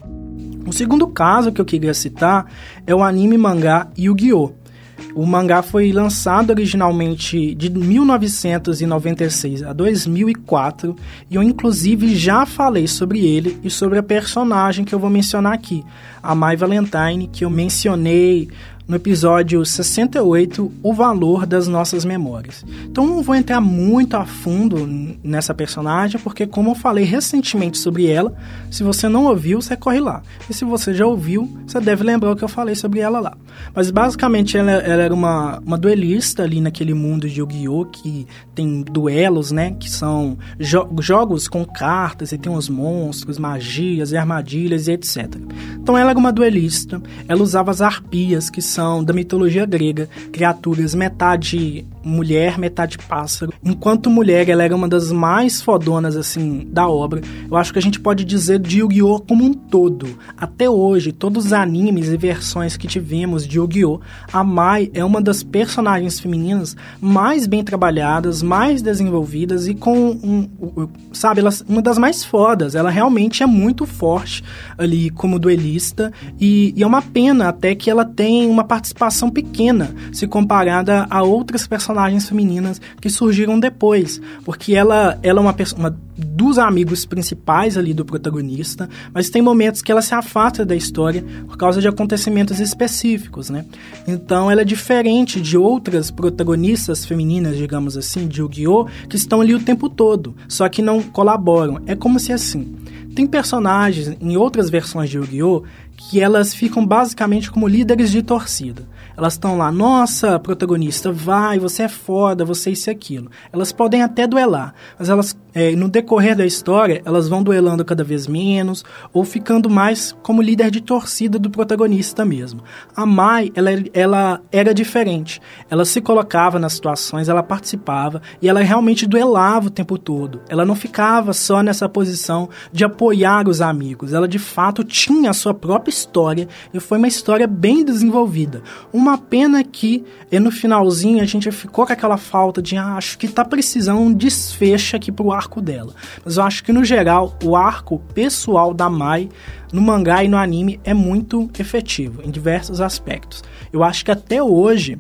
O 0.66 0.74
segundo 0.74 1.08
caso 1.08 1.52
que 1.52 1.62
eu 1.62 1.66
queria 1.66 1.94
citar 1.94 2.46
é 2.86 2.94
o 2.94 3.04
anime 3.04 3.38
mangá 3.38 3.88
Yu-Gi-Oh! 3.98 4.68
O 5.14 5.26
mangá 5.26 5.62
foi 5.62 5.92
lançado 5.92 6.50
originalmente 6.52 7.56
de 7.56 7.70
1996 7.70 9.64
a 9.64 9.74
2004 9.74 10.96
e 11.30 11.36
eu 11.36 11.44
inclusive 11.44 12.16
já 12.16 12.46
falei 12.46 12.88
sobre 12.88 13.26
ele 13.26 13.60
e 13.64 13.70
sobre 13.70 13.98
a 14.00 14.04
personagem 14.04 14.86
que 14.86 14.94
eu 14.94 15.00
vou 15.00 15.10
mencionar 15.10 15.54
aqui, 15.54 15.84
a 16.22 16.36
Mai 16.36 16.56
Valentine, 16.56 17.28
que 17.32 17.46
eu 17.46 17.50
mencionei 17.50 18.50
no 18.88 18.96
episódio 18.96 19.66
68, 19.66 20.72
o 20.82 20.94
valor 20.94 21.46
das 21.46 21.68
nossas 21.68 22.06
memórias. 22.06 22.66
Então 22.86 23.06
não 23.06 23.22
vou 23.22 23.36
entrar 23.36 23.60
muito 23.60 24.16
a 24.16 24.26
fundo 24.26 24.88
nessa 25.22 25.54
personagem, 25.54 26.20
porque 26.22 26.48
como 26.48 26.72
eu 26.72 26.76
falei 26.76 27.04
recentemente 27.04 27.78
sobre 27.78 28.08
ela, 28.08 28.34
se 28.72 28.84
você 28.84 29.10
não 29.10 29.26
ouviu, 29.26 29.62
você 29.62 29.76
corre 29.76 30.00
lá. 30.00 30.22
E 30.50 30.54
se 30.54 30.64
você 30.64 30.94
já 30.94 31.06
ouviu, 31.06 31.52
você 31.66 31.82
deve 31.82 32.04
lembrar 32.04 32.32
o 32.32 32.36
que 32.36 32.44
eu 32.44 32.48
falei 32.48 32.76
sobre 32.76 33.02
ela 33.02 33.20
lá. 33.20 33.38
Mas 33.76 33.92
basicamente 33.92 34.58
ela, 34.58 34.72
ela 34.72 35.04
era 35.04 35.14
uma, 35.14 35.60
uma 35.60 35.78
duelista 35.78 36.44
ali 36.44 36.62
naquele 36.62 36.94
mundo 36.94 37.28
de 37.28 37.42
Yu-Gi-Oh! 37.42 37.86
que 37.86 38.26
tem 38.56 38.84
duelos, 38.84 39.52
né? 39.52 39.76
Que 39.78 39.90
são 39.90 40.38
jo 40.60 40.88
jogos 41.00 41.48
com 41.48 41.66
cartas 41.66 42.32
e 42.32 42.38
tem 42.38 42.52
os 42.52 42.70
monstros, 42.70 43.38
magias 43.38 44.12
e 44.12 44.18
armadilhas 44.18 44.88
e 44.88 44.94
etc. 44.94 45.36
Então 45.76 45.98
ela 45.98 46.12
era 46.12 46.20
uma 46.20 46.32
duelista, 46.32 47.02
ela 47.28 47.42
usava 47.42 47.72
as 47.72 47.82
arpias, 47.82 48.50
que 48.50 48.62
são 48.62 48.77
da 49.04 49.14
mitologia 49.14 49.66
grega, 49.66 50.08
criaturas 50.32 50.94
metade 50.94 51.86
mulher, 52.08 52.58
metade 52.58 52.98
pássaro. 52.98 53.54
Enquanto 53.64 54.10
mulher, 54.10 54.48
ela 54.48 54.64
era 54.64 54.76
uma 54.76 54.88
das 54.88 55.12
mais 55.12 55.62
fodonas, 55.62 56.16
assim, 56.16 56.66
da 56.72 56.88
obra. 56.88 57.22
Eu 57.50 57.58
acho 57.58 57.74
que 57.74 57.80
a 57.80 57.82
gente 57.82 58.00
pode 58.00 58.24
dizer 58.24 58.60
de 58.60 58.80
Yu-Gi-Oh! 58.80 59.20
como 59.20 59.44
um 59.44 59.54
todo. 59.54 60.18
Até 60.38 60.70
hoje, 60.70 61.12
todos 61.12 61.48
os 61.48 61.54
animes 61.54 62.08
e 62.08 62.18
versões 62.18 62.78
que 62.78 62.88
tivemos 62.88 63.46
de 63.46 63.58
Yu-Gi-Oh! 63.58 64.00
A 64.32 64.44
Mai 64.44 64.90
é 64.94 65.04
uma 65.04 65.22
das 65.22 65.44
personagens 65.44 66.20
femininas 66.20 66.76
mais 67.02 67.46
bem 67.46 67.64
trabalhadas, 67.64 68.42
mais 68.42 68.82
desenvolvidas 68.82 69.68
e 69.68 69.76
com, 69.76 70.12
um, 70.12 70.88
sabe, 71.12 71.42
ela, 71.42 71.50
uma 71.68 71.82
das 71.82 71.98
mais 71.98 72.24
fodas. 72.24 72.76
Ela 72.76 72.90
realmente 72.90 73.44
é 73.44 73.46
muito 73.46 73.86
forte 73.86 74.44
ali 74.78 75.10
como 75.10 75.38
duelista 75.38 76.14
e, 76.40 76.74
e 76.76 76.84
é 76.84 76.88
uma 76.88 77.02
pena 77.02 77.50
até 77.50 77.76
que 77.76 77.90
ela 77.90 78.06
tem 78.06 78.50
uma 78.50 78.64
participação 78.64 79.30
pequena 79.30 79.94
se 80.14 80.26
comparada 80.28 81.06
a 81.10 81.22
outras 81.22 81.68
personagens 81.68 81.97
personagens 81.98 82.30
femininas 82.30 82.80
que 83.02 83.10
surgiram 83.10 83.60
depois, 83.60 84.22
porque 84.46 84.76
ela, 84.76 85.18
ela 85.24 85.40
é 85.40 85.42
uma, 85.42 85.56
uma 85.76 85.98
dos 86.16 86.60
amigos 86.60 87.06
principais 87.06 87.78
ali 87.78 87.94
do 87.94 88.06
protagonista, 88.06 88.88
mas 89.14 89.30
tem 89.30 89.42
momentos 89.42 89.82
que 89.82 89.92
ela 89.92 90.02
se 90.02 90.14
afasta 90.14 90.64
da 90.64 90.76
história 90.76 91.24
por 91.48 91.58
causa 91.58 91.82
de 91.82 91.88
acontecimentos 91.88 92.60
específicos, 92.60 93.50
né? 93.50 93.66
Então 94.08 94.50
ela 94.50 94.62
é 94.62 94.66
diferente 94.66 95.42
de 95.42 95.58
outras 95.58 96.12
protagonistas 96.12 97.04
femininas, 97.04 97.58
digamos 97.58 97.98
assim, 97.98 98.28
de 98.28 98.42
Yu-Gi-Oh, 98.42 98.86
que 99.10 99.16
estão 99.16 99.42
ali 99.42 99.56
o 99.56 99.60
tempo 99.60 99.90
todo, 99.90 100.36
só 100.48 100.70
que 100.70 100.82
não 100.82 101.02
colaboram. 101.02 101.82
É 101.88 101.96
como 101.96 102.20
se 102.20 102.32
assim, 102.32 102.76
tem 103.16 103.26
personagens 103.26 104.16
em 104.22 104.38
outras 104.38 104.70
versões 104.70 105.10
de 105.10 105.18
Yu-Gi-Oh 105.18 105.64
que 105.98 106.22
elas 106.22 106.54
ficam 106.54 106.86
basicamente 106.86 107.52
como 107.52 107.68
líderes 107.68 108.12
de 108.12 108.22
torcida. 108.22 108.88
Elas 109.18 109.34
estão 109.34 109.58
lá, 109.58 109.72
nossa, 109.72 110.38
protagonista, 110.38 111.12
vai, 111.12 111.58
você 111.58 111.84
é 111.84 111.88
foda, 111.88 112.46
você 112.46 112.70
é 112.70 112.74
isso 112.74 112.88
e 112.88 112.92
aquilo. 112.92 113.32
Elas 113.52 113.72
podem 113.72 114.04
até 114.04 114.28
duelar, 114.28 114.76
mas 114.98 115.10
elas, 115.10 115.36
é, 115.56 115.76
no 115.76 115.90
decorrer 115.90 116.36
da 116.36 116.46
história, 116.46 117.02
elas 117.04 117.28
vão 117.28 117.42
duelando 117.42 117.84
cada 117.84 118.04
vez 118.04 118.28
menos 118.28 118.86
ou 119.12 119.26
ficando 119.26 119.72
mais 119.72 120.16
como 120.22 120.40
líder 120.40 120.70
de 120.70 120.82
torcida 120.82 121.40
do 121.40 121.50
protagonista 121.50 122.24
mesmo. 122.24 122.62
A 122.96 123.08
Mai, 123.08 123.52
ela, 123.56 123.72
ela 123.92 124.42
era 124.52 124.72
diferente. 124.72 125.42
Ela 125.68 125.84
se 125.84 126.00
colocava 126.00 126.60
nas 126.60 126.74
situações, 126.74 127.28
ela 127.28 127.42
participava 127.42 128.22
e 128.40 128.48
ela 128.48 128.62
realmente 128.62 129.08
duelava 129.08 129.68
o 129.68 129.72
tempo 129.72 129.98
todo. 129.98 130.42
Ela 130.48 130.64
não 130.64 130.76
ficava 130.76 131.34
só 131.34 131.64
nessa 131.64 131.90
posição 131.90 132.50
de 132.72 132.86
apoiar 132.86 133.50
os 133.50 133.62
amigos. 133.62 134.14
Ela 134.14 134.28
de 134.28 134.38
fato 134.38 134.84
tinha 134.84 135.32
a 135.32 135.34
sua 135.34 135.56
própria 135.56 135.87
própria 135.88 135.90
história 135.90 136.48
e 136.74 136.80
foi 136.80 136.98
uma 136.98 137.08
história 137.08 137.48
bem 137.48 137.84
desenvolvida. 137.84 138.62
Uma 138.92 139.18
pena 139.18 139.64
que 139.64 140.04
e 140.32 140.40
no 140.40 140.52
finalzinho 140.52 141.22
a 141.22 141.26
gente 141.26 141.50
ficou 141.52 141.86
com 141.86 141.94
aquela 141.94 142.18
falta 142.18 142.62
de 142.62 142.76
ah, 142.76 142.96
acho 142.96 143.18
que 143.18 143.28
tá 143.28 143.46
precisando 143.46 144.02
um 144.02 144.14
desfecho 144.14 144.96
aqui 144.96 145.12
pro 145.12 145.32
arco 145.32 145.62
dela. 145.62 145.94
Mas 146.24 146.38
eu 146.38 146.44
acho 146.44 146.64
que 146.64 146.74
no 146.74 146.84
geral 146.84 147.38
o 147.44 147.56
arco 147.56 148.00
pessoal 148.14 148.74
da 148.74 148.90
Mai 148.90 149.30
no 149.72 149.82
mangá 149.82 150.24
e 150.24 150.28
no 150.28 150.38
anime 150.38 150.80
é 150.84 150.94
muito 150.94 151.50
efetivo 151.58 152.22
em 152.24 152.32
diversos 152.32 152.82
aspectos. 152.82 153.44
Eu 153.72 153.84
acho 153.84 154.04
que 154.04 154.12
até 154.12 154.42
hoje 154.42 154.98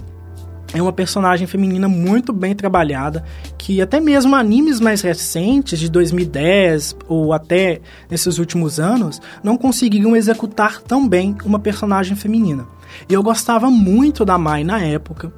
é 0.73 0.81
uma 0.81 0.91
personagem 0.91 1.47
feminina 1.47 1.87
muito 1.87 2.33
bem 2.33 2.53
trabalhada, 2.53 3.23
que 3.57 3.81
até 3.81 3.99
mesmo 3.99 4.35
animes 4.35 4.79
mais 4.79 5.01
recentes, 5.01 5.79
de 5.79 5.89
2010 5.89 6.95
ou 7.07 7.33
até 7.33 7.81
nesses 8.09 8.37
últimos 8.37 8.79
anos, 8.79 9.21
não 9.43 9.57
conseguiram 9.57 10.15
executar 10.15 10.81
tão 10.81 11.07
bem 11.07 11.35
uma 11.45 11.59
personagem 11.59 12.15
feminina. 12.15 12.65
E 13.09 13.13
eu 13.13 13.23
gostava 13.23 13.69
muito 13.69 14.25
da 14.25 14.37
Mai 14.37 14.63
na 14.63 14.81
época. 14.81 15.31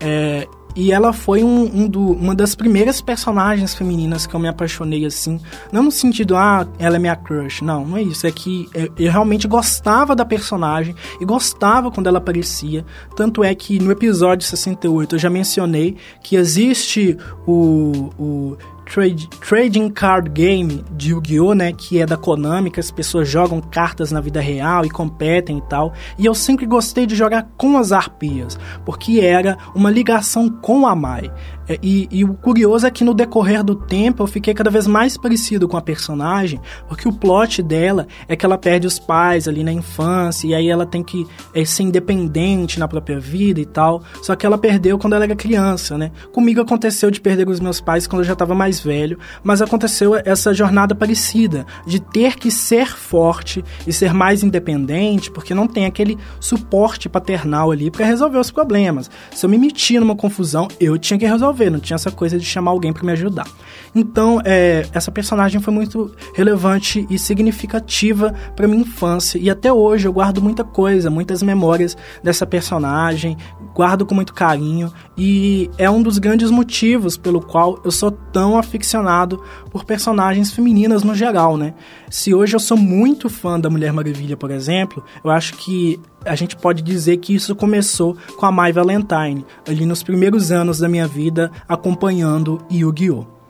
É, 0.00 0.46
e 0.74 0.92
ela 0.92 1.12
foi 1.12 1.44
um, 1.44 1.64
um 1.64 1.88
do, 1.88 2.12
uma 2.12 2.34
das 2.34 2.54
primeiras 2.54 3.00
personagens 3.00 3.74
femininas 3.74 4.26
que 4.26 4.34
eu 4.34 4.40
me 4.40 4.48
apaixonei, 4.48 5.04
assim. 5.04 5.40
Não 5.70 5.82
no 5.82 5.90
sentido, 5.90 6.36
ah, 6.36 6.66
ela 6.78 6.96
é 6.96 6.98
minha 6.98 7.16
crush. 7.16 7.62
Não, 7.62 7.84
não 7.84 7.96
é 7.96 8.02
isso. 8.02 8.26
É 8.26 8.30
que 8.30 8.68
eu, 8.74 9.10
realmente 9.10 9.46
gostava 9.46 10.16
da 10.16 10.24
personagem 10.24 10.94
e 11.20 11.24
gostava 11.24 11.90
quando 11.90 12.06
ela 12.06 12.18
aparecia. 12.18 12.84
Tanto 13.14 13.44
é 13.44 13.54
que 13.54 13.78
no 13.78 13.90
episódio 13.90 14.46
68 14.46 15.16
eu 15.16 15.18
já 15.18 15.28
mencionei 15.28 15.96
que 16.22 16.36
existe 16.36 17.16
o, 17.46 18.10
o 18.18 18.56
trade, 18.84 19.28
trading 19.40 19.90
card 19.90 20.30
game 20.30 20.84
de 20.92 21.10
Yu-Gi-Oh, 21.10 21.54
né, 21.54 21.72
que 21.72 22.00
é 22.00 22.06
da 22.06 22.16
Konami, 22.16 22.70
que 22.70 22.80
as 22.80 22.90
pessoas 22.90 23.28
jogam 23.28 23.60
cartas 23.60 24.12
na 24.12 24.20
vida 24.20 24.40
real 24.40 24.84
e 24.84 24.90
competem 24.90 25.58
e 25.58 25.62
tal. 25.62 25.92
E 26.18 26.26
eu 26.26 26.34
sempre 26.34 26.66
gostei 26.66 27.06
de 27.06 27.14
jogar 27.14 27.48
com 27.56 27.76
as 27.78 27.92
arpias, 27.92 28.58
porque 28.84 29.20
era 29.20 29.58
uma 29.74 29.90
ligação 29.90 30.48
com 30.48 30.86
a 30.86 30.94
Mai. 30.94 31.30
É, 31.68 31.78
e, 31.82 32.08
e, 32.10 32.24
o 32.24 32.34
curioso 32.34 32.86
é 32.86 32.90
que 32.90 33.04
no 33.04 33.14
decorrer 33.14 33.62
do 33.62 33.74
tempo 33.74 34.22
eu 34.22 34.26
fiquei 34.26 34.52
cada 34.52 34.70
vez 34.70 34.86
mais 34.86 35.16
parecido 35.16 35.68
com 35.68 35.76
a 35.76 35.80
personagem, 35.80 36.60
porque 36.88 37.08
o 37.08 37.12
plot 37.12 37.62
dela 37.62 38.06
é 38.26 38.34
que 38.34 38.44
ela 38.44 38.58
perde 38.58 38.86
os 38.86 38.98
pais 38.98 39.46
ali 39.46 39.62
na 39.62 39.72
infância, 39.72 40.48
e 40.48 40.54
aí 40.54 40.68
ela 40.68 40.84
tem 40.84 41.02
que 41.02 41.26
é, 41.54 41.64
ser 41.64 41.84
independente 41.84 42.80
na 42.80 42.88
própria 42.88 43.20
vida 43.20 43.60
e 43.60 43.66
tal. 43.66 44.02
Só 44.22 44.34
que 44.34 44.44
ela 44.44 44.58
perdeu 44.58 44.98
quando 44.98 45.14
ela 45.14 45.24
era 45.24 45.36
criança, 45.36 45.96
né? 45.96 46.10
Comigo 46.32 46.60
aconteceu 46.60 47.10
de 47.10 47.20
perder 47.20 47.48
os 47.48 47.60
meus 47.60 47.80
pais 47.80 48.06
quando 48.06 48.22
eu 48.22 48.26
já 48.26 48.32
estava 48.32 48.54
mais 48.54 48.71
velho, 48.80 49.18
mas 49.42 49.62
aconteceu 49.62 50.14
essa 50.24 50.52
jornada 50.52 50.94
parecida, 50.94 51.66
de 51.86 52.00
ter 52.00 52.36
que 52.36 52.50
ser 52.50 52.96
forte 52.96 53.64
e 53.86 53.92
ser 53.92 54.12
mais 54.12 54.42
independente, 54.42 55.30
porque 55.30 55.54
não 55.54 55.66
tem 55.66 55.86
aquele 55.86 56.18
suporte 56.40 57.08
paternal 57.08 57.70
ali 57.70 57.90
para 57.90 58.06
resolver 58.06 58.38
os 58.38 58.50
problemas. 58.50 59.10
Se 59.34 59.46
eu 59.46 59.50
me 59.50 59.58
metia 59.58 60.00
numa 60.00 60.16
confusão, 60.16 60.68
eu 60.80 60.98
tinha 60.98 61.18
que 61.18 61.26
resolver 61.26 61.42
resolver, 61.42 61.70
não 61.70 61.80
tinha 61.80 61.96
essa 61.96 62.10
coisa 62.10 62.38
de 62.38 62.44
chamar 62.44 62.70
alguém 62.70 62.92
para 62.92 63.04
me 63.04 63.12
ajudar. 63.12 63.46
Então, 63.94 64.40
é, 64.44 64.86
essa 64.92 65.10
personagem 65.10 65.60
foi 65.60 65.72
muito 65.72 66.14
relevante 66.34 67.06
e 67.10 67.18
significativa 67.18 68.34
para 68.56 68.66
minha 68.66 68.82
infância 68.82 69.38
e 69.38 69.50
até 69.50 69.72
hoje 69.72 70.06
eu 70.06 70.12
guardo 70.12 70.40
muita 70.40 70.64
coisa, 70.64 71.10
muitas 71.10 71.42
memórias 71.42 71.96
dessa 72.22 72.46
personagem, 72.46 73.36
guardo 73.74 74.06
com 74.06 74.14
muito 74.14 74.32
carinho 74.32 74.92
e 75.16 75.70
é 75.76 75.90
um 75.90 76.02
dos 76.02 76.18
grandes 76.18 76.50
motivos 76.50 77.16
pelo 77.16 77.40
qual 77.40 77.80
eu 77.84 77.90
sou 77.90 78.10
tão 78.10 78.56
aficionado 78.62 79.42
por 79.70 79.84
personagens 79.84 80.52
femininas 80.52 81.02
no 81.02 81.14
geral, 81.14 81.56
né? 81.56 81.74
Se 82.10 82.34
hoje 82.34 82.56
eu 82.56 82.60
sou 82.60 82.76
muito 82.76 83.28
fã 83.28 83.60
da 83.60 83.68
Mulher 83.68 83.92
Maravilha, 83.92 84.36
por 84.36 84.50
exemplo, 84.50 85.04
eu 85.24 85.30
acho 85.30 85.54
que 85.54 86.00
a 86.24 86.34
gente 86.34 86.56
pode 86.56 86.82
dizer 86.82 87.18
que 87.18 87.34
isso 87.34 87.54
começou 87.54 88.16
com 88.38 88.46
a 88.46 88.52
Mai 88.52 88.72
Valentine, 88.72 89.44
ali 89.68 89.84
nos 89.84 90.02
primeiros 90.02 90.50
anos 90.50 90.78
da 90.78 90.88
minha 90.88 91.06
vida 91.06 91.50
acompanhando 91.68 92.60
Yu-Gi-Oh! 92.70 93.42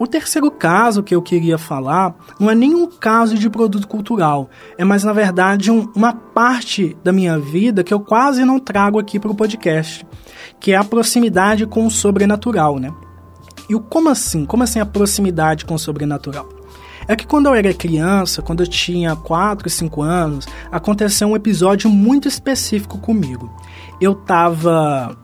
O 0.00 0.06
terceiro 0.06 0.50
caso 0.50 1.02
que 1.02 1.14
eu 1.14 1.20
queria 1.20 1.58
falar 1.58 2.14
não 2.38 2.50
é 2.50 2.54
nenhum 2.54 2.86
caso 2.86 3.36
de 3.36 3.50
produto 3.50 3.86
cultural, 3.86 4.48
é 4.78 4.82
mais 4.82 5.04
na 5.04 5.12
verdade 5.12 5.70
um, 5.70 5.92
uma 5.94 6.14
parte 6.14 6.96
da 7.04 7.12
minha 7.12 7.38
vida 7.38 7.84
que 7.84 7.92
eu 7.92 8.00
quase 8.00 8.42
não 8.42 8.58
trago 8.58 8.98
aqui 8.98 9.20
para 9.20 9.30
o 9.30 9.34
podcast, 9.34 10.06
que 10.58 10.72
é 10.72 10.76
a 10.76 10.84
proximidade 10.84 11.66
com 11.66 11.84
o 11.84 11.90
sobrenatural, 11.90 12.78
né? 12.78 12.90
E 13.70 13.74
o 13.76 13.78
como 13.78 14.08
assim? 14.08 14.44
Como 14.44 14.64
assim 14.64 14.80
a 14.80 14.84
proximidade 14.84 15.64
com 15.64 15.74
o 15.74 15.78
sobrenatural? 15.78 16.48
É 17.06 17.14
que 17.14 17.24
quando 17.24 17.46
eu 17.46 17.54
era 17.54 17.72
criança, 17.72 18.42
quando 18.42 18.64
eu 18.64 18.66
tinha 18.66 19.14
4, 19.14 19.70
5 19.70 20.02
anos, 20.02 20.48
aconteceu 20.72 21.28
um 21.28 21.36
episódio 21.36 21.88
muito 21.88 22.26
específico 22.26 22.98
comigo. 22.98 23.48
Eu 24.00 24.16
tava 24.16 25.16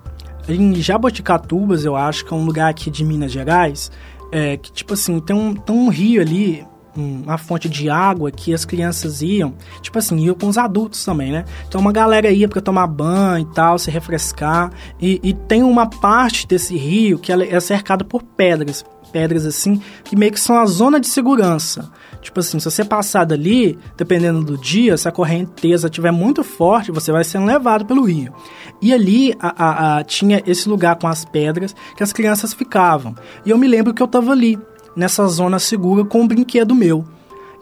em 0.49 0.77
Jaboticatubas, 0.77 1.85
eu 1.85 1.97
acho 1.97 2.25
que 2.25 2.33
é 2.33 2.37
um 2.37 2.45
lugar 2.45 2.71
aqui 2.71 2.89
de 2.89 3.05
Minas 3.05 3.33
Gerais, 3.33 3.91
é, 4.31 4.57
que 4.57 4.71
tipo 4.71 4.95
assim, 4.95 5.19
tem 5.19 5.35
um, 5.35 5.53
tem 5.53 5.75
um 5.75 5.89
rio 5.89 6.23
ali, 6.23 6.65
uma 6.97 7.39
fonte 7.39 7.69
de 7.69 7.89
água 7.89 8.31
que 8.31 8.53
as 8.55 8.65
crianças 8.65 9.23
iam, 9.23 9.55
tipo 9.81 9.99
assim, 9.99 10.17
iam 10.19 10.35
com 10.35 10.47
os 10.47 10.59
adultos 10.59 11.05
também, 11.05 11.33
né? 11.33 11.45
Então 11.69 11.81
uma 11.81 11.93
galera 11.93 12.31
ia 12.31 12.49
para 12.49 12.61
tomar 12.61 12.87
banho 12.87 13.47
e 13.51 13.55
tal, 13.55 13.79
se 13.79 13.91
refrescar. 13.91 14.73
E, 15.01 15.21
e, 15.23 15.33
tem 15.33 15.63
uma 15.63 15.87
parte 15.87 16.47
desse 16.47 16.77
rio 16.77 17.19
que 17.19 17.33
é 17.33 17.61
cercada 17.61 18.05
por 18.05 18.23
pedras 18.23 18.85
pedras 19.17 19.47
assim, 19.47 19.81
que 20.05 20.15
meio 20.15 20.33
que 20.33 20.41
são 20.41 20.59
a 20.59 20.67
zona 20.67 21.01
de 21.01 21.07
segurança. 21.07 21.91
Tipo 22.21 22.41
assim, 22.41 22.59
se 22.59 22.65
você 22.65 22.85
passar 22.85 23.25
dali, 23.25 23.79
dependendo 23.97 24.43
do 24.43 24.59
dia, 24.59 24.97
se 24.97 25.09
a 25.09 25.13
correnteza 25.13 25.87
estiver 25.87 26.11
muito 26.11 26.43
forte, 26.43 26.91
você 26.91 27.13
vai 27.13 27.25
sendo 27.25 27.47
levado 27.47 27.87
pelo 27.87 28.05
rio. 28.05 28.35
E 28.83 28.93
ali 28.93 29.33
a, 29.41 29.65
a, 29.65 29.99
a, 29.99 30.05
tinha 30.05 30.43
esse 30.47 30.69
lugar 30.69 30.97
com 30.97 31.07
as 31.07 31.25
pedras 31.25 31.75
que 31.97 32.03
as 32.03 32.13
crianças 32.13 32.53
ficavam. 32.53 33.15
E 33.45 33.51
eu 33.51 33.57
me 33.57 33.69
lembro 33.69 33.95
que 33.95 34.03
eu 34.03 34.07
estava 34.07 34.33
ali, 34.33 34.59
nessa 34.97 35.27
zona 35.29 35.59
segura, 35.59 36.05
com 36.05 36.23
um 36.23 36.27
brinquedo 36.27 36.75
meu. 36.75 37.05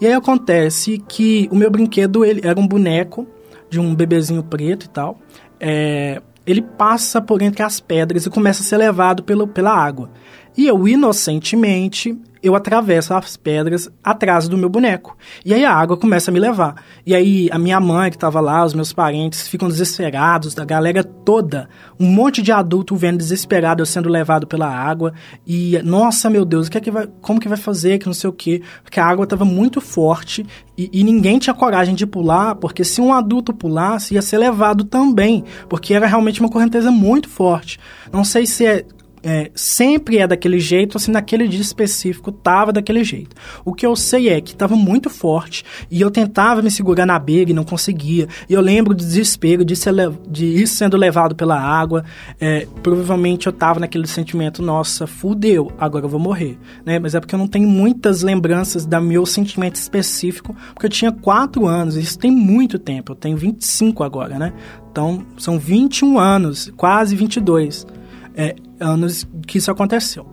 E 0.00 0.06
aí 0.06 0.12
acontece 0.12 1.02
que 1.08 1.48
o 1.50 1.56
meu 1.56 1.70
brinquedo 1.70 2.24
ele 2.24 2.40
era 2.44 2.58
um 2.58 2.66
boneco 2.66 3.26
de 3.68 3.80
um 3.80 3.94
bebezinho 3.94 4.42
preto 4.42 4.86
e 4.86 4.88
tal. 4.88 5.18
É, 5.58 6.22
ele 6.46 6.62
passa 6.62 7.20
por 7.20 7.42
entre 7.42 7.62
as 7.62 7.80
pedras 7.80 8.26
e 8.26 8.30
começa 8.30 8.62
a 8.62 8.64
ser 8.64 8.76
levado 8.76 9.22
pelo, 9.22 9.46
pela 9.48 9.72
água. 9.72 10.10
E 10.56 10.66
eu, 10.66 10.86
inocentemente, 10.86 12.16
eu 12.44 12.54
atravesso 12.54 13.14
as 13.14 13.38
pedras 13.38 13.90
atrás 14.02 14.46
do 14.48 14.58
meu 14.58 14.68
boneco. 14.68 15.16
E 15.46 15.54
aí 15.54 15.64
a 15.64 15.72
água 15.72 15.96
começa 15.96 16.30
a 16.30 16.34
me 16.34 16.38
levar. 16.38 16.74
E 17.06 17.14
aí 17.14 17.48
a 17.50 17.58
minha 17.58 17.80
mãe 17.80 18.10
que 18.10 18.16
estava 18.16 18.38
lá, 18.38 18.62
os 18.62 18.74
meus 18.74 18.92
parentes 18.92 19.48
ficam 19.48 19.66
desesperados, 19.66 20.56
a 20.58 20.64
galera 20.64 21.02
toda, 21.02 21.70
um 21.98 22.06
monte 22.06 22.42
de 22.42 22.52
adulto 22.52 22.94
vendo 22.96 23.16
desesperado 23.16 23.80
eu 23.80 23.86
sendo 23.86 24.10
levado 24.10 24.46
pela 24.46 24.68
água. 24.68 25.14
E 25.46 25.80
nossa, 25.82 26.28
meu 26.28 26.44
Deus, 26.44 26.68
que 26.68 26.76
é 26.76 26.80
que 26.82 26.90
vai, 26.90 27.08
como 27.22 27.40
que 27.40 27.48
vai 27.48 27.56
fazer, 27.56 27.98
que 27.98 28.06
não 28.06 28.12
sei 28.12 28.28
o 28.28 28.32
quê? 28.32 28.60
Porque 28.82 29.00
a 29.00 29.06
água 29.06 29.24
estava 29.24 29.46
muito 29.46 29.80
forte 29.80 30.44
e, 30.76 30.90
e 30.92 31.02
ninguém 31.02 31.38
tinha 31.38 31.54
coragem 31.54 31.94
de 31.94 32.06
pular, 32.06 32.56
porque 32.56 32.84
se 32.84 33.00
um 33.00 33.14
adulto 33.14 33.54
pulasse 33.54 34.14
ia 34.14 34.22
ser 34.22 34.36
levado 34.36 34.84
também, 34.84 35.44
porque 35.66 35.94
era 35.94 36.06
realmente 36.06 36.40
uma 36.40 36.50
correnteza 36.50 36.90
muito 36.90 37.26
forte. 37.26 37.78
Não 38.12 38.22
sei 38.22 38.44
se 38.44 38.66
é 38.66 38.84
é, 39.24 39.50
sempre 39.54 40.18
é 40.18 40.26
daquele 40.26 40.60
jeito, 40.60 40.98
assim, 40.98 41.10
naquele 41.10 41.48
dia 41.48 41.60
específico 41.60 42.30
tava 42.30 42.72
daquele 42.72 43.02
jeito. 43.02 43.34
O 43.64 43.72
que 43.72 43.86
eu 43.86 43.96
sei 43.96 44.28
é 44.28 44.40
que 44.40 44.54
tava 44.54 44.76
muito 44.76 45.08
forte 45.08 45.64
e 45.90 46.00
eu 46.00 46.10
tentava 46.10 46.60
me 46.60 46.70
segurar 46.70 47.06
na 47.06 47.18
beira 47.18 47.50
e 47.50 47.54
não 47.54 47.64
conseguia. 47.64 48.28
E 48.48 48.52
eu 48.52 48.60
lembro 48.60 48.94
do 48.94 48.98
desespero 48.98 49.64
de, 49.64 49.74
ser, 49.74 49.94
de 50.28 50.44
ir 50.44 50.66
sendo 50.66 50.96
levado 50.96 51.34
pela 51.34 51.58
água. 51.58 52.04
É, 52.38 52.66
provavelmente 52.82 53.46
eu 53.46 53.52
tava 53.52 53.80
naquele 53.80 54.06
sentimento, 54.06 54.62
nossa, 54.62 55.06
fudeu, 55.06 55.72
agora 55.78 56.04
eu 56.04 56.10
vou 56.10 56.20
morrer. 56.20 56.58
Né? 56.84 56.98
Mas 56.98 57.14
é 57.14 57.20
porque 57.20 57.34
eu 57.34 57.38
não 57.38 57.48
tenho 57.48 57.66
muitas 57.66 58.22
lembranças 58.22 58.84
do 58.84 59.00
meu 59.00 59.24
sentimento 59.24 59.76
específico, 59.76 60.54
porque 60.74 60.86
eu 60.86 60.90
tinha 60.90 61.10
4 61.10 61.66
anos, 61.66 61.96
isso 61.96 62.18
tem 62.18 62.30
muito 62.30 62.78
tempo, 62.78 63.12
eu 63.12 63.16
tenho 63.16 63.36
25 63.36 64.04
agora, 64.04 64.38
né? 64.38 64.52
Então, 64.90 65.26
são 65.38 65.58
21 65.58 66.18
anos, 66.18 66.72
quase 66.76 67.16
22 67.16 67.86
é, 68.34 68.56
anos 68.84 69.26
que 69.46 69.58
isso 69.58 69.70
aconteceu. 69.70 70.26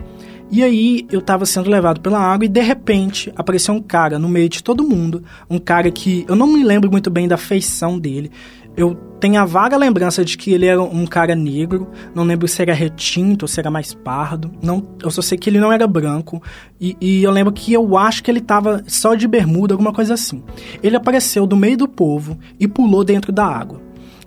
E 0.52 0.62
aí 0.64 1.08
eu 1.10 1.20
estava 1.20 1.46
sendo 1.46 1.70
levado 1.70 2.02
pela 2.02 2.20
água 2.20 2.46
e 2.46 2.50
de 2.50 2.60
repente 2.60 3.32
apareceu 3.38 3.74
um 3.74 3.82
cara 3.82 4.20
no 4.20 4.28
meio 4.28 4.50
de 4.50 4.62
todo 4.62 4.84
mundo, 4.84 5.24
um 5.50 5.58
cara 5.58 5.90
que 5.90 6.26
eu 6.28 6.36
não 6.36 6.46
me 6.46 6.62
lembro 6.62 6.92
muito 6.92 7.10
bem 7.10 7.26
da 7.26 7.38
feição 7.38 7.98
dele. 7.98 8.30
Eu 8.76 8.96
tenho 9.20 9.40
a 9.40 9.46
vaga 9.46 9.78
lembrança 9.78 10.26
de 10.26 10.38
que 10.38 10.52
ele 10.52 10.66
era 10.66 10.82
um 10.82 11.06
cara 11.06 11.36
negro, 11.36 11.90
não 12.14 12.26
lembro 12.26 12.50
se 12.50 12.62
era 12.62 12.74
retinto 12.74 13.46
ou 13.46 13.48
se 13.48 13.62
era 13.62 13.72
mais 13.72 13.94
pardo. 13.94 14.52
Não, 14.62 14.86
eu 15.02 15.10
só 15.10 15.22
sei 15.22 15.38
que 15.38 15.50
ele 15.50 15.60
não 15.60 15.72
era 15.72 15.88
branco 15.88 16.44
e, 16.80 16.98
e 17.00 17.24
eu 17.24 17.32
lembro 17.32 17.54
que 17.54 17.72
eu 17.72 17.98
acho 17.98 18.22
que 18.22 18.30
ele 18.30 18.40
estava 18.40 18.84
só 18.88 19.16
de 19.16 19.30
bermuda, 19.30 19.74
alguma 19.74 19.94
coisa 19.94 20.16
assim. 20.16 20.44
Ele 20.84 20.98
apareceu 20.98 21.48
do 21.48 21.56
meio 21.56 21.78
do 21.78 21.88
povo 21.88 22.38
e 22.60 22.68
pulou 22.68 23.06
dentro 23.06 23.32
da 23.32 23.46
água 23.46 23.82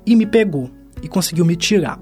e 0.07 0.17
me 0.17 0.25
pegou 0.25 0.71
e 1.03 1.09
conseguiu 1.09 1.45
me 1.45 1.55
tirar. 1.55 1.99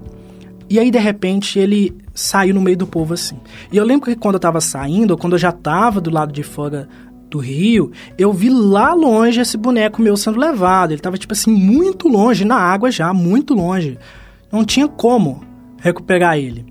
E 0.73 0.79
aí, 0.79 0.89
de 0.89 0.97
repente, 0.97 1.59
ele 1.59 1.95
saiu 2.15 2.55
no 2.55 2.59
meio 2.59 2.75
do 2.75 2.87
povo 2.87 3.13
assim. 3.13 3.37
E 3.71 3.77
eu 3.77 3.85
lembro 3.85 4.09
que 4.09 4.15
quando 4.15 4.33
eu 4.33 4.39
tava 4.39 4.59
saindo, 4.59 5.11
ou 5.11 5.17
quando 5.19 5.33
eu 5.33 5.37
já 5.37 5.51
tava 5.51 6.01
do 6.01 6.09
lado 6.09 6.33
de 6.33 6.41
fora 6.41 6.89
do 7.29 7.37
Rio, 7.37 7.91
eu 8.17 8.33
vi 8.33 8.49
lá 8.49 8.91
longe 8.91 9.39
esse 9.39 9.55
boneco 9.55 10.01
meu 10.01 10.17
sendo 10.17 10.39
levado. 10.39 10.89
Ele 10.91 10.99
tava, 10.99 11.15
tipo 11.15 11.31
assim, 11.31 11.51
muito 11.51 12.07
longe, 12.07 12.43
na 12.43 12.55
água 12.55 12.89
já, 12.89 13.13
muito 13.13 13.53
longe. 13.53 13.99
Não 14.51 14.65
tinha 14.65 14.87
como 14.87 15.43
recuperar 15.77 16.39
ele. 16.39 16.65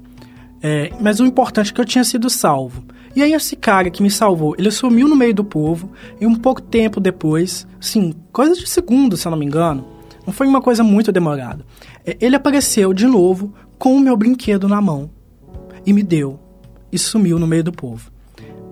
É, 0.60 0.90
mas 1.00 1.20
o 1.20 1.24
importante 1.24 1.70
é 1.70 1.72
que 1.72 1.80
eu 1.80 1.84
tinha 1.84 2.02
sido 2.02 2.28
salvo. 2.28 2.82
E 3.14 3.22
aí 3.22 3.32
esse 3.32 3.54
cara 3.54 3.88
que 3.88 4.02
me 4.02 4.10
salvou, 4.10 4.56
ele 4.58 4.72
sumiu 4.72 5.06
no 5.06 5.14
meio 5.14 5.32
do 5.32 5.44
povo 5.44 5.92
e 6.20 6.26
um 6.26 6.34
pouco 6.34 6.60
tempo 6.60 6.98
depois, 6.98 7.68
assim, 7.80 8.14
coisa 8.32 8.56
de 8.56 8.68
segundo, 8.68 9.16
se 9.16 9.28
eu 9.28 9.30
não 9.30 9.38
me 9.38 9.46
engano, 9.46 9.86
não 10.26 10.32
foi 10.32 10.48
uma 10.48 10.60
coisa 10.60 10.82
muito 10.82 11.12
demorada. 11.12 11.64
É, 12.04 12.16
ele 12.20 12.34
apareceu 12.34 12.92
de 12.92 13.06
novo 13.06 13.54
com 13.82 13.96
o 13.96 14.00
meu 14.00 14.16
brinquedo 14.16 14.68
na 14.68 14.80
mão 14.80 15.10
e 15.84 15.92
me 15.92 16.04
deu 16.04 16.38
e 16.92 16.96
sumiu 16.96 17.36
no 17.36 17.48
meio 17.48 17.64
do 17.64 17.72
povo. 17.72 18.12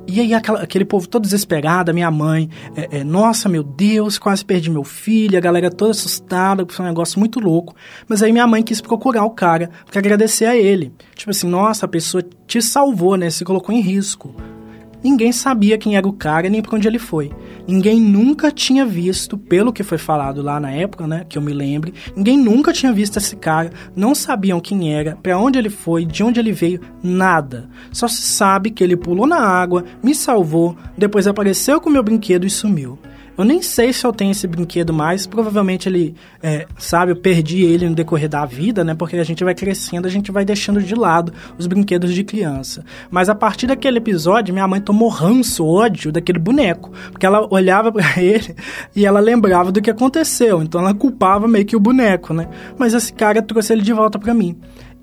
E 0.07 0.20
aí 0.20 0.33
aquela, 0.33 0.62
aquele 0.62 0.85
povo 0.85 1.09
todo 1.09 1.25
desesperado, 1.25 1.90
a 1.90 1.92
minha 1.92 2.12
mãe, 2.12 2.49
é, 2.77 2.99
é, 2.99 3.05
nossa, 3.05 3.49
meu 3.49 3.64
Deus, 3.64 4.20
quase 4.20 4.44
perdi 4.44 4.70
meu 4.70 4.85
filho, 4.85 5.37
a 5.37 5.40
galera 5.40 5.68
toda 5.68 5.90
assustada, 5.90 6.64
foi 6.68 6.85
um 6.85 6.88
negócio 6.88 7.18
muito 7.18 7.40
louco. 7.40 7.75
Mas 8.07 8.23
aí 8.23 8.31
minha 8.31 8.46
mãe 8.46 8.62
quis 8.62 8.81
procurar 8.81 9.25
o 9.25 9.31
cara 9.31 9.70
para 9.90 9.99
agradecer 9.99 10.44
a 10.44 10.55
ele. 10.55 10.92
Tipo 11.16 11.33
assim, 11.33 11.49
nossa, 11.49 11.87
a 11.87 11.88
pessoa 11.88 12.25
te 12.46 12.62
salvou, 12.62 13.16
né? 13.16 13.31
Se 13.31 13.44
colocou 13.44 13.75
em 13.75 13.81
risco. 13.81 14.33
Ninguém 15.03 15.33
sabia 15.33 15.79
quem 15.79 15.97
era 15.97 16.07
o 16.07 16.13
cara 16.13 16.49
nem 16.49 16.61
para 16.61 16.77
onde 16.77 16.87
ele 16.87 16.99
foi. 16.99 17.31
Ninguém 17.67 18.01
nunca 18.01 18.51
tinha 18.51 18.85
visto, 18.85 19.39
pelo 19.39 19.73
que 19.73 19.83
foi 19.83 19.99
falado 19.99 20.43
lá 20.43 20.59
na 20.59 20.71
época, 20.71 21.07
né, 21.07 21.25
que 21.29 21.39
eu 21.39 21.43
me 21.43 21.53
lembre, 21.53 21.95
ninguém 22.17 22.39
nunca 22.39 22.73
tinha 22.73 22.93
visto 22.93 23.17
esse 23.19 23.37
cara, 23.37 23.71
não 23.95 24.15
sabiam 24.15 24.61
quem 24.61 24.93
era, 24.93 25.17
para 25.23 25.39
onde 25.39 25.59
ele 25.59 25.71
foi, 25.71 26.05
de 26.05 26.23
onde 26.23 26.41
ele 26.41 26.53
veio, 26.53 26.81
nada. 27.03 27.69
Só 27.93 28.09
se 28.09 28.23
sabe 28.23 28.71
que 28.71 28.83
ele 28.83 28.97
pulou 28.97 29.27
na 29.27 29.39
água, 29.39 29.85
me 30.03 30.15
salvou, 30.15 30.77
depois 30.97 31.27
apareceu 31.27 31.81
com 31.81 31.91
meu 31.91 32.03
brinquedo 32.03 32.47
e 32.47 32.51
sumiu. 32.51 32.99
Eu 33.40 33.46
nem 33.46 33.62
sei 33.62 33.92
se 33.92 34.07
eu 34.07 34.12
tenho 34.12 34.33
esse 34.33 34.46
brinquedo 34.46 34.92
mais. 34.92 35.26
Provavelmente 35.26 35.88
ele, 35.88 36.14
é, 36.42 36.66
sabe, 36.79 37.12
eu 37.12 37.16
perdi 37.16 37.62
ele 37.62 37.88
no 37.88 37.94
decorrer 37.94 38.29
da 38.29 38.44
vida, 38.44 38.85
né? 38.85 38.94
Porque 38.94 39.16
a 39.16 39.24
gente 39.24 39.42
vai 39.42 39.55
crescendo, 39.55 40.07
a 40.07 40.11
gente 40.11 40.31
vai 40.31 40.44
deixando 40.44 40.83
de 40.83 40.94
lado 40.94 41.33
os 41.57 41.66
brinquedos 41.66 42.12
de 42.12 42.22
criança. 42.22 42.85
Mas 43.11 43.29
a 43.29 43.35
partir 43.35 43.66
daquele 43.66 43.98
episódio, 43.98 44.53
minha 44.53 44.68
mãe 44.68 44.81
tomou 44.81 45.09
ranço, 45.09 45.64
ódio 45.64 46.12
daquele 46.12 46.38
boneco. 46.38 46.90
Porque 47.11 47.24
ela 47.24 47.46
olhava 47.50 47.90
para 47.92 48.22
ele 48.22 48.55
e 48.94 49.07
ela 49.07 49.20
lembrava 49.20 49.72
do 49.72 49.81
que 49.81 49.90
aconteceu. 49.90 50.62
Então 50.62 50.81
ela 50.81 50.92
culpava 50.92 51.48
meio 51.48 51.64
que 51.64 51.76
o 51.76 51.81
boneco, 51.81 52.35
né? 52.35 52.46
Mas 52.79 52.92
esse 52.92 53.12
cara 53.12 53.40
trouxe 53.40 53.72
ele 53.72 53.83
de 53.83 53.92
volta 53.92 54.18
para 54.18 54.35
mim. 54.35 54.57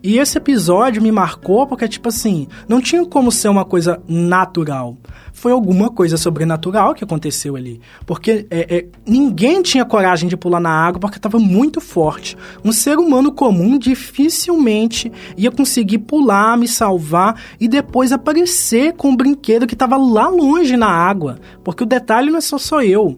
E 0.08 0.20
esse 0.20 0.38
episódio 0.38 1.02
me 1.02 1.12
marcou 1.12 1.68
porque, 1.68 1.86
tipo 1.86 2.08
assim, 2.08 2.48
não 2.66 2.80
tinha 2.80 3.06
como 3.06 3.30
ser 3.30 3.50
uma 3.50 3.66
coisa 3.66 4.02
natural 4.08 4.96
foi 5.38 5.52
alguma 5.52 5.92
coisa 5.92 6.18
sobrenatural 6.18 6.96
que 6.96 7.04
aconteceu 7.04 7.56
ali. 7.56 7.80
Porque 8.08 8.48
é, 8.50 8.78
é, 8.78 8.86
ninguém 9.06 9.62
tinha 9.62 9.86
coragem 9.86 10.28
de 10.28 10.36
pular 10.36 10.60
na 10.60 10.72
água 10.72 11.00
porque 11.00 11.18
estava 11.18 11.38
muito 11.38 11.80
forte. 11.80 12.36
Um 12.66 12.72
ser 12.72 12.98
humano 12.98 13.32
comum 13.32 13.78
dificilmente 13.78 15.12
ia 15.38 15.52
conseguir 15.52 16.00
pular, 16.00 16.58
me 16.58 16.68
salvar 16.68 17.40
e 17.60 17.68
depois 17.68 18.12
aparecer 18.12 18.94
com 18.94 19.10
um 19.10 19.16
brinquedo 19.16 19.68
que 19.68 19.76
estava 19.76 19.96
lá 19.96 20.28
longe 20.28 20.76
na 20.76 20.90
água. 20.90 21.38
Porque 21.64 21.84
o 21.84 21.88
detalhe 21.88 22.32
não 22.32 22.40
é 22.40 22.42
só 22.42 22.58
sou 22.58 22.82
eu 22.82 23.16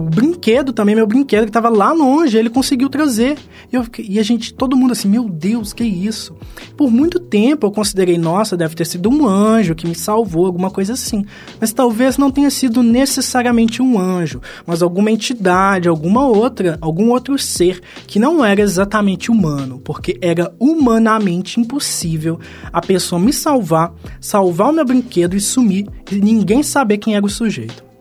o 0.00 0.10
brinquedo 0.10 0.72
também, 0.72 0.94
meu 0.94 1.06
brinquedo 1.06 1.44
que 1.44 1.50
estava 1.50 1.68
lá 1.68 1.92
longe, 1.92 2.36
ele 2.36 2.50
conseguiu 2.50 2.88
trazer. 2.88 3.36
E, 3.72 3.76
eu, 3.76 3.86
e, 3.98 4.18
a 4.18 4.22
gente, 4.22 4.52
todo 4.52 4.76
mundo 4.76 4.92
assim, 4.92 5.08
meu 5.08 5.28
Deus, 5.28 5.72
que 5.72 5.84
isso? 5.84 6.36
Por 6.76 6.90
muito 6.90 7.20
tempo 7.20 7.66
eu 7.66 7.70
considerei, 7.70 8.18
nossa, 8.18 8.56
deve 8.56 8.74
ter 8.74 8.84
sido 8.84 9.08
um 9.08 9.26
anjo 9.26 9.74
que 9.74 9.86
me 9.86 9.94
salvou, 9.94 10.46
alguma 10.46 10.70
coisa 10.70 10.94
assim. 10.94 11.24
Mas 11.60 11.72
talvez 11.72 12.18
não 12.18 12.30
tenha 12.30 12.50
sido 12.50 12.82
necessariamente 12.82 13.80
um 13.80 13.98
anjo, 13.98 14.40
mas 14.66 14.82
alguma 14.82 15.10
entidade, 15.10 15.88
alguma 15.88 16.26
outra, 16.26 16.78
algum 16.80 17.10
outro 17.10 17.38
ser 17.38 17.80
que 18.06 18.18
não 18.18 18.44
era 18.44 18.60
exatamente 18.60 19.30
humano, 19.30 19.80
porque 19.82 20.18
era 20.20 20.54
humanamente 20.58 21.60
impossível 21.60 22.38
a 22.72 22.80
pessoa 22.80 23.20
me 23.20 23.32
salvar, 23.32 23.92
salvar 24.20 24.70
o 24.70 24.72
meu 24.72 24.84
brinquedo 24.84 25.36
e 25.36 25.40
sumir 25.40 25.86
e 26.10 26.16
ninguém 26.16 26.62
saber 26.62 26.98
quem 26.98 27.14
era 27.14 27.24
o 27.24 27.30
sujeito. 27.30 27.93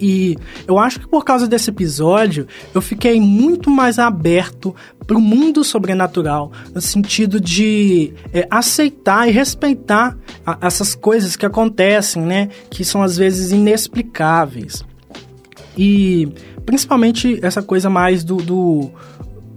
E 0.00 0.36
eu 0.66 0.78
acho 0.78 1.00
que 1.00 1.08
por 1.08 1.24
causa 1.24 1.48
desse 1.48 1.70
episódio, 1.70 2.46
eu 2.74 2.80
fiquei 2.80 3.20
muito 3.20 3.70
mais 3.70 3.98
aberto 3.98 4.74
para 5.06 5.16
o 5.16 5.20
mundo 5.20 5.64
sobrenatural, 5.64 6.52
no 6.74 6.80
sentido 6.80 7.40
de 7.40 8.12
é, 8.32 8.46
aceitar 8.50 9.28
e 9.28 9.32
respeitar 9.32 10.16
a, 10.46 10.58
essas 10.60 10.94
coisas 10.94 11.34
que 11.34 11.46
acontecem, 11.46 12.22
né? 12.22 12.48
Que 12.70 12.84
são 12.84 13.02
às 13.02 13.16
vezes 13.16 13.50
inexplicáveis. 13.50 14.84
E 15.76 16.28
principalmente 16.64 17.38
essa 17.42 17.62
coisa 17.62 17.88
mais 17.88 18.22
do, 18.22 18.36
do 18.36 18.90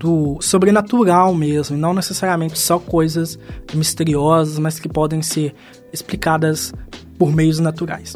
do 0.01 0.38
sobrenatural 0.41 1.32
mesmo, 1.36 1.77
e 1.77 1.80
não 1.80 1.93
necessariamente 1.93 2.58
só 2.58 2.80
coisas 2.80 3.38
misteriosas, 3.71 4.58
mas 4.58 4.80
que 4.80 4.89
podem 4.89 5.21
ser 5.21 5.54
explicadas 5.93 6.73
por 7.19 7.32
meios 7.32 7.60
naturais. 7.60 8.15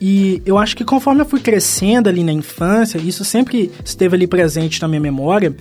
E 0.00 0.40
eu 0.46 0.56
acho 0.56 0.76
que 0.76 0.84
conforme 0.84 1.20
eu 1.20 1.26
fui 1.26 1.40
crescendo 1.40 2.08
ali 2.08 2.24
na 2.24 2.32
infância, 2.32 2.98
isso 2.98 3.24
sempre 3.24 3.70
esteve 3.84 4.16
ali 4.16 4.26
presente 4.26 4.80
na 4.80 4.88
minha 4.88 5.00
memória, 5.00 5.54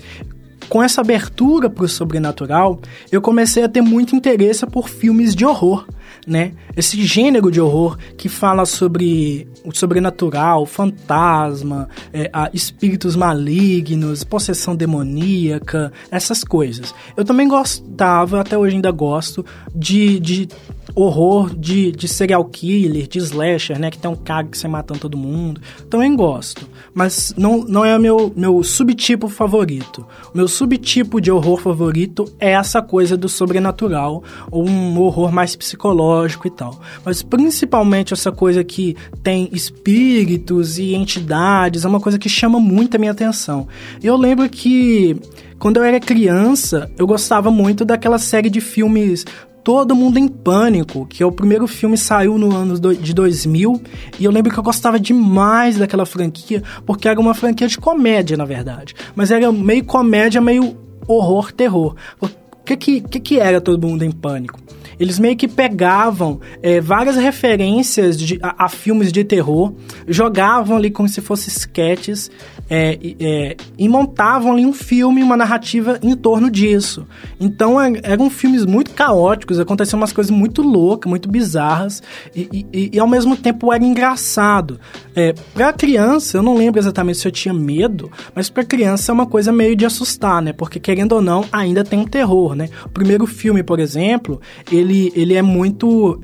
com 0.69 0.83
essa 0.83 1.01
abertura 1.01 1.69
para 1.69 1.83
o 1.83 1.89
sobrenatural, 1.89 2.79
eu 3.11 3.21
comecei 3.21 3.63
a 3.63 3.67
ter 3.67 3.81
muito 3.81 4.15
interesse 4.15 4.65
por 4.67 4.87
filmes 4.87 5.35
de 5.35 5.43
horror, 5.43 5.87
né? 6.27 6.53
Esse 6.77 7.03
gênero 7.03 7.49
de 7.49 7.59
horror 7.59 7.97
que 8.15 8.29
fala 8.29 8.65
sobre 8.65 9.47
o 9.65 9.75
sobrenatural, 9.75 10.65
fantasma, 10.67 11.89
é, 12.13 12.29
espíritos 12.53 13.15
malignos, 13.15 14.23
possessão 14.23 14.75
demoníaca, 14.75 15.91
essas 16.11 16.43
coisas. 16.43 16.93
Eu 17.17 17.25
também 17.25 17.47
gostava, 17.47 18.39
até 18.41 18.55
hoje 18.55 18.75
ainda 18.75 18.91
gosto, 18.91 19.43
de, 19.73 20.19
de 20.19 20.47
horror 20.95 21.55
de, 21.55 21.91
de 21.91 22.07
serial 22.07 22.43
killer, 22.45 23.07
de 23.07 23.19
slasher, 23.19 23.79
né? 23.79 23.89
Que 23.89 23.97
tem 23.97 24.09
um 24.09 24.15
cara 24.15 24.47
que 24.47 24.57
sai 24.57 24.69
matando 24.69 24.99
todo 24.99 25.17
mundo. 25.17 25.61
Também 25.89 26.15
gosto. 26.15 26.67
Mas 26.93 27.33
não, 27.37 27.63
não 27.63 27.85
é 27.85 27.97
meu, 27.97 28.31
meu 28.35 28.63
subtipo 28.63 29.27
favorito. 29.27 30.05
O 30.33 30.37
meu 30.37 30.47
subtipo 30.47 31.21
de 31.21 31.31
horror 31.31 31.59
favorito 31.59 32.25
é 32.39 32.51
essa 32.51 32.81
coisa 32.81 33.15
do 33.15 33.29
sobrenatural, 33.29 34.23
ou 34.51 34.67
um 34.67 34.99
horror 34.99 35.31
mais 35.31 35.55
psicológico 35.55 36.47
e 36.47 36.51
tal. 36.51 36.79
Mas 37.05 37.21
principalmente 37.21 38.13
essa 38.13 38.31
coisa 38.31 38.63
que 38.63 38.95
tem 39.23 39.49
espíritos 39.51 40.77
e 40.77 40.93
entidades, 40.93 41.85
é 41.85 41.87
uma 41.87 41.99
coisa 41.99 42.19
que 42.19 42.29
chama 42.29 42.59
muito 42.59 42.95
a 42.95 42.99
minha 42.99 43.11
atenção. 43.11 43.67
Eu 44.01 44.17
lembro 44.17 44.49
que 44.49 45.15
quando 45.59 45.75
eu 45.77 45.83
era 45.83 45.99
criança, 45.99 46.89
eu 46.97 47.05
gostava 47.05 47.51
muito 47.51 47.83
daquela 47.83 48.17
série 48.17 48.49
de 48.49 48.61
filmes 48.61 49.25
Todo 49.63 49.95
Mundo 49.95 50.17
em 50.17 50.27
Pânico, 50.27 51.05
que 51.05 51.21
é 51.21 51.25
o 51.25 51.31
primeiro 51.31 51.67
filme 51.67 51.97
saiu 51.97 52.37
no 52.37 52.55
ano 52.55 52.79
de 52.79 53.13
2000, 53.13 53.81
e 54.19 54.25
eu 54.25 54.31
lembro 54.31 54.51
que 54.51 54.59
eu 54.59 54.63
gostava 54.63 54.99
demais 54.99 55.77
daquela 55.77 56.05
franquia, 56.05 56.63
porque 56.85 57.07
era 57.07 57.19
uma 57.19 57.33
franquia 57.33 57.67
de 57.67 57.77
comédia, 57.77 58.37
na 58.37 58.45
verdade. 58.45 58.95
Mas 59.15 59.31
era 59.31 59.51
meio 59.51 59.83
comédia, 59.83 60.41
meio 60.41 60.77
horror, 61.07 61.51
terror. 61.51 61.95
O 62.21 62.27
que 62.65 62.77
que, 62.77 63.01
que, 63.01 63.19
que 63.19 63.39
era 63.39 63.59
Todo 63.59 63.87
Mundo 63.87 64.03
em 64.03 64.11
Pânico? 64.11 64.59
Eles 64.99 65.17
meio 65.17 65.35
que 65.35 65.47
pegavam 65.47 66.39
é, 66.61 66.81
várias 66.81 67.15
referências 67.15 68.17
de, 68.17 68.39
a, 68.41 68.65
a, 68.65 68.69
filmes 68.69 69.11
de 69.11 69.23
terror, 69.23 69.73
jogavam 70.07 70.77
ali 70.77 70.89
como 70.91 71.07
se 71.07 71.21
fossem 71.21 71.47
sketches 71.47 72.29
é, 72.69 72.99
é, 73.19 73.57
e 73.77 73.89
montavam 73.89 74.51
ali 74.53 74.65
um 74.65 74.73
filme, 74.73 75.23
uma 75.23 75.35
narrativa 75.35 75.99
em 76.03 76.15
torno 76.15 76.51
disso. 76.51 77.07
Então 77.39 77.81
é, 77.81 77.93
eram 78.03 78.29
filmes 78.29 78.65
muito 78.65 78.91
caóticos, 78.91 79.59
aconteciam 79.59 79.99
umas 79.99 80.13
coisas 80.13 80.31
muito 80.31 80.61
loucas, 80.61 81.09
muito 81.09 81.29
bizarras 81.29 82.03
e, 82.35 82.65
e, 82.71 82.89
e 82.93 82.99
ao 82.99 83.07
mesmo 83.07 83.35
tempo 83.35 83.73
era 83.73 83.83
engraçado. 83.83 84.79
É, 85.15 85.33
pra 85.53 85.73
criança, 85.73 86.37
eu 86.37 86.43
não 86.43 86.55
lembro 86.55 86.79
exatamente 86.79 87.17
se 87.17 87.27
eu 87.27 87.31
tinha 87.31 87.53
medo, 87.53 88.11
mas 88.35 88.49
pra 88.49 88.63
criança 88.63 89.11
é 89.11 89.13
uma 89.13 89.25
coisa 89.25 89.51
meio 89.51 89.75
de 89.75 89.85
assustar, 89.85 90.41
né? 90.41 90.53
Porque 90.53 90.79
querendo 90.79 91.13
ou 91.13 91.21
não, 91.21 91.45
ainda 91.51 91.83
tem 91.83 91.99
um 91.99 92.05
terror, 92.05 92.55
né? 92.55 92.69
O 92.85 92.89
primeiro 92.89 93.25
filme, 93.25 93.63
por 93.63 93.79
exemplo, 93.79 94.39
ele, 94.71 94.88
ele 95.15 95.33
é 95.33 95.41
muito 95.41 96.21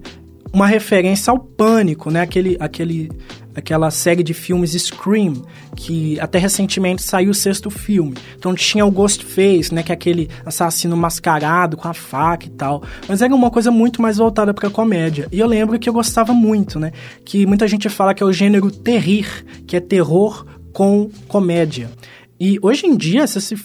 uma 0.53 0.67
referência 0.67 1.31
ao 1.31 1.39
pânico, 1.39 2.09
né? 2.09 2.21
Aquele, 2.21 2.55
aquele 2.59 3.09
aquela 3.55 3.89
série 3.89 4.21
de 4.21 4.33
filmes 4.33 4.71
Scream, 4.71 5.41
que 5.75 6.19
até 6.19 6.37
recentemente 6.37 7.01
saiu 7.01 7.31
o 7.31 7.33
sexto 7.33 7.69
filme. 7.69 8.13
Então 8.37 8.53
tinha 8.53 8.85
o 8.85 8.91
Ghostface, 8.91 9.73
né, 9.73 9.81
que 9.81 9.91
é 9.91 9.95
aquele 9.95 10.29
assassino 10.45 10.95
mascarado 10.97 11.77
com 11.77 11.87
a 11.87 11.93
faca 11.93 12.45
e 12.45 12.49
tal. 12.49 12.83
Mas 13.07 13.21
era 13.21 13.33
uma 13.33 13.49
coisa 13.49 13.71
muito 13.71 14.01
mais 14.01 14.17
voltada 14.17 14.53
para 14.53 14.69
comédia. 14.69 15.27
E 15.31 15.39
eu 15.39 15.47
lembro 15.47 15.79
que 15.79 15.87
eu 15.87 15.93
gostava 15.93 16.33
muito, 16.33 16.79
né, 16.79 16.91
que 17.23 17.45
muita 17.45 17.67
gente 17.67 17.87
fala 17.87 18.13
que 18.13 18.21
é 18.21 18.25
o 18.25 18.33
gênero 18.33 18.69
terrir, 18.69 19.45
que 19.65 19.75
é 19.75 19.79
terror 19.79 20.45
com 20.73 21.09
comédia. 21.27 21.89
E 22.37 22.59
hoje 22.61 22.85
em 22.85 22.97
dia, 22.97 23.25
se, 23.27 23.39
se 23.39 23.55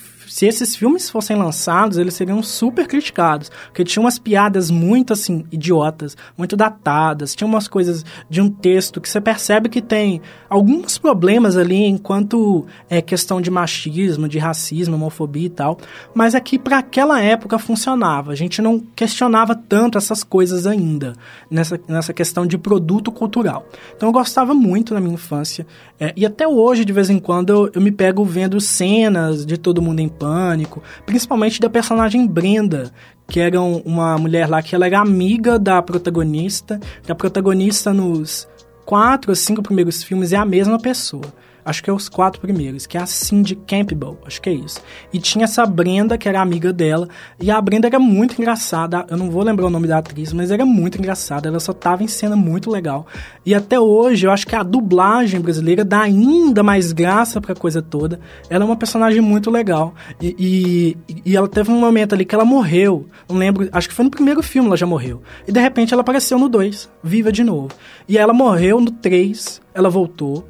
esses 0.47 0.77
filmes 0.77 1.11
fossem 1.11 1.37
lançados, 1.37 1.99
eles 1.99 2.15
seriam 2.15 2.41
super 2.41 2.87
criticados, 2.87 3.51
porque 3.67 3.85
tinha 3.85 4.01
umas 4.01 4.17
piadas 4.17 4.71
muito 4.71 5.13
assim 5.13 5.45
idiotas, 5.51 6.17
muito 6.39 6.57
datadas, 6.57 7.35
tinha 7.35 7.49
umas 7.49 7.67
coisas 7.67 8.05
de 8.29 8.41
um 8.41 8.49
texto 8.49 9.01
que 9.01 9.09
você 9.09 9.21
percebe 9.21 9.69
que 9.69 9.83
tem 9.83 10.23
alguns 10.49 10.99
problemas 10.99 11.57
ali 11.57 11.85
enquanto 11.85 12.65
é 12.89 13.03
questão 13.03 13.41
de 13.41 13.51
machismo, 13.51 14.29
de 14.29 14.39
racismo, 14.39 14.95
homofobia 14.95 15.47
e 15.47 15.51
tal, 15.51 15.79
mas 16.15 16.37
aqui 16.37 16.59
para 16.59 16.79
aquela 16.79 17.21
época 17.21 17.59
funcionava. 17.59 18.31
A 18.31 18.37
gente 18.37 18.63
não 18.63 18.79
questionava 18.79 19.55
tanto 19.55 19.99
essas 19.99 20.23
coisas 20.23 20.65
ainda 20.65 21.15
nessa, 21.51 21.81
nessa 21.89 22.13
questão 22.13 22.47
de 22.47 22.57
produto 22.57 23.11
cultural. 23.11 23.67
Então 23.97 24.09
eu 24.09 24.13
gostava 24.13 24.55
muito 24.55 24.95
na 24.95 25.01
minha 25.01 25.15
infância 25.15 25.67
é, 25.99 26.13
e 26.17 26.25
até 26.25 26.47
hoje 26.47 26.85
de 26.85 26.93
vez 26.93 27.11
em 27.11 27.19
quando 27.19 27.51
eu, 27.51 27.71
eu 27.75 27.81
me 27.81 27.91
pego 27.91 28.25
vendo 28.25 28.61
cenas 28.61 29.45
de 29.45 29.59
Todo 29.59 29.83
Mundo 29.83 30.01
em 30.01 30.09
Pânico, 30.21 30.83
principalmente 31.07 31.59
da 31.59 31.71
personagem 31.71 32.27
Brenda, 32.27 32.93
que 33.27 33.41
era 33.41 33.59
uma 33.61 34.19
mulher 34.19 34.47
lá 34.47 34.63
que 34.63 34.75
ela 34.75 34.87
era 34.87 35.01
amiga 35.01 35.59
da 35.59 35.81
protagonista, 35.81 36.79
que 37.03 37.11
a 37.11 37.15
protagonista 37.15 37.95
nos 37.95 38.47
quatro 38.85 39.31
ou 39.31 39.35
cinco 39.35 39.63
primeiros 39.63 40.03
filmes 40.03 40.33
é 40.33 40.37
a 40.37 40.45
mesma 40.45 40.79
pessoa 40.79 41.33
acho 41.65 41.83
que 41.83 41.91
é 41.91 41.93
os 41.93 42.09
quatro 42.09 42.41
primeiros, 42.41 42.87
que 42.87 42.97
é 42.97 43.01
a 43.01 43.07
Cindy 43.07 43.55
Campbell, 43.55 44.19
acho 44.27 44.41
que 44.41 44.51
é 44.51 44.53
isso. 44.53 44.81
E 45.13 45.19
tinha 45.19 45.45
essa 45.45 45.65
Brenda, 45.67 46.19
que 46.19 46.29
era 46.29 46.41
amiga 46.41 46.73
dela, 46.73 47.09
e 47.41 47.51
a 47.51 47.61
Brenda 47.61 47.87
era 47.87 47.99
muito 47.99 48.41
engraçada, 48.41 49.07
eu 49.09 49.17
não 49.17 49.31
vou 49.31 49.43
lembrar 49.43 49.67
o 49.67 49.71
nome 49.71 49.87
da 49.87 49.99
atriz, 49.99 50.33
mas 50.33 50.51
era 50.51 50.65
muito 50.65 50.99
engraçada, 50.99 51.49
ela 51.49 51.61
só 51.61 51.73
tava 51.73 52.03
em 52.03 52.09
cena 52.09 52.37
muito 52.37 52.71
legal. 52.71 53.07
E 53.45 53.55
até 53.55 53.79
hoje, 53.81 54.27
eu 54.27 54.31
acho 54.31 54.47
que 54.47 54.55
a 54.55 54.63
dublagem 54.63 55.41
brasileira 55.41 55.85
dá 55.85 56.03
ainda 56.03 56.63
mais 56.63 56.93
graça 56.93 57.41
pra 57.41 57.55
coisa 57.55 57.81
toda. 57.81 58.21
Ela 58.49 58.65
é 58.65 58.67
uma 58.67 58.77
personagem 58.77 59.21
muito 59.21 59.51
legal. 59.51 59.95
E, 60.21 60.97
e, 61.09 61.23
e 61.25 61.37
ela 61.37 61.49
teve 61.49 61.71
um 61.71 61.79
momento 61.81 62.15
ali 62.15 62.25
que 62.25 62.35
ela 62.35 62.45
morreu, 62.45 63.07
não 63.29 63.37
lembro, 63.37 63.69
acho 63.73 63.89
que 63.89 63.95
foi 63.95 64.05
no 64.05 64.11
primeiro 64.11 64.43
filme 64.43 64.69
ela 64.69 64.77
já 64.77 64.87
morreu. 64.87 65.23
E 65.47 65.53
de 65.53 65.61
repente 65.61 65.93
ela 65.93 66.03
apareceu 66.03 66.39
no 66.39 66.49
2, 66.49 66.89
viva 67.03 67.33
de 67.33 67.43
novo. 67.43 67.71
E 68.09 68.19
ela 68.19 68.33
morreu 68.33 68.81
no 68.81 68.91
3, 68.91 69.61
ela 69.75 69.89
voltou, 69.89 70.47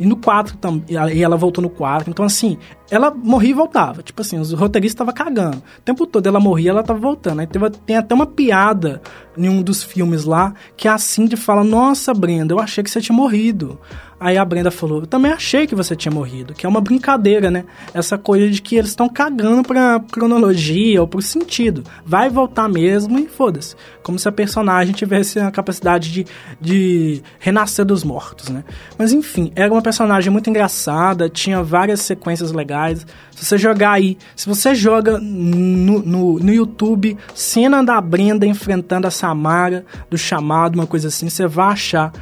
e 0.00 0.06
no 0.06 0.16
4 0.16 0.56
também. 0.56 0.82
E 1.12 1.22
ela 1.22 1.36
voltou 1.36 1.60
no 1.60 1.68
4. 1.68 2.08
Então, 2.08 2.24
assim, 2.24 2.56
ela 2.90 3.10
morria 3.10 3.50
e 3.50 3.52
voltava. 3.52 4.02
Tipo 4.02 4.22
assim, 4.22 4.38
os 4.38 4.50
roteiristas 4.54 4.94
estavam 4.94 5.12
cagando. 5.12 5.58
O 5.58 5.82
tempo 5.84 6.06
todo 6.06 6.26
ela 6.26 6.40
morria 6.40 6.70
ela 6.70 6.82
tava 6.82 6.98
voltando. 6.98 7.40
Aí 7.40 7.46
teve, 7.46 7.68
tem 7.84 7.98
até 7.98 8.14
uma 8.14 8.24
piada 8.24 9.02
em 9.36 9.46
um 9.46 9.60
dos 9.60 9.82
filmes 9.82 10.24
lá 10.24 10.54
que 10.74 10.88
a 10.88 10.96
Cindy 10.96 11.36
fala: 11.36 11.62
Nossa, 11.62 12.14
Brenda, 12.14 12.54
eu 12.54 12.58
achei 12.58 12.82
que 12.82 12.90
você 12.90 12.98
tinha 12.98 13.14
morrido. 13.14 13.78
Aí 14.20 14.36
a 14.36 14.44
Brenda 14.44 14.70
falou: 14.70 15.00
Eu 15.00 15.06
também 15.06 15.32
achei 15.32 15.66
que 15.66 15.74
você 15.74 15.96
tinha 15.96 16.12
morrido. 16.12 16.52
Que 16.52 16.66
é 16.66 16.68
uma 16.68 16.80
brincadeira, 16.80 17.50
né? 17.50 17.64
Essa 17.94 18.18
coisa 18.18 18.50
de 18.50 18.60
que 18.60 18.76
eles 18.76 18.90
estão 18.90 19.08
cagando 19.08 19.62
pra 19.62 19.98
cronologia 20.12 21.00
ou 21.00 21.08
pro 21.08 21.22
sentido. 21.22 21.82
Vai 22.04 22.28
voltar 22.28 22.68
mesmo 22.68 23.18
e 23.18 23.26
foda-se. 23.26 23.74
Como 24.02 24.18
se 24.18 24.28
a 24.28 24.32
personagem 24.32 24.92
tivesse 24.92 25.38
a 25.38 25.50
capacidade 25.50 26.12
de, 26.12 26.26
de 26.60 27.22
renascer 27.38 27.84
dos 27.84 28.04
mortos, 28.04 28.50
né? 28.50 28.62
Mas 28.98 29.10
enfim, 29.12 29.52
era 29.56 29.72
uma 29.72 29.80
personagem 29.80 30.30
muito 30.30 30.50
engraçada, 30.50 31.30
tinha 31.30 31.62
várias 31.62 32.00
sequências 32.00 32.52
legais. 32.52 33.06
Se 33.34 33.46
você 33.46 33.56
jogar 33.56 33.92
aí, 33.92 34.18
se 34.36 34.46
você 34.46 34.74
joga 34.74 35.18
no, 35.18 36.02
no, 36.02 36.38
no 36.38 36.52
YouTube 36.52 37.16
cena 37.34 37.82
da 37.82 37.98
Brenda 38.02 38.44
enfrentando 38.44 39.06
a 39.06 39.10
Samara 39.10 39.86
do 40.10 40.18
chamado, 40.18 40.74
uma 40.74 40.86
coisa 40.86 41.08
assim, 41.08 41.30
você 41.30 41.46
vai 41.46 41.72
achar 41.72 42.12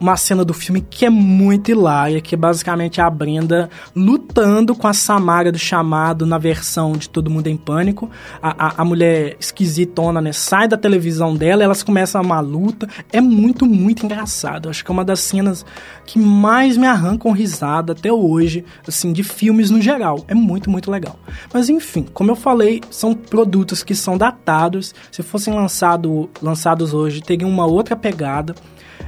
uma 0.00 0.16
cena 0.16 0.44
do 0.44 0.54
filme 0.54 0.80
que 0.80 1.04
é 1.04 1.10
muito 1.10 1.70
hilária, 1.70 2.20
que 2.22 2.34
é 2.34 2.38
basicamente 2.38 3.00
a 3.00 3.10
Brenda 3.10 3.68
lutando 3.94 4.74
com 4.74 4.86
a 4.86 4.94
Samara 4.94 5.52
do 5.52 5.58
chamado 5.58 6.24
na 6.24 6.38
versão 6.38 6.92
de 6.92 7.08
Todo 7.08 7.30
Mundo 7.30 7.48
em 7.48 7.56
Pânico. 7.56 8.10
A, 8.42 8.66
a, 8.66 8.82
a 8.82 8.84
mulher 8.84 9.36
esquisitona, 9.38 10.20
né? 10.20 10.32
Sai 10.32 10.66
da 10.66 10.78
televisão 10.78 11.36
dela, 11.36 11.62
elas 11.62 11.82
começam 11.82 12.22
uma 12.22 12.40
luta. 12.40 12.88
É 13.12 13.20
muito, 13.20 13.66
muito 13.66 14.06
engraçado. 14.06 14.70
Acho 14.70 14.82
que 14.82 14.90
é 14.90 14.94
uma 14.94 15.04
das 15.04 15.20
cenas 15.20 15.66
que 16.06 16.18
mais 16.18 16.78
me 16.78 16.86
arrancam 16.86 17.30
risada 17.32 17.92
até 17.92 18.10
hoje, 18.10 18.64
assim, 18.88 19.12
de 19.12 19.22
filmes 19.22 19.70
no 19.70 19.80
geral. 19.80 20.24
É 20.26 20.34
muito, 20.34 20.70
muito 20.70 20.90
legal. 20.90 21.18
Mas 21.52 21.68
enfim, 21.68 22.06
como 22.14 22.30
eu 22.30 22.36
falei, 22.36 22.80
são 22.90 23.12
produtos 23.12 23.82
que 23.82 23.94
são 23.94 24.16
datados. 24.16 24.94
Se 25.12 25.22
fossem 25.22 25.52
lançado, 25.52 26.30
lançados 26.40 26.94
hoje, 26.94 27.20
teriam 27.20 27.50
uma 27.50 27.66
outra 27.66 27.94
pegada. 27.94 28.54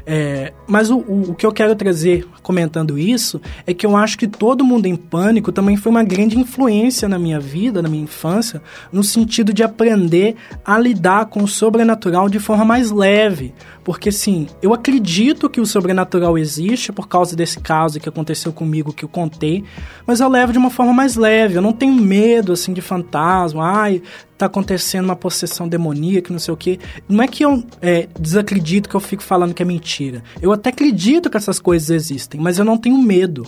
É, 0.05 0.53
mas 0.67 0.91
o, 0.91 0.99
o, 0.99 1.31
o, 1.31 1.35
que 1.35 1.47
eu 1.47 1.53
quero 1.53 1.75
trazer 1.77 2.27
comentando 2.43 2.99
isso 2.99 3.41
é 3.67 3.73
que 3.73 3.87
eu 3.87 3.97
acho 3.97 4.19
que 4.19 4.27
Todo 4.27 4.65
Mundo 4.65 4.87
em 4.87 4.97
Pânico 4.97 5.53
também 5.53 5.77
foi 5.77 5.91
uma 5.91 6.03
grande 6.03 6.39
influência 6.39 7.09
na 7.09 7.19
minha 7.19 7.39
vida, 7.39 7.81
na 7.81 7.89
minha 7.89 8.03
infância, 8.03 8.61
no 8.93 9.05
sentido 9.05 9.53
de 9.53 9.63
aprender 9.63 10.35
a 10.65 10.79
lidar 10.79 11.27
com 11.27 11.45
o 11.45 11.49
sobrenatural 11.49 12.29
de 12.29 12.39
forma 12.39 12.65
mais 12.65 12.91
leve. 12.91 13.55
Porque, 13.85 14.13
sim, 14.13 14.47
eu 14.61 14.73
acredito 14.73 15.51
que 15.51 15.61
o 15.61 15.67
sobrenatural 15.67 16.39
existe 16.39 16.93
por 16.93 17.09
causa 17.09 17.35
desse 17.35 17.59
caso 17.59 17.99
que 17.99 18.09
aconteceu 18.09 18.53
comigo 18.53 18.93
que 18.93 19.05
eu 19.05 19.09
contei, 19.09 19.65
mas 20.07 20.21
eu 20.21 20.29
levo 20.29 20.53
de 20.53 20.59
uma 20.59 20.71
forma 20.71 20.93
mais 20.93 21.17
leve. 21.17 21.57
Eu 21.57 21.63
não 21.63 21.73
tenho 21.73 21.93
medo, 21.93 22.53
assim, 22.53 22.73
de 22.73 22.81
fantasma. 22.81 23.65
Ai, 23.65 24.01
tá 24.39 24.47
acontecendo 24.47 25.07
uma 25.07 25.17
possessão 25.17 25.69
demoníaca, 25.69 26.33
não 26.33 26.39
sei 26.39 26.55
o 26.55 26.57
quê. 26.57 26.79
Não 27.09 27.23
é 27.23 27.27
que 27.27 27.45
eu 27.45 27.65
é, 27.81 28.09
desacredito 28.19 28.89
que 28.89 28.95
eu 28.95 29.01
fico 29.01 29.23
falando 29.23 29.55
que 29.55 29.63
é 29.63 29.67
mentira. 29.67 30.23
Eu 30.41 30.53
até 30.53 30.71
acredito 30.71 31.29
que 31.29 31.37
essas 31.37 31.59
coisas 31.59 31.91
existem, 31.91 32.41
mas 32.41 32.59
eu 32.59 32.65
não 32.65 32.79
tenho 32.79 32.99
medo. 32.99 33.45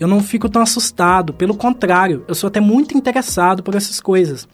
Eu 0.00 0.08
não 0.08 0.20
fico 0.20 0.48
tão 0.48 0.62
assustado. 0.62 1.32
Pelo 1.32 1.54
contrário, 1.54 2.24
eu 2.26 2.34
sou 2.34 2.48
até 2.48 2.60
muito 2.60 2.96
interessado 2.96 3.62
por 3.62 3.74
essas 3.74 4.00
coisas. 4.00 4.48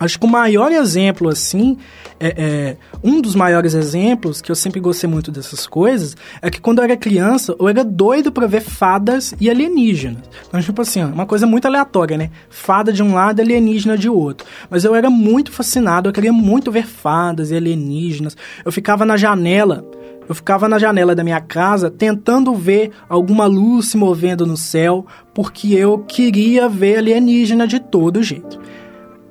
Acho 0.00 0.18
que 0.18 0.26
o 0.26 0.28
maior 0.28 0.70
exemplo, 0.70 1.28
assim, 1.28 1.76
é, 2.20 2.34
é, 2.36 2.76
um 3.02 3.20
dos 3.20 3.34
maiores 3.34 3.74
exemplos, 3.74 4.40
que 4.40 4.50
eu 4.50 4.54
sempre 4.54 4.80
gostei 4.80 5.08
muito 5.10 5.30
dessas 5.30 5.66
coisas, 5.66 6.16
é 6.40 6.50
que 6.50 6.60
quando 6.60 6.78
eu 6.78 6.84
era 6.84 6.96
criança, 6.96 7.54
eu 7.58 7.68
era 7.68 7.84
doido 7.84 8.30
para 8.30 8.46
ver 8.46 8.60
fadas 8.60 9.34
e 9.40 9.50
alienígenas. 9.50 10.22
Então, 10.46 10.60
tipo 10.60 10.80
assim, 10.82 11.02
uma 11.02 11.26
coisa 11.26 11.46
muito 11.46 11.66
aleatória, 11.66 12.16
né? 12.16 12.30
Fada 12.48 12.92
de 12.92 13.02
um 13.02 13.14
lado, 13.14 13.40
alienígena 13.40 13.98
de 13.98 14.08
outro. 14.08 14.46
Mas 14.70 14.84
eu 14.84 14.94
era 14.94 15.10
muito 15.10 15.50
fascinado, 15.50 16.08
eu 16.08 16.12
queria 16.12 16.32
muito 16.32 16.70
ver 16.70 16.86
fadas 16.86 17.50
e 17.50 17.56
alienígenas. 17.56 18.36
Eu 18.64 18.70
ficava 18.70 19.04
na 19.04 19.16
janela 19.16 19.84
eu 20.28 20.34
ficava 20.34 20.68
na 20.68 20.78
janela 20.78 21.14
da 21.14 21.24
minha 21.24 21.40
casa 21.40 21.90
tentando 21.90 22.54
ver 22.54 22.90
alguma 23.08 23.46
luz 23.46 23.88
se 23.88 23.96
movendo 23.96 24.44
no 24.44 24.58
céu, 24.58 25.06
porque 25.32 25.68
eu 25.74 26.00
queria 26.00 26.68
ver 26.68 26.98
alienígena 26.98 27.66
de 27.66 27.80
todo 27.80 28.22
jeito 28.22 28.60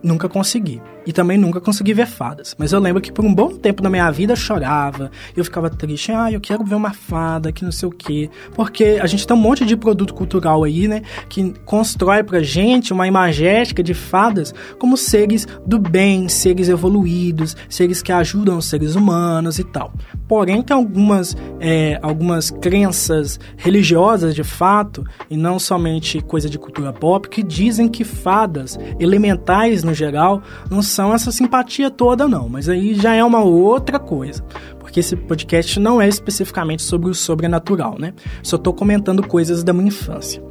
nunca 0.03 0.29
consegui. 0.29 0.81
E 1.07 1.13
também 1.13 1.37
nunca 1.37 1.61
consegui 1.61 1.93
ver 1.93 2.05
fadas. 2.05 2.53
Mas 2.59 2.73
eu 2.73 2.81
lembro 2.81 3.01
que 3.01 3.13
por 3.13 3.23
um 3.23 3.33
bom 3.33 3.47
tempo 3.47 3.81
na 3.81 3.89
minha 3.89 4.11
vida 4.11 4.33
eu 4.33 4.35
chorava. 4.35 5.09
Eu 5.37 5.45
ficava 5.45 5.69
triste. 5.69 6.11
Ah, 6.11 6.29
eu 6.29 6.41
quero 6.41 6.65
ver 6.65 6.75
uma 6.75 6.91
fada, 6.91 7.49
que 7.49 7.63
não 7.63 7.71
sei 7.71 7.87
o 7.87 7.91
quê. 7.91 8.29
Porque 8.53 8.99
a 9.01 9.07
gente 9.07 9.25
tem 9.25 9.33
um 9.33 9.39
monte 9.39 9.65
de 9.65 9.77
produto 9.77 10.13
cultural 10.13 10.65
aí, 10.65 10.85
né? 10.85 11.03
Que 11.29 11.53
constrói 11.63 12.23
pra 12.23 12.41
gente 12.41 12.91
uma 12.91 13.07
imagética 13.07 13.81
de 13.81 13.93
fadas 13.93 14.53
como 14.77 14.97
seres 14.97 15.47
do 15.65 15.79
bem, 15.79 16.27
seres 16.27 16.67
evoluídos, 16.67 17.55
seres 17.69 18.01
que 18.01 18.11
ajudam 18.11 18.57
os 18.57 18.65
seres 18.65 18.95
humanos 18.95 19.59
e 19.59 19.63
tal. 19.63 19.93
Porém, 20.27 20.61
tem 20.61 20.75
algumas, 20.75 21.37
é, 21.61 21.97
algumas 22.01 22.51
crenças 22.51 23.39
religiosas 23.55 24.35
de 24.35 24.43
fato, 24.43 25.05
e 25.29 25.37
não 25.37 25.57
somente 25.57 26.19
coisa 26.19 26.49
de 26.49 26.59
cultura 26.59 26.91
pop, 26.91 27.29
que 27.29 27.41
dizem 27.41 27.87
que 27.87 28.03
fadas 28.03 28.77
elementais 28.99 29.85
no 29.85 29.93
geral 29.93 30.41
não 30.69 30.81
são 30.81 30.96
essa 31.13 31.31
simpatia 31.31 31.89
toda, 31.89 32.27
não. 32.27 32.47
Mas 32.49 32.69
aí 32.69 32.95
já 32.95 33.13
é 33.13 33.23
uma 33.23 33.41
outra 33.41 33.99
coisa. 33.99 34.43
Porque 34.79 34.99
esse 34.99 35.15
podcast 35.15 35.79
não 35.79 36.01
é 36.01 36.07
especificamente 36.07 36.81
sobre 36.81 37.09
o 37.09 37.13
sobrenatural, 37.13 37.97
né? 37.99 38.13
Só 38.41 38.55
estou 38.55 38.73
comentando 38.73 39.25
coisas 39.27 39.63
da 39.63 39.73
minha 39.73 39.87
infância. 39.87 40.41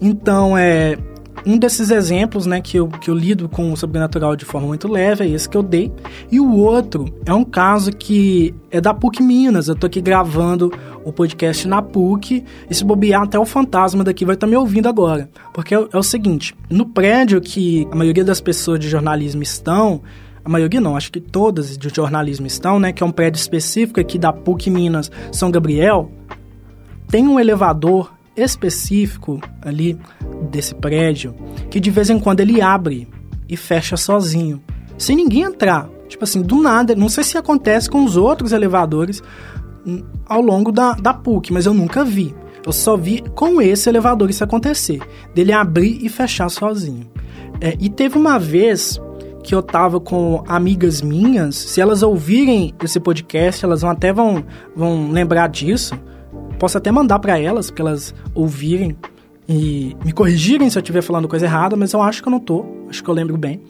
Então, 0.00 0.56
é, 0.56 0.96
um 1.44 1.56
desses 1.56 1.90
exemplos, 1.90 2.46
né, 2.46 2.60
que 2.60 2.76
eu, 2.76 2.88
que 2.88 3.10
eu 3.10 3.14
lido 3.14 3.48
com 3.48 3.72
o 3.72 3.76
sobrenatural 3.76 4.36
de 4.36 4.44
forma 4.44 4.68
muito 4.68 4.86
leve, 4.88 5.24
é 5.24 5.28
esse 5.28 5.48
que 5.48 5.56
eu 5.56 5.62
dei. 5.62 5.90
E 6.30 6.38
o 6.38 6.54
outro 6.56 7.06
é 7.24 7.32
um 7.32 7.44
caso 7.44 7.92
que 7.92 8.54
é 8.70 8.80
da 8.80 8.92
PUC 8.92 9.22
Minas. 9.22 9.68
Eu 9.68 9.74
tô 9.74 9.86
aqui 9.86 10.00
gravando 10.00 10.70
o 11.04 11.12
podcast 11.12 11.66
na 11.66 11.80
PUC. 11.80 12.44
E 12.68 12.74
se 12.74 12.84
bobear, 12.84 13.22
até 13.22 13.38
o 13.38 13.46
fantasma 13.46 14.04
daqui 14.04 14.24
vai 14.24 14.34
estar 14.34 14.46
tá 14.46 14.50
me 14.50 14.56
ouvindo 14.56 14.88
agora. 14.88 15.30
Porque 15.52 15.74
é, 15.74 15.88
é 15.92 15.96
o 15.96 16.02
seguinte: 16.02 16.54
no 16.68 16.86
prédio 16.86 17.40
que 17.40 17.88
a 17.90 17.96
maioria 17.96 18.24
das 18.24 18.40
pessoas 18.40 18.78
de 18.78 18.88
jornalismo 18.88 19.42
estão, 19.42 20.02
a 20.44 20.48
maioria 20.48 20.80
não, 20.80 20.96
acho 20.96 21.10
que 21.10 21.20
todas 21.20 21.76
de 21.76 21.88
jornalismo 21.88 22.46
estão, 22.46 22.78
né? 22.78 22.92
Que 22.92 23.02
é 23.02 23.06
um 23.06 23.12
prédio 23.12 23.38
específico 23.38 23.98
aqui 23.98 24.18
da 24.18 24.32
PUC 24.32 24.68
Minas 24.68 25.10
São 25.32 25.50
Gabriel. 25.50 26.10
Tem 27.08 27.26
um 27.26 27.40
elevador 27.40 28.12
específico 28.42 29.40
ali 29.62 29.98
desse 30.50 30.74
prédio 30.74 31.34
que 31.70 31.80
de 31.80 31.90
vez 31.90 32.10
em 32.10 32.18
quando 32.18 32.40
ele 32.40 32.60
abre 32.60 33.08
e 33.48 33.56
fecha 33.56 33.96
sozinho, 33.96 34.62
sem 34.96 35.16
ninguém 35.16 35.42
entrar. 35.42 35.88
Tipo 36.08 36.24
assim, 36.24 36.42
do 36.42 36.60
nada, 36.60 36.94
não 36.94 37.08
sei 37.08 37.24
se 37.24 37.38
acontece 37.38 37.88
com 37.88 38.04
os 38.04 38.16
outros 38.16 38.52
elevadores 38.52 39.22
hum, 39.86 40.02
ao 40.26 40.40
longo 40.40 40.72
da, 40.72 40.92
da 40.92 41.14
PUC, 41.14 41.52
mas 41.52 41.66
eu 41.66 41.74
nunca 41.74 42.04
vi. 42.04 42.34
Eu 42.64 42.72
só 42.72 42.96
vi 42.96 43.22
com 43.34 43.60
esse 43.62 43.88
elevador 43.88 44.28
isso 44.28 44.44
acontecer, 44.44 45.00
dele 45.34 45.52
abrir 45.52 46.04
e 46.04 46.08
fechar 46.08 46.48
sozinho. 46.48 47.10
É, 47.60 47.76
e 47.80 47.88
teve 47.88 48.18
uma 48.18 48.38
vez 48.38 49.00
que 49.42 49.54
eu 49.54 49.62
tava 49.62 49.98
com 50.00 50.44
amigas 50.46 51.00
minhas, 51.00 51.56
se 51.56 51.80
elas 51.80 52.02
ouvirem 52.02 52.74
esse 52.82 53.00
podcast, 53.00 53.64
elas 53.64 53.80
vão 53.80 53.90
até 53.90 54.12
vão, 54.12 54.44
vão 54.76 55.10
lembrar 55.10 55.48
disso. 55.48 55.98
Posso 56.60 56.76
até 56.76 56.92
mandar 56.92 57.18
para 57.20 57.38
elas, 57.38 57.70
para 57.70 57.86
elas 57.86 58.14
ouvirem 58.34 58.94
e 59.48 59.96
me 60.04 60.12
corrigirem 60.12 60.68
se 60.68 60.76
eu 60.76 60.82
estiver 60.82 61.00
falando 61.00 61.26
coisa 61.26 61.46
errada, 61.46 61.74
mas 61.74 61.94
eu 61.94 62.02
acho 62.02 62.22
que 62.22 62.28
eu 62.28 62.30
não 62.30 62.38
tô, 62.38 62.66
acho 62.90 63.02
que 63.02 63.08
eu 63.08 63.14
lembro 63.14 63.38
bem. 63.38 63.62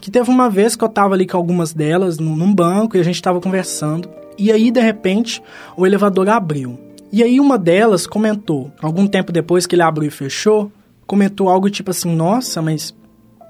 Que 0.00 0.08
teve 0.08 0.30
uma 0.30 0.48
vez 0.48 0.76
que 0.76 0.84
eu 0.84 0.88
tava 0.88 1.14
ali 1.14 1.26
com 1.26 1.36
algumas 1.36 1.74
delas 1.74 2.20
num 2.20 2.54
banco 2.54 2.96
e 2.96 3.00
a 3.00 3.02
gente 3.02 3.20
tava 3.20 3.40
conversando. 3.40 4.08
E 4.38 4.52
aí, 4.52 4.70
de 4.70 4.80
repente, 4.80 5.42
o 5.76 5.84
elevador 5.84 6.28
abriu. 6.28 6.78
E 7.10 7.24
aí 7.24 7.40
uma 7.40 7.58
delas 7.58 8.06
comentou, 8.06 8.70
algum 8.80 9.08
tempo 9.08 9.32
depois 9.32 9.66
que 9.66 9.74
ele 9.74 9.82
abriu 9.82 10.06
e 10.06 10.10
fechou, 10.10 10.70
comentou 11.08 11.48
algo 11.48 11.68
tipo 11.68 11.90
assim, 11.90 12.14
nossa, 12.14 12.62
mas 12.62 12.94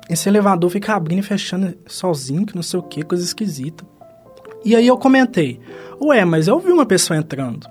esse 0.08 0.30
elevador 0.30 0.70
fica 0.70 0.94
abrindo 0.94 1.18
e 1.18 1.22
fechando 1.22 1.74
sozinho, 1.86 2.46
que 2.46 2.56
não 2.56 2.62
sei 2.62 2.80
o 2.80 2.82
que, 2.82 3.02
coisa 3.02 3.22
esquisita. 3.22 3.84
E 4.64 4.74
aí 4.74 4.86
eu 4.86 4.96
comentei, 4.96 5.60
ué, 6.00 6.24
mas 6.24 6.48
eu 6.48 6.58
vi 6.58 6.72
uma 6.72 6.86
pessoa 6.86 7.18
entrando. 7.18 7.68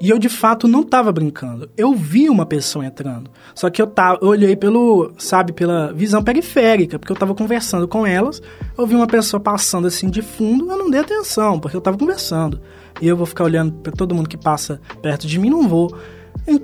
E 0.00 0.08
eu 0.08 0.18
de 0.18 0.30
fato 0.30 0.66
não 0.66 0.80
estava 0.80 1.12
brincando. 1.12 1.68
Eu 1.76 1.92
vi 1.92 2.30
uma 2.30 2.46
pessoa 2.46 2.86
entrando. 2.86 3.30
Só 3.54 3.68
que 3.68 3.82
eu, 3.82 3.86
tava, 3.86 4.18
eu 4.22 4.28
olhei 4.28 4.56
pelo, 4.56 5.12
sabe, 5.18 5.52
pela 5.52 5.92
visão 5.92 6.22
periférica, 6.22 6.98
porque 6.98 7.12
eu 7.12 7.14
estava 7.14 7.34
conversando 7.34 7.86
com 7.86 8.06
elas. 8.06 8.40
Eu 8.78 8.86
vi 8.86 8.94
uma 8.94 9.06
pessoa 9.06 9.38
passando 9.38 9.86
assim 9.86 10.08
de 10.08 10.22
fundo, 10.22 10.70
eu 10.70 10.78
não 10.78 10.88
dei 10.88 11.00
atenção, 11.00 11.60
porque 11.60 11.76
eu 11.76 11.80
estava 11.80 11.98
conversando. 11.98 12.58
E 12.98 13.06
eu 13.06 13.16
vou 13.16 13.26
ficar 13.26 13.44
olhando 13.44 13.72
para 13.72 13.92
todo 13.92 14.14
mundo 14.14 14.28
que 14.28 14.38
passa 14.38 14.80
perto 15.02 15.26
de 15.26 15.38
mim, 15.38 15.50
não 15.50 15.68
vou. 15.68 15.94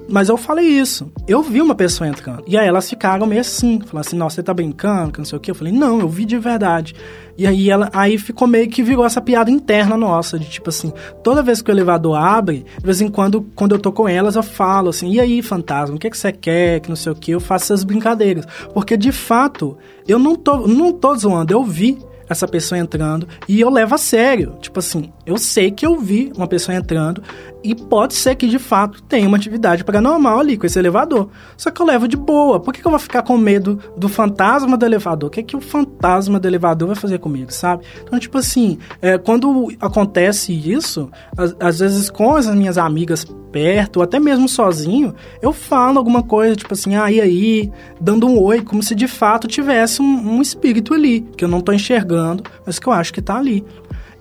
Mas 0.09 0.29
eu 0.29 0.37
falei 0.37 0.67
isso. 0.67 1.13
Eu 1.29 1.43
vi 1.43 1.61
uma 1.61 1.75
pessoa 1.75 2.09
entrando. 2.09 2.43
E 2.47 2.57
aí 2.57 2.67
elas 2.67 2.89
ficaram 2.89 3.27
meio 3.27 3.41
assim, 3.41 3.79
falaram 3.81 4.01
assim, 4.01 4.17
nossa, 4.17 4.37
você 4.37 4.43
tá 4.43 4.55
brincando, 4.55 5.13
que 5.13 5.19
não 5.19 5.25
sei 5.25 5.37
o 5.37 5.41
quê. 5.41 5.51
Eu 5.51 5.55
falei, 5.55 5.73
não, 5.73 6.01
eu 6.01 6.09
vi 6.09 6.25
de 6.25 6.39
verdade. 6.39 6.95
E 7.39 7.47
aí 7.47 7.69
ela 7.69 7.91
aí 7.93 8.17
ficou 8.19 8.49
meio 8.49 8.69
que 8.69 8.83
virou 8.83 9.05
essa 9.05 9.21
piada 9.21 9.51
interna 9.51 9.97
nossa, 9.97 10.39
de 10.39 10.49
tipo 10.49 10.71
assim, 10.71 10.93
toda 11.23 11.43
vez 11.43 11.61
que 11.61 11.71
o 11.71 11.73
elevador 11.73 12.17
abre, 12.17 12.65
de 12.79 12.85
vez 12.85 13.01
em 13.01 13.09
quando, 13.09 13.43
quando 13.55 13.75
eu 13.75 13.79
tô 13.79 13.93
com 13.93 14.09
elas, 14.09 14.37
eu 14.37 14.43
falo 14.43 14.89
assim, 14.89 15.11
e 15.11 15.21
aí, 15.21 15.43
fantasma, 15.43 15.97
o 15.97 15.99
que, 15.99 16.09
que 16.09 16.17
você 16.17 16.33
quer, 16.33 16.81
que 16.81 16.89
não 16.89 16.97
sei 16.97 17.13
o 17.13 17.15
quê, 17.15 17.33
eu 17.33 17.41
faço 17.41 17.67
essas 17.67 17.85
brincadeiras. 17.85 18.47
Porque 18.73 18.97
de 18.97 19.13
fato, 19.13 19.77
eu 20.09 20.19
não 20.19 20.35
tô, 20.35 20.67
não 20.67 20.93
tô 20.93 21.15
zoando, 21.15 21.53
eu 21.53 21.63
vi 21.63 21.99
essa 22.29 22.49
pessoa 22.49 22.79
entrando 22.79 23.29
e 23.49 23.61
eu 23.61 23.71
levo 23.71 23.95
a 23.95 23.99
sério. 23.99 24.57
Tipo 24.61 24.79
assim, 24.79 25.13
eu 25.27 25.37
sei 25.37 25.73
que 25.73 25.85
eu 25.85 25.99
vi 25.99 26.33
uma 26.37 26.47
pessoa 26.47 26.77
entrando 26.77 27.21
e 27.65 27.75
pode 27.75 28.15
ser 28.15 28.37
que 28.37 28.47
de 28.47 28.61
fato 28.61 29.03
tenha 29.03 29.27
uma 29.27 29.37
atividade 29.37 29.83
paranormal 29.83 30.39
ali 30.39 30.57
com 30.57 30.67
esse 30.67 30.79
elevador. 30.79 31.29
Só 31.57 31.69
que 31.69 31.83
eu 31.83 31.87
levo 31.87 32.07
de 32.07 32.17
boa. 32.17 32.61
Por 32.61 32.73
que, 32.73 32.81
que 32.81 32.87
eu 32.87 32.93
vou 32.93 33.01
ficar 33.01 33.23
com 33.23 33.37
medo 33.37 33.81
do 33.97 34.09
fantasma 34.09 34.77
do 34.77 34.87
elevador? 34.87 35.27
O 35.27 35.31
que, 35.31 35.41
é 35.41 35.43
que 35.43 35.57
o 35.57 35.61
fantasma 35.61 36.39
do 36.39 36.47
elevador 36.47 36.87
vai 36.87 36.97
fazer 36.97 37.19
comigo, 37.19 37.53
sabe? 37.53 37.85
Então, 38.05 38.17
tipo 38.21 38.39
assim, 38.39 38.79
é, 39.03 39.19
quando 39.19 39.69
acontece 39.81 40.53
isso, 40.53 41.11
às, 41.37 41.57
às 41.59 41.79
vezes 41.81 42.09
com 42.09 42.37
as 42.37 42.47
minhas 42.55 42.79
amigas 42.79 43.27
perto, 43.51 43.97
ou 43.97 44.03
até 44.03 44.21
mesmo 44.21 44.49
sozinho, 44.49 45.15
eu 45.43 45.53
falo 45.53 45.99
alguma 45.99 46.23
coisa, 46.23 46.55
tipo 46.55 46.75
assim, 46.75 46.95
ah, 46.95 47.11
e 47.11 47.21
aí? 47.21 47.73
Dando 48.01 48.29
um 48.29 48.41
oi, 48.41 48.61
como 48.61 48.83
se 48.83 48.95
de 48.95 49.09
fato 49.09 49.49
tivesse 49.49 50.01
um, 50.01 50.37
um 50.37 50.43
espírito 50.43 50.95
ali, 50.95 51.23
que 51.37 51.45
eu 51.45 51.49
não 51.49 51.61
tô 51.61 51.73
enxergando, 51.73 52.45
mas 52.65 52.79
que 52.79 52.87
eu 52.87 52.93
acho 52.93 53.13
que 53.13 53.23
tá 53.23 53.39
ali. 53.39 53.65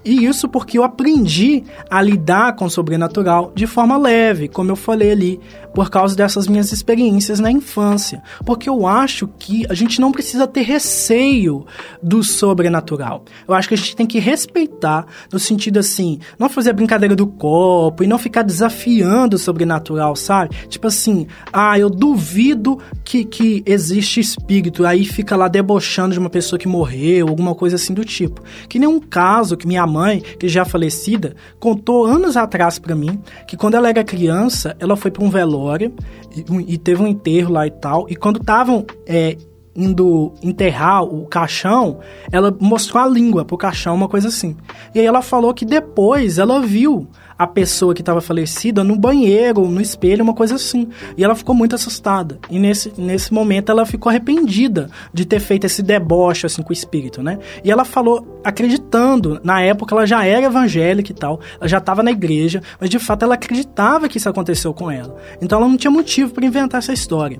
E 0.05 0.25
isso 0.25 0.47
porque 0.47 0.77
eu 0.77 0.83
aprendi 0.83 1.63
a 1.89 1.99
lidar 1.99 2.55
com 2.55 2.65
o 2.65 2.69
sobrenatural 2.69 3.51
de 3.55 3.65
forma 3.65 3.97
leve, 3.97 4.47
como 4.47 4.69
eu 4.69 4.75
falei 4.75 5.11
ali, 5.11 5.39
por 5.73 5.89
causa 5.89 6.15
dessas 6.15 6.47
minhas 6.47 6.71
experiências 6.71 7.39
na 7.39 7.51
infância. 7.51 8.21
Porque 8.45 8.69
eu 8.69 8.85
acho 8.85 9.27
que 9.39 9.65
a 9.67 9.73
gente 9.73 9.99
não 9.99 10.11
precisa 10.11 10.45
ter 10.45 10.61
receio 10.61 11.65
do 12.01 12.23
sobrenatural. 12.23 13.25
Eu 13.47 13.55
acho 13.55 13.67
que 13.67 13.73
a 13.73 13.77
gente 13.77 13.95
tem 13.95 14.05
que 14.05 14.19
respeitar, 14.19 15.07
no 15.33 15.39
sentido 15.39 15.79
assim, 15.79 16.19
não 16.37 16.49
fazer 16.49 16.69
a 16.69 16.73
brincadeira 16.73 17.15
do 17.15 17.25
copo 17.25 18.03
e 18.03 18.07
não 18.07 18.19
ficar 18.19 18.43
desafiando 18.43 19.35
o 19.35 19.39
sobrenatural, 19.39 20.15
sabe? 20.15 20.55
Tipo 20.67 20.87
assim, 20.87 21.25
ah, 21.51 21.79
eu 21.79 21.89
duvido 21.89 22.79
que, 23.03 23.25
que 23.25 23.63
existe 23.65 24.19
espírito, 24.19 24.85
aí 24.85 25.03
fica 25.03 25.35
lá 25.35 25.47
debochando 25.47 26.13
de 26.13 26.19
uma 26.19 26.29
pessoa 26.29 26.59
que 26.59 26.67
morreu, 26.67 27.27
alguma 27.27 27.55
coisa 27.55 27.75
assim 27.75 27.93
do 27.93 28.05
tipo. 28.05 28.41
Que 28.69 28.77
nem 28.77 28.87
um 28.87 28.99
caso 28.99 29.57
que 29.57 29.67
minha 29.67 29.85
mãe, 29.95 30.19
que 30.19 30.47
já 30.49 30.65
falecida, 30.65 31.35
contou 31.59 32.05
anos 32.05 32.35
atrás 32.35 32.77
para 32.77 32.93
mim, 32.93 33.21
que 33.47 33.55
quando 33.55 33.75
ela 33.75 33.87
era 33.87 34.03
criança, 34.03 34.75
ela 34.79 34.97
foi 34.97 35.09
para 35.09 35.23
um 35.23 35.29
velório 35.29 35.93
e, 36.35 36.73
e, 36.73 36.77
teve 36.77 37.01
um 37.01 37.07
enterro 37.07 37.53
lá 37.53 37.65
e 37.65 37.71
tal. 37.71 38.05
E 38.09 38.15
quando 38.15 38.41
estavam 38.41 38.85
é, 39.07 39.37
indo 39.75 40.33
enterrar 40.43 41.03
o 41.03 41.25
caixão, 41.27 41.99
ela 42.31 42.55
mostrou 42.59 43.01
a 43.01 43.07
língua 43.07 43.45
pro 43.45 43.57
caixão, 43.57 43.95
uma 43.95 44.09
coisa 44.09 44.27
assim. 44.27 44.55
E 44.93 44.99
aí 44.99 45.05
ela 45.05 45.21
falou 45.21 45.53
que 45.53 45.65
depois 45.65 46.37
ela 46.37 46.59
viu 46.61 47.07
a 47.37 47.45
pessoa 47.45 47.93
que 47.93 48.01
estava 48.01 48.21
falecida 48.21 48.83
no 48.83 48.95
banheiro, 48.95 49.67
no 49.67 49.81
espelho, 49.81 50.23
uma 50.23 50.33
coisa 50.33 50.55
assim. 50.55 50.87
E 51.17 51.23
ela 51.23 51.35
ficou 51.35 51.53
muito 51.53 51.75
assustada. 51.75 52.39
E 52.49 52.57
nesse, 52.57 52.93
nesse 52.97 53.33
momento 53.33 53.71
ela 53.71 53.85
ficou 53.85 54.09
arrependida 54.09 54.89
de 55.13 55.25
ter 55.25 55.39
feito 55.39 55.65
esse 55.65 55.83
deboche 55.83 56.45
assim 56.45 56.61
com 56.61 56.69
o 56.69 56.73
espírito, 56.73 57.21
né? 57.21 57.37
E 57.63 57.69
ela 57.69 57.83
falou 57.83 58.41
acreditando, 58.43 59.39
na 59.43 59.61
época 59.61 59.93
ela 59.93 60.05
já 60.05 60.23
era 60.25 60.45
evangélica 60.45 61.11
e 61.11 61.15
tal, 61.15 61.39
ela 61.59 61.67
já 61.67 61.79
estava 61.79 62.01
na 62.01 62.11
igreja, 62.11 62.61
mas 62.79 62.89
de 62.89 62.99
fato 62.99 63.23
ela 63.23 63.35
acreditava 63.35 64.07
que 64.07 64.17
isso 64.17 64.29
aconteceu 64.29 64.73
com 64.73 64.89
ela. 64.89 65.15
Então 65.41 65.59
ela 65.59 65.67
não 65.67 65.77
tinha 65.77 65.91
motivo 65.91 66.33
para 66.33 66.45
inventar 66.45 66.79
essa 66.79 66.93
história. 66.93 67.39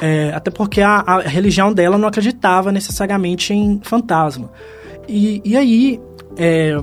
É, 0.00 0.32
até 0.34 0.50
porque 0.50 0.80
a, 0.80 1.00
a, 1.00 1.20
religião 1.20 1.72
dela 1.72 1.98
não 1.98 2.08
acreditava 2.08 2.72
necessariamente 2.72 3.52
em 3.52 3.80
fantasma. 3.82 4.50
E, 5.08 5.42
e 5.44 5.56
aí, 5.56 6.00
é, 6.36 6.80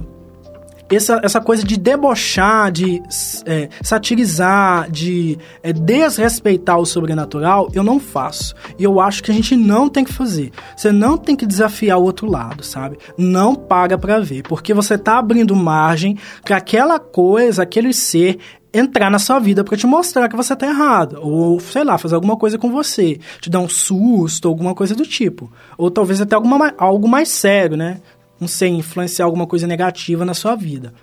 essa, 0.96 1.20
essa 1.24 1.42
coisa 1.42 1.64
de 1.64 1.78
debochar, 1.78 2.72
de 2.72 3.02
é, 3.46 3.70
satirizar, 3.82 4.90
de 4.90 5.38
é, 5.62 5.72
desrespeitar 5.72 6.78
o 6.80 6.86
sobrenatural, 6.86 7.70
eu 7.74 7.84
não 7.84 8.00
faço. 8.00 8.56
E 8.78 8.84
eu 8.84 9.00
acho 9.00 9.24
que 9.24 9.32
a 9.32 9.34
gente 9.34 9.56
não 9.56 9.88
tem 9.90 10.04
que 10.04 10.14
fazer. 10.14 10.52
Você 10.76 10.92
não 10.92 11.18
tem 11.18 11.36
que 11.36 11.46
desafiar 11.46 12.00
o 12.00 12.04
outro 12.04 12.30
lado, 12.30 12.64
sabe? 12.64 12.98
Não 13.18 13.56
paga 13.56 13.98
para 13.98 14.20
ver, 14.20 14.44
porque 14.44 14.74
você 14.74 14.98
tá 14.98 15.18
abrindo 15.20 15.56
margem 15.56 16.18
para 16.44 16.58
aquela 16.58 17.00
coisa, 17.00 17.64
aquele 17.64 17.94
ser 17.94 18.40
entrar 18.74 19.10
na 19.10 19.20
sua 19.20 19.40
vida 19.40 19.64
para 19.64 19.76
te 19.76 19.88
mostrar 19.88 20.30
que 20.30 20.36
você 20.36 20.56
tá 20.56 20.68
errado, 20.68 21.20
ou 21.22 21.60
sei 21.60 21.84
lá, 21.84 21.98
fazer 21.98 22.16
alguma 22.16 22.38
coisa 22.38 22.58
com 22.58 22.72
você, 22.72 23.20
te 23.42 23.50
dar 23.50 23.60
um 23.60 23.70
susto, 23.70 24.48
alguma 24.48 24.76
coisa 24.76 24.96
do 24.96 25.06
tipo, 25.06 25.52
ou 25.78 25.90
talvez 25.90 26.22
até 26.22 26.36
alguma, 26.36 26.74
algo 26.78 27.08
mais 27.08 27.30
sério, 27.30 27.76
né? 27.76 28.00
Não 28.40 28.48
sei, 28.48 28.70
influenciar 28.70 29.26
alguma 29.26 29.48
coisa 29.48 29.68
negativa 29.68 30.26
na 30.26 30.34
sua 30.34 30.56
vida. 30.56 30.94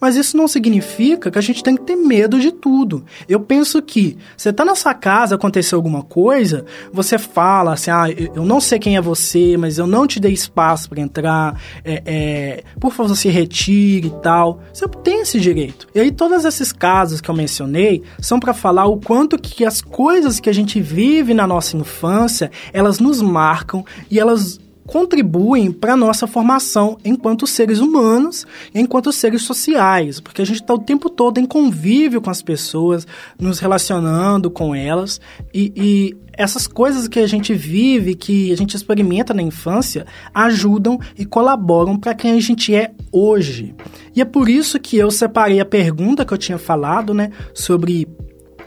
Mas 0.00 0.16
isso 0.16 0.36
não 0.36 0.46
significa 0.46 1.30
que 1.30 1.38
a 1.38 1.42
gente 1.42 1.62
tem 1.62 1.76
que 1.76 1.82
ter 1.82 1.96
medo 1.96 2.38
de 2.38 2.52
tudo. 2.52 3.04
Eu 3.28 3.40
penso 3.40 3.80
que 3.80 4.16
você 4.36 4.52
tá 4.52 4.64
na 4.64 4.74
sua 4.74 4.94
casa, 4.94 5.34
aconteceu 5.34 5.76
alguma 5.76 6.02
coisa, 6.02 6.64
você 6.92 7.18
fala 7.18 7.72
assim: 7.72 7.90
ah, 7.90 8.06
eu 8.10 8.44
não 8.44 8.60
sei 8.60 8.78
quem 8.78 8.96
é 8.96 9.00
você, 9.00 9.56
mas 9.56 9.78
eu 9.78 9.86
não 9.86 10.06
te 10.06 10.20
dei 10.20 10.32
espaço 10.32 10.88
para 10.88 11.00
entrar, 11.00 11.60
é, 11.84 12.02
é, 12.04 12.64
por 12.78 12.92
favor, 12.92 13.14
se 13.16 13.28
retire 13.28 14.08
e 14.08 14.22
tal. 14.22 14.60
Você 14.72 14.86
tem 15.02 15.22
esse 15.22 15.40
direito. 15.40 15.86
E 15.94 16.00
aí, 16.00 16.10
todos 16.10 16.44
esses 16.44 16.72
casos 16.72 17.20
que 17.20 17.30
eu 17.30 17.34
mencionei 17.34 18.02
são 18.20 18.38
para 18.38 18.52
falar 18.52 18.86
o 18.86 18.98
quanto 18.98 19.38
que 19.38 19.64
as 19.64 19.80
coisas 19.80 20.38
que 20.40 20.50
a 20.50 20.54
gente 20.54 20.80
vive 20.80 21.32
na 21.32 21.46
nossa 21.46 21.76
infância 21.76 22.50
elas 22.72 22.98
nos 22.98 23.22
marcam 23.22 23.84
e 24.10 24.18
elas 24.20 24.58
contribuem 24.86 25.72
para 25.72 25.94
a 25.94 25.96
nossa 25.96 26.26
formação 26.26 26.96
enquanto 27.04 27.46
seres 27.46 27.80
humanos, 27.80 28.46
enquanto 28.74 29.12
seres 29.12 29.42
sociais, 29.42 30.20
porque 30.20 30.42
a 30.42 30.46
gente 30.46 30.62
está 30.62 30.72
o 30.72 30.78
tempo 30.78 31.10
todo 31.10 31.38
em 31.38 31.46
convívio 31.46 32.20
com 32.20 32.30
as 32.30 32.40
pessoas, 32.40 33.06
nos 33.38 33.58
relacionando 33.58 34.50
com 34.50 34.74
elas, 34.74 35.20
e, 35.52 35.72
e 35.76 36.16
essas 36.32 36.66
coisas 36.66 37.08
que 37.08 37.18
a 37.18 37.26
gente 37.26 37.54
vive, 37.54 38.14
que 38.14 38.52
a 38.52 38.56
gente 38.56 38.76
experimenta 38.76 39.32
na 39.32 39.42
infância, 39.42 40.06
ajudam 40.34 41.00
e 41.18 41.24
colaboram 41.24 41.98
para 41.98 42.14
quem 42.14 42.32
a 42.32 42.40
gente 42.40 42.74
é 42.74 42.92
hoje. 43.10 43.74
E 44.14 44.20
é 44.20 44.24
por 44.24 44.48
isso 44.48 44.78
que 44.78 44.96
eu 44.96 45.10
separei 45.10 45.60
a 45.60 45.64
pergunta 45.64 46.24
que 46.24 46.32
eu 46.32 46.38
tinha 46.38 46.58
falado, 46.58 47.14
né, 47.14 47.30
sobre 47.54 48.06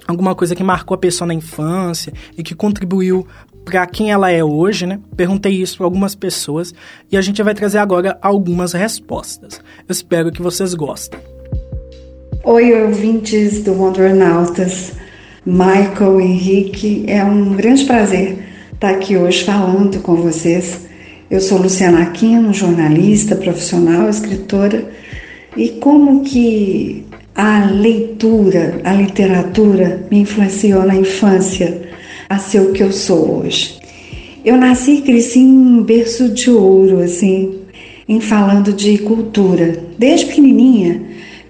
alguma 0.08 0.34
coisa 0.34 0.56
que 0.56 0.64
marcou 0.64 0.96
a 0.96 0.98
pessoa 0.98 1.28
na 1.28 1.34
infância 1.36 2.12
e 2.36 2.42
que 2.42 2.56
contribuiu 2.56 3.28
para 3.70 3.86
quem 3.86 4.12
ela 4.12 4.32
é 4.32 4.44
hoje, 4.44 4.88
né? 4.88 5.00
Perguntei 5.16 5.54
isso 5.54 5.78
para 5.78 5.86
algumas 5.86 6.16
pessoas 6.16 6.74
e 7.12 7.16
a 7.16 7.22
gente 7.22 7.44
vai 7.44 7.54
trazer 7.54 7.78
agora 7.78 8.18
algumas 8.22 8.74
respostas. 8.74 9.62
Eu 9.88 9.92
espero 9.92 10.32
que 10.32 10.42
vocês 10.42 10.74
gostem. 10.74 11.20
Oi, 12.44 12.74
ouvintes 12.82 13.64
do 13.64 13.74
Wondernautas. 13.74 14.94
Michael, 15.46 16.20
Henrique, 16.20 17.06
é 17.08 17.24
um 17.24 17.54
grande 17.54 17.86
prazer 17.86 18.40
estar 18.74 18.90
aqui 18.90 19.16
hoje 19.16 19.44
falando 19.44 20.00
com 20.02 20.16
vocês. 20.16 20.88
Eu 21.30 21.40
sou 21.40 21.60
Luciana 21.60 22.02
Aquino, 22.02 22.54
jornalista, 22.54 23.36
profissional, 23.36 24.10
escritora, 24.10 24.90
e 25.56 25.70
como 25.70 26.24
que 26.24 27.06
a 27.36 27.66
leitura, 27.66 28.82
a 28.84 28.94
literatura 28.94 30.06
me 30.10 30.20
influenciou 30.20 30.86
na 30.86 30.96
infância 30.96 31.89
a 32.30 32.38
ser 32.38 32.62
o 32.62 32.72
que 32.72 32.84
eu 32.84 32.92
sou 32.92 33.40
hoje. 33.40 33.80
Eu 34.46 34.56
nasci 34.56 34.98
e 34.98 35.02
cresci 35.02 35.40
em 35.40 35.52
um 35.52 35.84
berço 35.84 36.30
de 36.30 36.52
ouro, 36.52 37.00
assim, 37.00 37.60
em 38.08 38.22
falando 38.22 38.72
de 38.72 39.00
cultura. 39.00 39.84
Desde 39.98 40.28
pequenininha, 40.28 41.02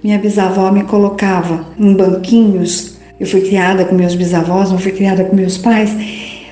minha 0.02 0.18
bisavó 0.18 0.72
me 0.72 0.84
colocava 0.84 1.68
em 1.78 1.94
banquinhos. 1.94 2.98
Eu 3.20 3.28
fui 3.28 3.42
criada 3.42 3.84
com 3.84 3.94
meus 3.94 4.16
bisavós, 4.16 4.72
não 4.72 4.80
fui 4.80 4.94
criada 4.94 5.26
com 5.26 5.36
meus 5.36 5.58
pais, 5.58 5.92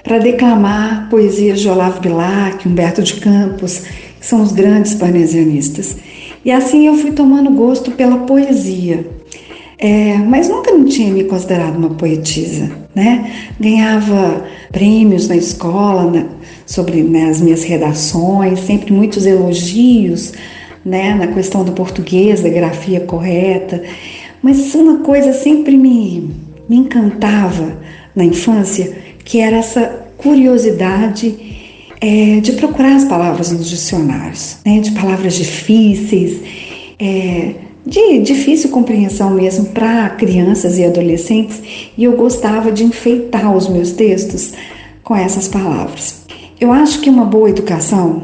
para 0.04 0.20
declamar 0.20 1.10
poesias 1.10 1.62
de 1.62 1.70
Olavo 1.70 2.02
Bilac, 2.02 2.68
Humberto 2.68 3.02
de 3.02 3.16
Campos, 3.16 3.84
que 4.20 4.26
são 4.26 4.42
os 4.42 4.52
grandes 4.52 4.94
parnesianistas. 4.94 5.96
E 6.44 6.52
assim 6.52 6.88
eu 6.88 6.96
fui 6.96 7.12
tomando 7.12 7.50
gosto 7.52 7.92
pela 7.92 8.20
poesia. 8.20 9.06
É, 9.80 10.18
mas 10.18 10.50
nunca 10.50 10.72
não 10.72 10.86
tinha 10.86 11.14
me 11.14 11.24
considerado 11.26 11.76
uma 11.76 11.92
poetisa, 11.92 12.72
né? 12.96 13.32
Ganhava 13.60 14.44
prêmios 14.72 15.28
na 15.28 15.36
escola 15.36 16.10
na, 16.10 16.26
sobre 16.66 17.04
né, 17.04 17.30
as 17.30 17.40
minhas 17.40 17.64
redações, 17.64 18.60
sempre 18.62 18.92
muitos 18.92 19.28
elogios, 19.28 20.34
né? 20.84 21.14
Na 21.14 21.28
questão 21.28 21.64
do 21.64 21.74
português, 21.74 22.42
da 22.42 22.50
grafia 22.50 23.02
correta. 23.02 23.84
Mas 24.42 24.74
uma 24.74 24.98
coisa 25.00 25.32
sempre 25.32 25.78
me, 25.78 26.32
me 26.68 26.78
encantava 26.78 27.78
na 28.16 28.26
infância, 28.26 28.98
que 29.24 29.40
era 29.40 29.58
essa 29.58 30.08
curiosidade 30.18 31.36
é, 32.02 32.40
de 32.40 32.54
procurar 32.54 32.96
as 32.96 33.06
palavras 33.06 33.52
nos 33.52 33.70
dicionários, 33.70 34.58
né? 34.66 34.80
De 34.80 34.90
palavras 34.92 35.36
difíceis. 35.36 36.42
É, 37.00 37.67
de 37.88 38.20
difícil 38.20 38.70
compreensão 38.70 39.32
mesmo 39.32 39.66
para 39.68 40.10
crianças 40.10 40.78
e 40.78 40.84
adolescentes, 40.84 41.62
e 41.98 42.04
eu 42.04 42.18
gostava 42.18 42.72
de 42.72 42.84
enfeitar 42.84 43.56
os 43.56 43.70
meus 43.70 43.94
textos 43.94 44.54
com 45.04 45.16
essas 45.16 45.48
palavras. 45.48 46.26
Eu 46.60 46.72
acho 46.72 47.00
que 47.00 47.10
uma 47.10 47.24
boa 47.24 47.50
educação 47.50 48.24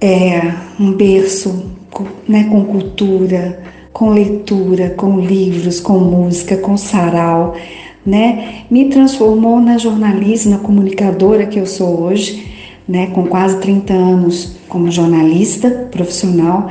é 0.00 0.52
um 0.80 0.92
berço 0.92 1.64
né, 2.28 2.48
com 2.50 2.64
cultura, 2.64 3.62
com 3.92 4.10
leitura, 4.10 4.90
com 4.90 5.20
livros, 5.20 5.78
com 5.78 5.98
música, 5.98 6.56
com 6.56 6.76
sarau, 6.76 7.54
né? 8.04 8.64
Me 8.68 8.86
transformou 8.86 9.60
na 9.60 9.78
jornalista, 9.78 10.48
na 10.48 10.58
comunicadora 10.58 11.46
que 11.46 11.60
eu 11.60 11.66
sou 11.66 12.02
hoje, 12.02 12.50
né, 12.88 13.08
com 13.08 13.26
quase 13.26 13.60
30 13.60 13.92
anos 13.92 14.56
como 14.68 14.90
jornalista 14.90 15.70
profissional 15.92 16.68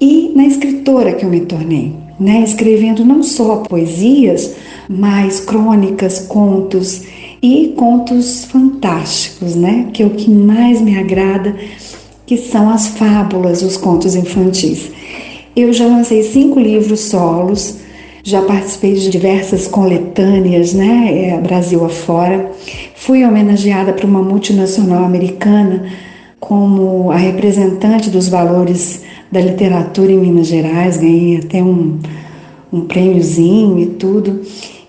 e 0.00 0.32
na 0.34 0.46
escritora 0.46 1.12
que 1.12 1.24
eu 1.24 1.28
me 1.28 1.40
tornei, 1.40 1.92
né? 2.18 2.42
escrevendo 2.42 3.04
não 3.04 3.22
só 3.22 3.56
poesias, 3.56 4.54
mas 4.88 5.40
crônicas, 5.40 6.20
contos 6.20 7.02
e 7.42 7.74
contos 7.76 8.44
fantásticos, 8.46 9.54
né? 9.54 9.88
que 9.92 10.02
é 10.02 10.06
o 10.06 10.10
que 10.10 10.30
mais 10.30 10.80
me 10.80 10.98
agrada, 10.98 11.54
que 12.26 12.36
são 12.36 12.70
as 12.70 12.88
fábulas, 12.88 13.62
os 13.62 13.76
contos 13.76 14.14
infantis. 14.14 14.90
Eu 15.54 15.72
já 15.72 15.86
lancei 15.86 16.22
cinco 16.22 16.58
livros 16.58 17.00
solos, 17.00 17.76
já 18.22 18.40
participei 18.42 18.94
de 18.94 19.10
diversas 19.10 19.66
coletâneas, 19.66 20.72
né, 20.72 21.30
é, 21.30 21.40
Brasil 21.40 21.84
afora. 21.84 22.52
Fui 22.94 23.24
homenageada 23.24 23.92
por 23.92 24.04
uma 24.04 24.22
multinacional 24.22 25.04
americana 25.04 25.86
como 26.38 27.10
a 27.10 27.16
representante 27.16 28.10
dos 28.10 28.28
valores 28.28 29.02
da 29.30 29.40
literatura 29.40 30.10
em 30.10 30.18
Minas 30.18 30.48
Gerais, 30.48 30.96
ganhei 30.96 31.36
até 31.36 31.62
um, 31.62 31.98
um 32.72 32.82
prêmiozinho 32.82 33.78
e 33.78 33.86
tudo. 33.86 34.40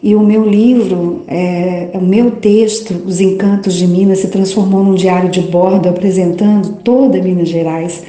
E 0.03 0.15
o 0.15 0.21
meu 0.21 0.43
livro, 0.49 1.21
é, 1.27 1.91
o 1.93 2.01
meu 2.01 2.31
texto, 2.31 3.03
Os 3.05 3.21
Encantos 3.21 3.75
de 3.75 3.85
Minas, 3.85 4.19
se 4.19 4.29
transformou 4.29 4.83
num 4.83 4.95
diário 4.95 5.29
de 5.29 5.41
bordo 5.41 5.87
apresentando 5.87 6.79
toda 6.83 7.21
Minas 7.21 7.49
Gerais 7.49 8.01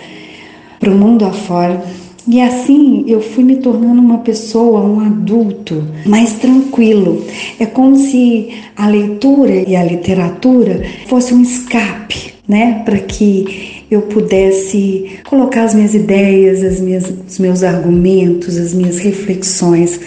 para 0.81 0.91
o 0.91 0.95
mundo 0.95 1.27
afora. 1.27 1.85
E 2.27 2.41
assim 2.41 3.05
eu 3.09 3.21
fui 3.21 3.45
me 3.45 3.57
tornando 3.57 4.01
uma 4.01 4.19
pessoa, 4.19 4.81
um 4.81 5.01
adulto 5.01 5.85
mais 6.07 6.33
tranquilo. 6.35 7.25
É 7.59 7.67
como 7.67 7.97
se 7.97 8.51
a 8.77 8.87
leitura 8.87 9.69
e 9.69 9.77
a 9.77 9.85
literatura 9.85 10.83
fosse 11.09 11.35
um 11.35 11.43
escape, 11.43 12.35
né, 12.49 12.83
para 12.85 12.99
que 12.99 13.72
eu 13.95 14.03
pudesse 14.03 15.19
colocar 15.25 15.65
as 15.65 15.75
minhas 15.75 15.95
ideias, 15.95 16.63
as 16.63 16.81
minhas, 16.81 17.13
os 17.29 17.39
meus 17.39 17.63
argumentos, 17.63 18.57
as 18.57 18.73
minhas 18.73 18.99
reflexões, 18.99 20.01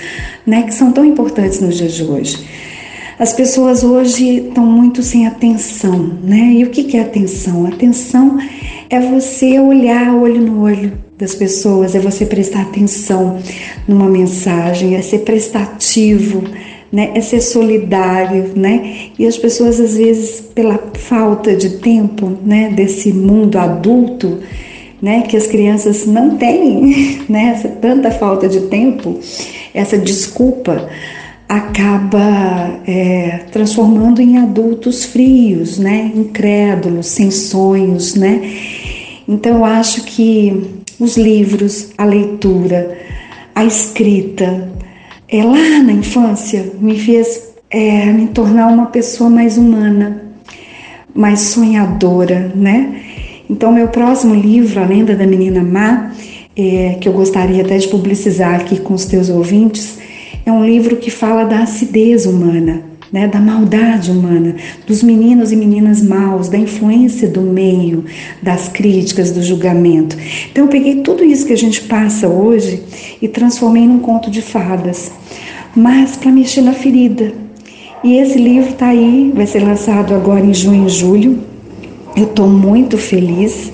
né, 0.46 0.64
que 0.64 0.74
são 0.74 0.92
tão 0.92 1.06
importantes 1.06 1.60
nos 1.60 1.78
dias 1.78 1.94
de 1.94 2.04
hoje. 2.04 2.46
As 3.18 3.32
pessoas 3.32 3.84
hoje 3.84 4.48
estão 4.48 4.66
muito 4.66 5.02
sem 5.02 5.26
atenção, 5.26 6.18
né? 6.22 6.52
E 6.56 6.66
o 6.66 6.70
que 6.70 6.98
é 6.98 7.00
atenção? 7.00 7.66
Atenção 7.66 8.38
é 8.90 9.00
você 9.00 9.58
olhar 9.58 10.14
olho 10.14 10.42
no 10.42 10.62
olho 10.62 10.92
das 11.18 11.34
pessoas, 11.34 11.96
é 11.96 12.00
você 12.00 12.26
prestar 12.26 12.64
atenção 12.64 13.40
numa 13.88 14.10
mensagem, 14.10 14.96
é 14.96 15.02
ser 15.02 15.20
prestativo, 15.20 16.44
né? 16.92 17.12
É 17.16 17.22
ser 17.22 17.42
solidário, 17.42 18.52
né? 18.56 19.10
E 19.18 19.26
as 19.26 19.38
pessoas 19.38 19.80
às 19.80 19.98
vezes 19.98 20.42
pela 20.42 20.80
falta 20.94 21.56
de 21.56 21.78
tempo, 21.78 22.32
né, 22.44 22.70
desse 22.70 23.12
mundo 23.12 23.58
adulto, 23.58 24.40
né, 25.02 25.22
que 25.24 25.36
as 25.36 25.46
crianças 25.46 26.06
não 26.06 26.38
têm, 26.38 27.20
né, 27.30 27.54
essa 27.56 27.68
tanta 27.68 28.10
falta 28.10 28.48
de 28.48 28.62
tempo, 28.62 29.20
essa 29.74 29.98
desculpa 29.98 30.90
acaba 31.48 32.80
é, 32.88 33.42
transformando 33.52 34.20
em 34.22 34.38
adultos 34.38 35.06
frios, 35.06 35.78
né, 35.78 36.12
incrédulos, 36.16 37.08
sem 37.08 37.30
sonhos, 37.30 38.16
né. 38.16 38.42
Então 39.28 39.58
eu 39.58 39.66
acho 39.66 40.04
que 40.06 40.82
os 41.00 41.18
livros, 41.18 41.90
a 41.98 42.06
leitura, 42.06 42.98
a 43.54 43.66
escrita, 43.66 44.70
é, 45.28 45.44
lá 45.44 45.84
na 45.84 45.92
infância 45.92 46.72
me 46.80 47.00
fez 47.00 47.54
é, 47.70 48.06
me 48.06 48.28
tornar 48.28 48.68
uma 48.68 48.88
pessoa 48.88 49.30
mais 49.30 49.58
humana, 49.58 50.24
mais 51.14 51.40
sonhadora, 51.40 52.52
né? 52.56 53.02
Então, 53.50 53.72
meu 53.72 53.88
próximo 53.88 54.34
livro, 54.34 54.82
A 54.82 54.86
Lenda 54.86 55.16
da 55.16 55.26
Menina 55.26 55.62
Má, 55.62 56.12
é, 56.56 56.98
que 57.00 57.08
eu 57.08 57.14
gostaria 57.14 57.64
até 57.64 57.78
de 57.78 57.88
publicizar 57.88 58.56
aqui 58.56 58.80
com 58.80 58.94
os 58.94 59.06
teus 59.06 59.30
ouvintes, 59.30 60.00
é 60.46 60.52
um 60.52 60.66
livro 60.66 60.98
que 60.98 61.12
fala 61.12 61.44
da 61.44 61.60
acidez 61.60 62.26
humana, 62.26 62.84
né, 63.16 63.30
da 63.30 63.40
maldade 63.40 64.12
humana, 64.12 64.58
dos 64.86 65.02
meninos 65.02 65.50
e 65.54 65.56
meninas 65.56 66.04
maus, 66.04 66.50
da 66.50 66.58
influência 66.58 67.30
do 67.30 67.40
meio, 67.40 68.04
das 68.44 68.68
críticas, 68.68 69.32
do 69.32 69.42
julgamento. 69.42 70.18
Então 70.52 70.66
eu 70.66 70.70
peguei 70.70 70.96
tudo 70.98 71.24
isso 71.24 71.46
que 71.46 71.54
a 71.54 71.58
gente 71.58 71.80
passa 71.84 72.28
hoje 72.28 72.84
e 73.22 73.30
transformei 73.30 73.88
num 73.88 74.00
conto 74.00 74.30
de 74.30 74.42
fadas, 74.42 75.14
mas 75.74 76.18
para 76.18 76.30
mexer 76.30 76.60
na 76.60 76.74
ferida. 76.74 77.32
E 78.04 78.18
esse 78.18 78.38
livro 78.38 78.72
está 78.72 78.88
aí, 78.88 79.32
vai 79.34 79.48
ser 79.48 79.64
lançado 79.64 80.14
agora 80.14 80.46
em 80.46 80.54
junho 80.54 80.86
e 80.86 80.90
julho. 80.90 81.40
Eu 82.18 82.26
estou 82.26 82.50
muito 82.50 82.98
feliz 82.98 83.72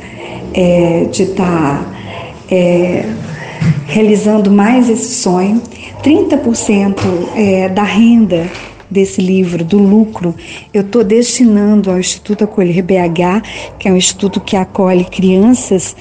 é, 0.54 1.08
de 1.12 1.24
estar 1.24 1.80
tá, 1.80 1.86
é, 2.48 3.10
realizando 3.88 4.52
mais 4.52 4.88
esse 4.88 5.16
sonho. 5.16 5.60
30% 6.04 6.96
é, 7.36 7.70
da 7.70 7.84
renda 7.84 8.48
desse 8.92 9.22
livro, 9.22 9.64
do 9.64 9.78
lucro, 9.78 10.36
eu 10.74 10.82
estou 10.82 11.04
destinando 11.04 11.90
ao 11.90 11.98
Instituto 11.98 12.44
Acolher 12.44 12.84
BH, 12.84 13.78
que 13.80 13.88
é 13.88 13.92
um 13.92 13.98
instituto 13.98 14.42
que 14.42 14.58
acolhe 14.58 15.06
crianças 15.06 15.96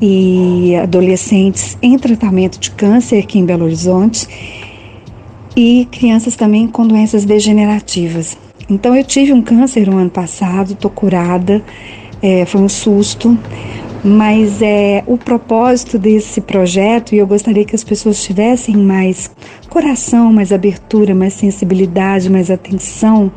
e 0.00 0.76
adolescentes 0.76 1.76
em 1.82 1.98
tratamento 1.98 2.58
de 2.58 2.70
câncer 2.70 3.18
aqui 3.18 3.38
em 3.38 3.44
Belo 3.44 3.64
Horizonte 3.64 4.28
e 5.56 5.88
crianças 5.90 6.36
também 6.36 6.68
com 6.68 6.86
doenças 6.86 7.24
degenerativas. 7.24 8.38
Então 8.70 8.94
eu 8.94 9.02
tive 9.02 9.32
um 9.32 9.42
câncer 9.42 9.88
no 9.88 9.98
ano 9.98 10.10
passado, 10.10 10.74
estou 10.74 10.90
curada, 10.90 11.62
é, 12.22 12.44
foi 12.44 12.60
um 12.60 12.68
susto, 12.68 13.36
mas 14.04 14.62
é 14.62 15.02
o 15.06 15.16
propósito 15.16 15.98
desse 15.98 16.40
projeto 16.40 17.14
e 17.14 17.18
eu 17.18 17.26
gostaria 17.26 17.64
que 17.64 17.74
as 17.74 17.84
pessoas 17.84 18.22
tivessem 18.22 18.76
mais 18.76 19.30
coração, 19.68 20.32
mais 20.32 20.52
abertura, 20.52 21.14
mais 21.14 21.34
sensibilidade, 21.34 22.30
mais 22.30 22.50
atenção. 22.50 23.32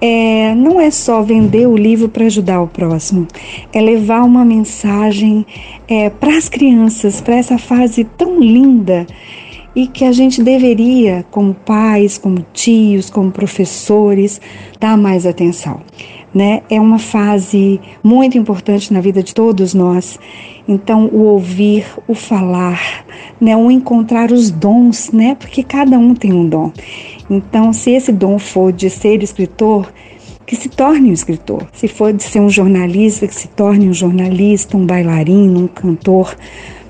É, 0.00 0.54
não 0.54 0.80
é 0.80 0.90
só 0.90 1.22
vender 1.22 1.66
o 1.66 1.76
livro 1.76 2.08
para 2.08 2.26
ajudar 2.26 2.60
o 2.60 2.68
próximo, 2.68 3.26
é 3.72 3.80
levar 3.80 4.22
uma 4.24 4.44
mensagem 4.44 5.46
é, 5.88 6.10
para 6.10 6.36
as 6.36 6.48
crianças, 6.48 7.20
para 7.20 7.36
essa 7.36 7.56
fase 7.56 8.04
tão 8.04 8.38
linda 8.40 9.06
e 9.74 9.86
que 9.86 10.04
a 10.04 10.12
gente 10.12 10.42
deveria, 10.42 11.24
como 11.30 11.54
pais, 11.54 12.16
como 12.16 12.44
tios, 12.52 13.10
como 13.10 13.30
professores, 13.30 14.40
dar 14.80 14.96
mais 14.96 15.26
atenção 15.26 15.80
né? 16.36 16.60
É 16.68 16.78
uma 16.78 16.98
fase 16.98 17.80
muito 18.04 18.36
importante 18.36 18.92
na 18.92 19.00
vida 19.00 19.22
de 19.22 19.34
todos 19.34 19.72
nós. 19.72 20.18
Então, 20.68 21.06
o 21.06 21.22
ouvir, 21.22 21.86
o 22.06 22.14
falar, 22.14 23.06
né? 23.40 23.56
O 23.56 23.70
encontrar 23.70 24.30
os 24.30 24.50
dons, 24.50 25.10
né? 25.12 25.34
Porque 25.34 25.62
cada 25.62 25.98
um 25.98 26.14
tem 26.14 26.34
um 26.34 26.46
dom. 26.46 26.72
Então, 27.30 27.72
se 27.72 27.92
esse 27.92 28.12
dom 28.12 28.38
for 28.38 28.70
de 28.70 28.90
ser 28.90 29.22
escritor, 29.22 29.90
que 30.44 30.54
se 30.54 30.68
torne 30.68 31.08
um 31.08 31.14
escritor. 31.14 31.66
Se 31.72 31.88
for 31.88 32.12
de 32.12 32.22
ser 32.22 32.40
um 32.40 32.50
jornalista, 32.50 33.26
que 33.26 33.34
se 33.34 33.48
torne 33.48 33.88
um 33.88 33.94
jornalista, 33.94 34.76
um 34.76 34.84
bailarino, 34.84 35.64
um 35.64 35.66
cantor. 35.66 36.36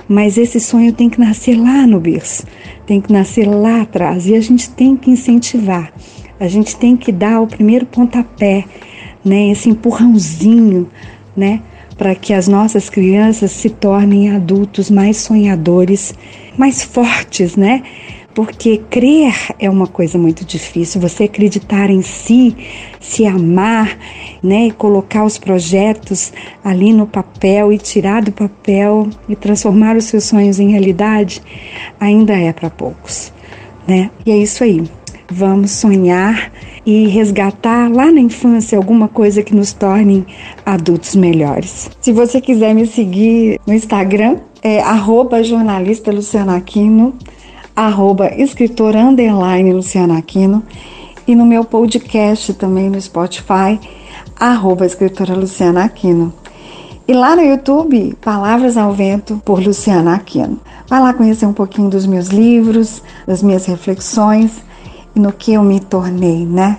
Mas 0.09 0.37
esse 0.37 0.59
sonho 0.59 0.93
tem 0.93 1.09
que 1.09 1.21
nascer 1.21 1.55
lá 1.57 1.87
no 1.87 2.01
berço, 2.01 2.45
tem 2.85 3.01
que 3.01 3.13
nascer 3.13 3.47
lá 3.47 3.83
atrás 3.83 4.27
e 4.27 4.35
a 4.35 4.41
gente 4.41 4.69
tem 4.71 4.97
que 4.97 5.09
incentivar. 5.09 5.93
A 6.41 6.49
gente 6.49 6.77
tem 6.77 6.97
que 6.97 7.13
dar 7.13 7.41
o 7.41 7.47
primeiro 7.47 7.87
pontapé, 7.87 8.65
né, 9.27 9.51
esse 9.51 9.69
empurrãozinho, 9.69 10.89
né, 11.37 11.61
para 11.99 12.15
que 12.15 12.33
as 12.33 12.47
nossas 12.47 12.89
crianças 12.89 13.51
se 13.51 13.69
tornem 13.69 14.31
adultos 14.31 14.89
mais 14.89 15.17
sonhadores, 15.17 16.15
mais 16.57 16.83
fortes, 16.83 17.57
né? 17.57 17.83
Porque 18.35 18.83
crer 18.91 19.35
é 19.59 19.69
uma 19.69 19.87
coisa 19.87 20.19
muito 20.19 20.45
difícil, 20.45 21.01
você 21.01 21.25
acreditar 21.25 21.89
em 21.89 22.03
si, 22.03 22.55
se 23.01 23.25
amar, 23.25 23.99
né, 24.43 24.67
e 24.67 24.71
colocar 24.71 25.25
os 25.25 25.39
projetos 25.39 26.35
ali 26.63 26.93
no 26.93 27.07
papel 27.07 27.73
e 27.73 27.79
tirar 27.79 28.23
do 28.23 28.31
papel 28.31 29.09
e 29.27 29.35
transformar 29.35 29.97
os 29.97 30.05
seus 30.05 30.25
sonhos 30.25 30.61
em 30.61 30.71
realidade, 30.71 31.43
ainda 31.99 32.35
é 32.35 32.53
para 32.53 32.69
poucos, 32.69 33.33
né? 33.89 34.11
E 34.25 34.31
é 34.31 34.37
isso 34.37 34.63
aí. 34.63 34.85
Vamos 35.31 35.73
sonhar 35.73 36.53
e 36.87 37.09
resgatar 37.09 37.91
lá 37.91 38.13
na 38.13 38.21
infância 38.21 38.79
alguma 38.79 39.09
coisa 39.09 39.43
que 39.43 39.53
nos 39.53 39.73
torne 39.73 40.25
adultos 40.65 41.17
melhores. 41.17 41.91
Se 42.01 42.13
você 42.13 42.41
quiser 42.41 42.73
me 42.73 42.87
seguir 42.87 43.61
no 43.67 43.75
Instagram, 43.75 44.37
é 44.63 44.81
arroba 44.81 45.43
jornalista 45.43 46.13
Luciana 46.13 46.57
Aquino, 46.57 47.13
arroba 47.75 48.33
escritora 48.37 49.01
underline 49.01 49.73
Luciana 49.73 50.17
Aquino 50.17 50.63
e 51.27 51.35
no 51.35 51.45
meu 51.45 51.65
podcast 51.65 52.55
também 52.55 52.89
no 52.89 53.01
Spotify, 53.01 53.81
arroba 54.39 54.87
escritora 54.87 55.35
Luciana 55.35 55.85
Aquino. 55.85 56.33
E 57.09 57.13
lá 57.13 57.35
no 57.35 57.43
YouTube, 57.43 58.17
Palavras 58.21 58.77
ao 58.77 58.93
Vento, 58.93 59.41
por 59.45 59.61
Luciana 59.61 60.15
Aquino. 60.15 60.59
Vai 60.89 61.01
lá 61.01 61.13
conhecer 61.13 61.47
um 61.47 61.53
pouquinho 61.53 61.89
dos 61.89 62.07
meus 62.07 62.29
livros, 62.29 63.03
das 63.27 63.43
minhas 63.43 63.67
reflexões 63.67 64.65
no 65.17 65.33
que 65.33 65.55
eu 65.55 65.63
me 65.63 65.81
tornei, 65.81 66.45
né? 66.45 66.79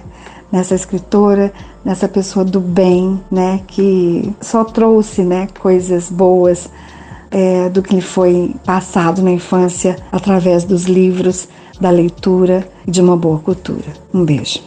Nessa 0.51 0.75
escritora, 0.75 1.51
nessa 1.83 2.07
pessoa 2.07 2.45
do 2.45 2.61
bem, 2.61 3.21
né? 3.29 3.61
Que 3.67 4.33
só 4.39 4.63
trouxe, 4.63 5.23
né? 5.23 5.47
Coisas 5.59 6.09
boas 6.09 6.69
é, 7.31 7.67
do 7.69 7.81
que 7.81 7.95
lhe 7.95 8.01
foi 8.01 8.55
passado 8.65 9.21
na 9.21 9.31
infância 9.31 9.97
através 10.11 10.63
dos 10.63 10.85
livros, 10.85 11.49
da 11.81 11.89
leitura 11.89 12.67
e 12.87 12.91
de 12.91 13.01
uma 13.01 13.17
boa 13.17 13.39
cultura. 13.39 13.93
Um 14.13 14.23
beijo. 14.23 14.61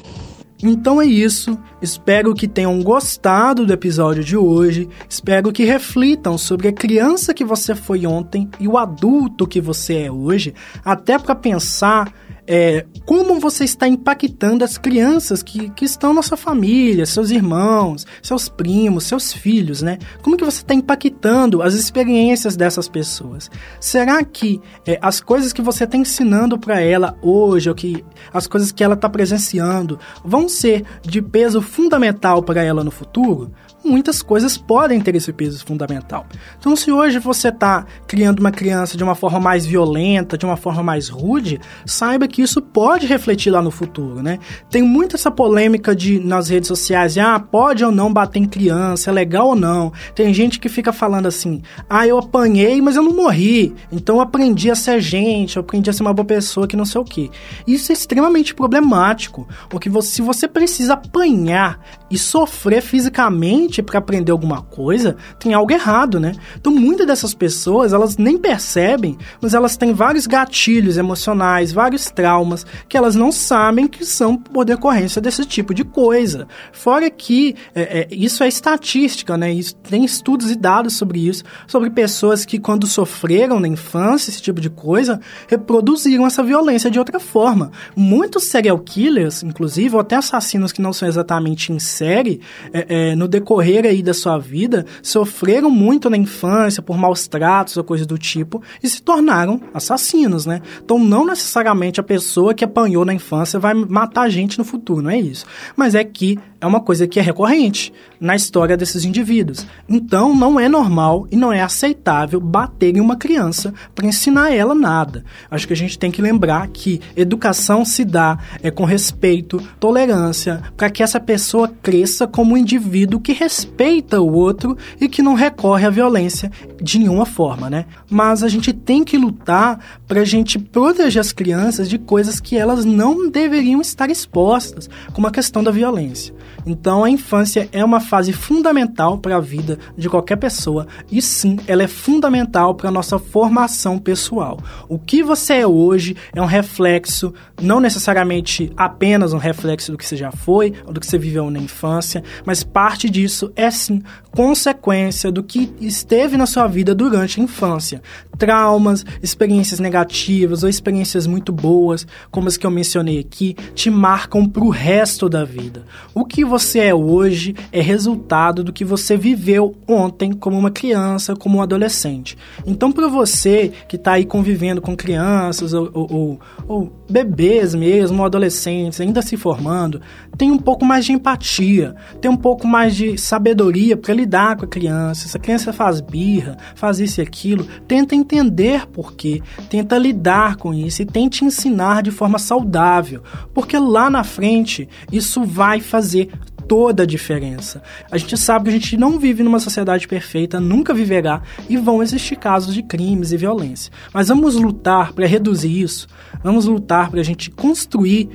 Então 0.63 1.01
é 1.01 1.07
isso. 1.07 1.59
Espero 1.81 2.35
que 2.35 2.47
tenham 2.47 2.83
gostado 2.83 3.65
do 3.65 3.73
episódio 3.73 4.23
de 4.23 4.37
hoje. 4.37 4.89
Espero 5.09 5.53
que 5.53 5.65
reflitam 5.65 6.37
sobre 6.37 6.69
a 6.69 6.73
criança 6.73 7.33
que 7.33 7.45
você 7.45 7.75
foi 7.75 8.07
ontem 8.07 8.49
e 8.59 8.69
o 8.69 8.77
adulto 8.77 9.47
que 9.47 9.61
você 9.61 10.03
é 10.03 10.13
hoje, 10.13 10.55
até 10.85 11.19
para 11.19 11.35
pensar 11.35 12.13
é, 12.53 12.85
como 13.07 13.39
você 13.39 13.63
está 13.63 13.87
impactando 13.87 14.65
as 14.65 14.77
crianças 14.77 15.41
que, 15.41 15.71
que 15.71 15.85
estão 15.85 16.13
na 16.13 16.21
sua 16.21 16.37
família, 16.37 17.07
seus 17.07 17.31
irmãos, 17.31 18.05
seus 18.21 18.49
primos, 18.49 19.05
seus 19.05 19.33
filhos, 19.33 19.83
né? 19.83 19.99
Como 20.21 20.37
que 20.37 20.45
você 20.45 20.59
está 20.59 20.75
impactando 20.75 21.63
as 21.63 21.75
experiências 21.75 22.57
dessas 22.57 22.89
pessoas? 22.89 23.49
Será 23.79 24.25
que 24.25 24.61
é, 24.85 24.99
as 25.01 25.21
coisas 25.21 25.53
que 25.53 25.63
você 25.63 25.85
está 25.85 25.97
ensinando 25.97 26.59
para 26.59 26.81
ela 26.81 27.17
hoje, 27.23 27.69
ou 27.69 27.75
que 27.75 28.05
as 28.35 28.49
coisas 28.49 28.73
que 28.73 28.83
ela 28.83 28.95
está 28.95 29.09
presenciando, 29.09 29.97
vão 30.25 30.49
ser 30.49 30.83
de 31.03 31.23
peso 31.23 31.63
fundamental 31.63 32.43
para 32.43 32.65
ela 32.65 32.83
no 32.83 32.91
futuro? 32.91 33.53
muitas 33.85 34.23
coisas 34.23 34.57
podem 34.57 35.01
ter 35.01 35.15
esse 35.15 35.33
peso 35.33 35.65
fundamental. 35.65 36.27
Então, 36.59 36.77
se 36.77 36.93
hoje 36.93 37.19
você 37.19 37.49
está 37.49 37.87
criando 38.07 38.41
uma 38.41 38.51
criança 38.51 38.97
de 38.97 39.05
uma 39.05 39.15
forma 39.15 39.41
mais 39.41 39.65
violenta, 39.65 40.37
de 40.37 40.45
uma 40.45 40.57
forma 40.57 40.83
mais 40.83 41.09
rude, 41.09 41.61
saiba 41.87 42.29
que 42.29 42.40
isso 42.43 42.61
pode 42.61 43.07
refletir 43.07 43.51
lá 43.51 43.63
no 43.63 43.71
futuro, 43.71 44.23
né? 44.23 44.39
Tem 44.71 44.83
muita 44.83 45.17
essa 45.17 45.31
polêmica 45.31 45.95
de 45.95 46.21
nas 46.21 46.49
redes 46.49 46.69
sociais, 46.69 47.15
de, 47.15 47.21
ah, 47.21 47.39
pode 47.39 47.85
ou 47.85 47.91
não 47.91 48.13
bater 48.13 48.39
em 48.39 48.47
criança, 48.47 49.11
é 49.11 49.13
legal 49.13 49.49
ou 49.49 49.57
não. 49.57 49.93
Tem 50.15 50.33
gente 50.33 50.59
que 50.59 50.69
fica 50.69 50.93
falando 50.93 51.27
assim, 51.27 51.63
ah, 51.89 52.07
eu 52.07 52.19
apanhei, 52.19 52.81
mas 52.81 52.97
eu 52.97 53.03
não 53.03 53.15
morri, 53.15 53.75
então 53.91 54.17
eu 54.17 54.21
aprendi 54.21 54.71
a 54.71 54.75
ser 54.75 55.01
gente, 55.01 55.57
eu 55.57 55.61
aprendi 55.61 55.91
a 55.91 55.93
ser 55.93 56.03
uma 56.03 56.13
boa 56.13 56.27
pessoa, 56.27 56.67
que 56.67 56.77
não 56.77 56.85
sei 56.85 57.01
o 57.01 57.05
que. 57.05 57.31
Isso 57.67 57.91
é 57.91 57.95
extremamente 57.95 58.55
problemático, 58.55 59.49
porque 59.69 59.89
você, 59.89 60.11
se 60.11 60.23
você 60.23 60.47
precisa 60.47 60.95
apanhar 60.95 61.81
e 62.11 62.19
sofrer 62.19 62.83
fisicamente 62.83 63.83
para 63.83 63.99
aprender 63.99 64.33
alguma 64.33 64.63
coisa, 64.63 65.17
tem 65.39 65.55
algo 65.55 65.73
errado, 65.73 66.19
né? 66.19 66.33
Então, 66.57 66.75
muitas 66.75 67.07
dessas 67.07 67.33
pessoas, 67.33 67.93
elas 67.93 68.17
nem 68.17 68.37
percebem, 68.37 69.17
mas 69.41 69.55
elas 69.55 69.77
têm 69.77 69.93
vários 69.93 70.27
gatilhos 70.27 70.97
emocionais, 70.97 71.73
vários 71.73 72.11
traumas 72.21 72.67
que 72.87 72.97
elas 72.97 73.15
não 73.15 73.33
sabem 73.33 73.89
que 73.89 74.05
são 74.05 74.37
por 74.37 74.67
decorrência 74.67 75.23
desse 75.23 75.47
tipo 75.47 75.73
de 75.73 75.85
coisa. 75.85 76.47
Fora 76.71 77.09
que 77.09 77.57
é, 77.75 78.01
é, 78.01 78.09
isso 78.11 78.45
é 78.45 78.49
estatística, 78.49 79.39
né? 79.39 79.51
Isso, 79.51 79.75
tem 79.77 80.05
estudos 80.05 80.51
e 80.51 80.55
dados 80.55 80.97
sobre 80.97 81.27
isso, 81.27 81.45
sobre 81.67 81.89
pessoas 81.89 82.45
que 82.45 82.59
quando 82.59 82.87
sofreram 82.87 83.59
na 83.59 83.67
infância 83.67 84.31
esse 84.31 84.43
tipo 84.43 84.61
de 84.61 84.69
coisa, 84.69 85.19
reproduziram 85.49 86.27
essa 86.27 86.43
violência 86.43 86.91
de 86.91 86.99
outra 86.99 87.19
forma. 87.19 87.71
Muitos 87.97 88.45
serial 88.45 88.79
killers, 88.79 89.43
inclusive, 89.43 89.95
ou 89.95 90.01
até 90.01 90.17
assassinos 90.17 90.73
que 90.73 90.83
não 90.83 90.93
são 90.93 91.09
exatamente 91.09 91.73
em 91.73 91.79
série, 91.79 92.41
é, 92.73 93.13
é 93.13 93.17
no 93.17 93.27
decorrer 93.27 93.87
aí 93.87 94.03
da 94.03 94.13
sua 94.13 94.39
vida 94.39 94.85
sofreram 95.03 95.71
muito 95.71 96.11
na 96.11 96.17
infância 96.17 96.83
por 96.83 96.99
maus 96.99 97.27
tratos 97.27 97.77
ou 97.77 97.85
coisa 97.85 98.05
do 98.05 98.19
tipo 98.19 98.63
e 98.83 98.89
se 98.89 99.01
tornaram 99.03 99.61
assassinos, 99.73 100.45
né? 100.45 100.61
Então 100.85 100.99
não 100.99 101.25
necessariamente 101.25 102.01
a 102.01 102.03
pessoa 102.11 102.53
que 102.53 102.65
apanhou 102.65 103.05
na 103.05 103.15
infância 103.15 103.61
vai 103.61 103.73
matar 103.73 104.23
a 104.23 104.29
gente 104.29 104.59
no 104.59 104.65
futuro, 104.65 105.01
não 105.01 105.11
é 105.11 105.21
isso. 105.21 105.47
Mas 105.77 105.95
é 105.95 106.03
que 106.03 106.37
é 106.61 106.67
uma 106.67 106.81
coisa 106.81 107.07
que 107.07 107.19
é 107.19 107.23
recorrente 107.23 107.93
na 108.21 108.37
história 108.37 108.77
desses 108.77 109.05
indivíduos. 109.05 109.67
Então 109.89 110.35
não 110.35 110.61
é 110.61 110.69
normal 110.69 111.27
e 111.31 111.37
não 111.37 111.53
é 111.53 111.63
aceitável 111.63 112.39
bater 112.39 112.97
em 112.97 113.01
uma 113.01 113.17
criança 113.17 113.73
para 113.95 114.07
ensinar 114.07 114.53
ela 114.53 114.75
nada. 114.75 115.25
Acho 115.51 115.67
que 115.67 115.73
a 115.73 115.77
gente 115.77 115.99
tem 115.99 116.11
que 116.11 116.21
lembrar 116.21 116.67
que 116.69 117.01
educação 117.17 117.85
se 117.85 118.05
dá 118.05 118.39
é 118.63 118.71
com 118.71 118.85
respeito, 118.85 119.63
tolerância, 119.79 120.61
para 120.77 120.91
que 120.91 121.03
essa 121.03 121.19
pessoa 121.19 121.73
cresça 121.81 122.27
como 122.27 122.55
um 122.55 122.59
indivíduo 122.59 123.21
que 123.21 123.33
respeita 123.33 124.21
o 124.21 124.33
outro 124.33 124.77
e 125.01 125.09
que 125.09 125.23
não 125.23 125.35
recorre 125.35 125.87
à 125.87 125.91
violência 125.91 126.51
de 126.83 126.99
nenhuma 126.99 127.25
forma, 127.25 127.71
né? 127.71 127.87
Mas 128.11 128.43
a 128.43 128.49
gente 128.49 128.73
tem 128.73 129.03
que 129.03 129.17
lutar 129.17 129.79
para 130.07 130.21
a 130.21 130.25
gente 130.25 130.59
proteger 130.59 131.21
as 131.21 131.33
crianças 131.33 131.89
de 131.89 132.00
coisas 132.01 132.41
que 132.41 132.57
elas 132.57 132.85
não 132.85 133.31
deveriam 133.31 133.81
estar 133.81 134.11
expostas, 134.11 134.89
como 135.13 135.27
a 135.27 135.31
questão 135.31 135.63
da 135.63 135.71
violência. 135.71 136.35
Então 136.67 137.05
a 137.05 137.11
infância 137.11 137.69
é 137.73 137.85
uma 137.85 138.01
fase 138.01 138.33
fundamental 138.33 139.19
para 139.19 139.37
a 139.37 139.41
vida 139.41 139.79
de 139.97 140.09
qualquer 140.09 140.37
pessoa 140.37 140.87
e 141.11 141.21
sim, 141.23 141.57
ela 141.67 141.83
é 141.83 141.89
fundamental 141.89 142.75
para 142.75 142.89
a 142.89 142.93
nossa 142.93 143.19
formação 143.19 143.99
pessoal. 143.99 144.59
O 144.89 144.99
que 144.99 145.23
você 145.23 145.55
é 145.55 145.67
hoje 145.67 146.17
é 146.35 146.41
um 146.41 146.47
reflexo, 146.47 147.33
não 147.61 147.81
necessariamente 147.81 148.73
apenas 148.77 149.33
um 149.33 149.39
reflexo 149.39 149.93
do 149.93 149.99
que 149.99 150.07
você 150.07 150.17
já 150.17 150.31
foi 150.31 150.73
ou 150.87 150.93
do 150.93 151.01
que 151.01 151.07
você 151.07 151.19
viveu 151.19 151.51
na 151.51 151.59
infância, 151.59 152.23
mas 152.45 152.63
parte 152.63 153.09
disso 153.09 153.53
é 153.57 153.71
sim 153.71 154.03
consequência 154.31 155.31
do 155.31 155.43
que 155.43 155.73
esteve 155.81 156.37
na 156.37 156.47
sua 156.47 156.67
vida 156.67 156.95
durante 156.95 157.41
a 157.41 157.45
infância. 157.45 158.03
Traumas, 158.39 159.05
experiências 159.23 159.81
negativas 159.81 160.63
ou 160.63 160.69
experiências 160.69 161.27
muito 161.27 161.53
boas, 161.53 162.07
como 162.31 162.49
as 162.49 162.57
que 162.57 162.67
eu 162.67 162.71
mencionei 162.71 163.19
aqui, 163.19 163.55
te 163.75 163.91
marcam 163.91 164.47
para 164.47 164.65
o 164.65 164.71
resto 164.71 165.29
da 165.29 165.45
vida. 165.45 165.85
O 166.15 166.25
que 166.25 166.45
você 166.51 166.81
é 166.81 166.95
hoje 166.95 167.55
é 167.71 167.81
resultado 167.81 168.65
do 168.65 168.73
que 168.73 168.85
você 168.85 169.17
viveu 169.17 169.77
ontem 169.87 170.33
como 170.33 170.59
uma 170.59 170.71
criança, 170.71 171.37
como 171.37 171.59
um 171.59 171.63
adolescente. 171.63 172.37
Então, 172.67 172.91
para 172.91 173.07
você 173.07 173.71
que 173.89 173.95
está 173.95 174.13
aí 174.13 174.25
convivendo 174.25 174.83
com 174.83 174.97
crianças 174.97 175.73
ou, 175.73 175.91
ou, 175.95 176.41
ou, 176.67 176.93
bebês 177.09 177.75
mesmo, 177.75 178.19
ou 178.19 178.25
adolescentes, 178.25 179.01
ainda 179.01 179.23
se 179.23 179.37
formando, 179.37 180.01
tem 180.37 180.51
um 180.51 180.59
pouco 180.59 180.85
mais 180.85 181.05
de 181.05 181.13
empatia, 181.13 181.95
tem 182.21 182.31
um 182.31 182.37
pouco 182.37 182.67
mais 182.67 182.97
de 182.97 183.17
sabedoria 183.17 183.97
para 183.97 184.13
lidar 184.13 184.57
com 184.57 184.65
a 184.65 184.69
criança. 184.69 185.29
Se 185.29 185.37
a 185.37 185.41
criança 185.41 185.73
faz 185.73 186.01
birra, 186.01 186.57
faz 186.75 186.99
isso 186.99 187.21
e 187.21 187.23
aquilo, 187.23 187.65
tenta 187.87 188.17
entender 188.17 188.89
por 188.89 189.15
quê, 189.15 189.41
tenta 189.69 189.97
lidar 189.97 190.57
com 190.57 190.75
isso 190.75 191.01
e 191.01 191.07
tente 191.07 191.45
ensinar 191.45 192.03
de 192.03 192.11
forma 192.11 192.39
saudável, 192.39 193.23
porque 193.55 193.79
lá 193.79 194.11
na 194.11 194.25
frente 194.25 194.89
isso 195.13 195.45
vai 195.45 195.81
fazer 195.81 196.29
toda 196.71 197.03
a 197.03 197.07
diferença. 197.07 197.83
A 198.13 198.17
gente 198.17 198.37
sabe 198.37 198.67
que 198.67 198.71
a 198.71 198.79
gente 198.79 198.97
não 198.97 199.19
vive 199.19 199.43
numa 199.43 199.59
sociedade 199.59 200.07
perfeita, 200.07 200.61
nunca 200.61 200.95
viverá 200.95 201.43
e 201.69 201.77
vão 201.77 202.01
existir 202.01 202.37
casos 202.37 202.73
de 202.73 202.81
crimes 202.81 203.33
e 203.33 203.37
violência. 203.37 203.93
Mas 204.15 204.29
vamos 204.29 204.55
lutar 204.55 205.13
para 205.13 205.27
reduzir 205.27 205.83
isso, 205.83 206.07
vamos 206.45 206.67
lutar 206.67 207.11
para 207.11 207.19
a 207.19 207.25
gente 207.25 207.51
construir 207.51 208.31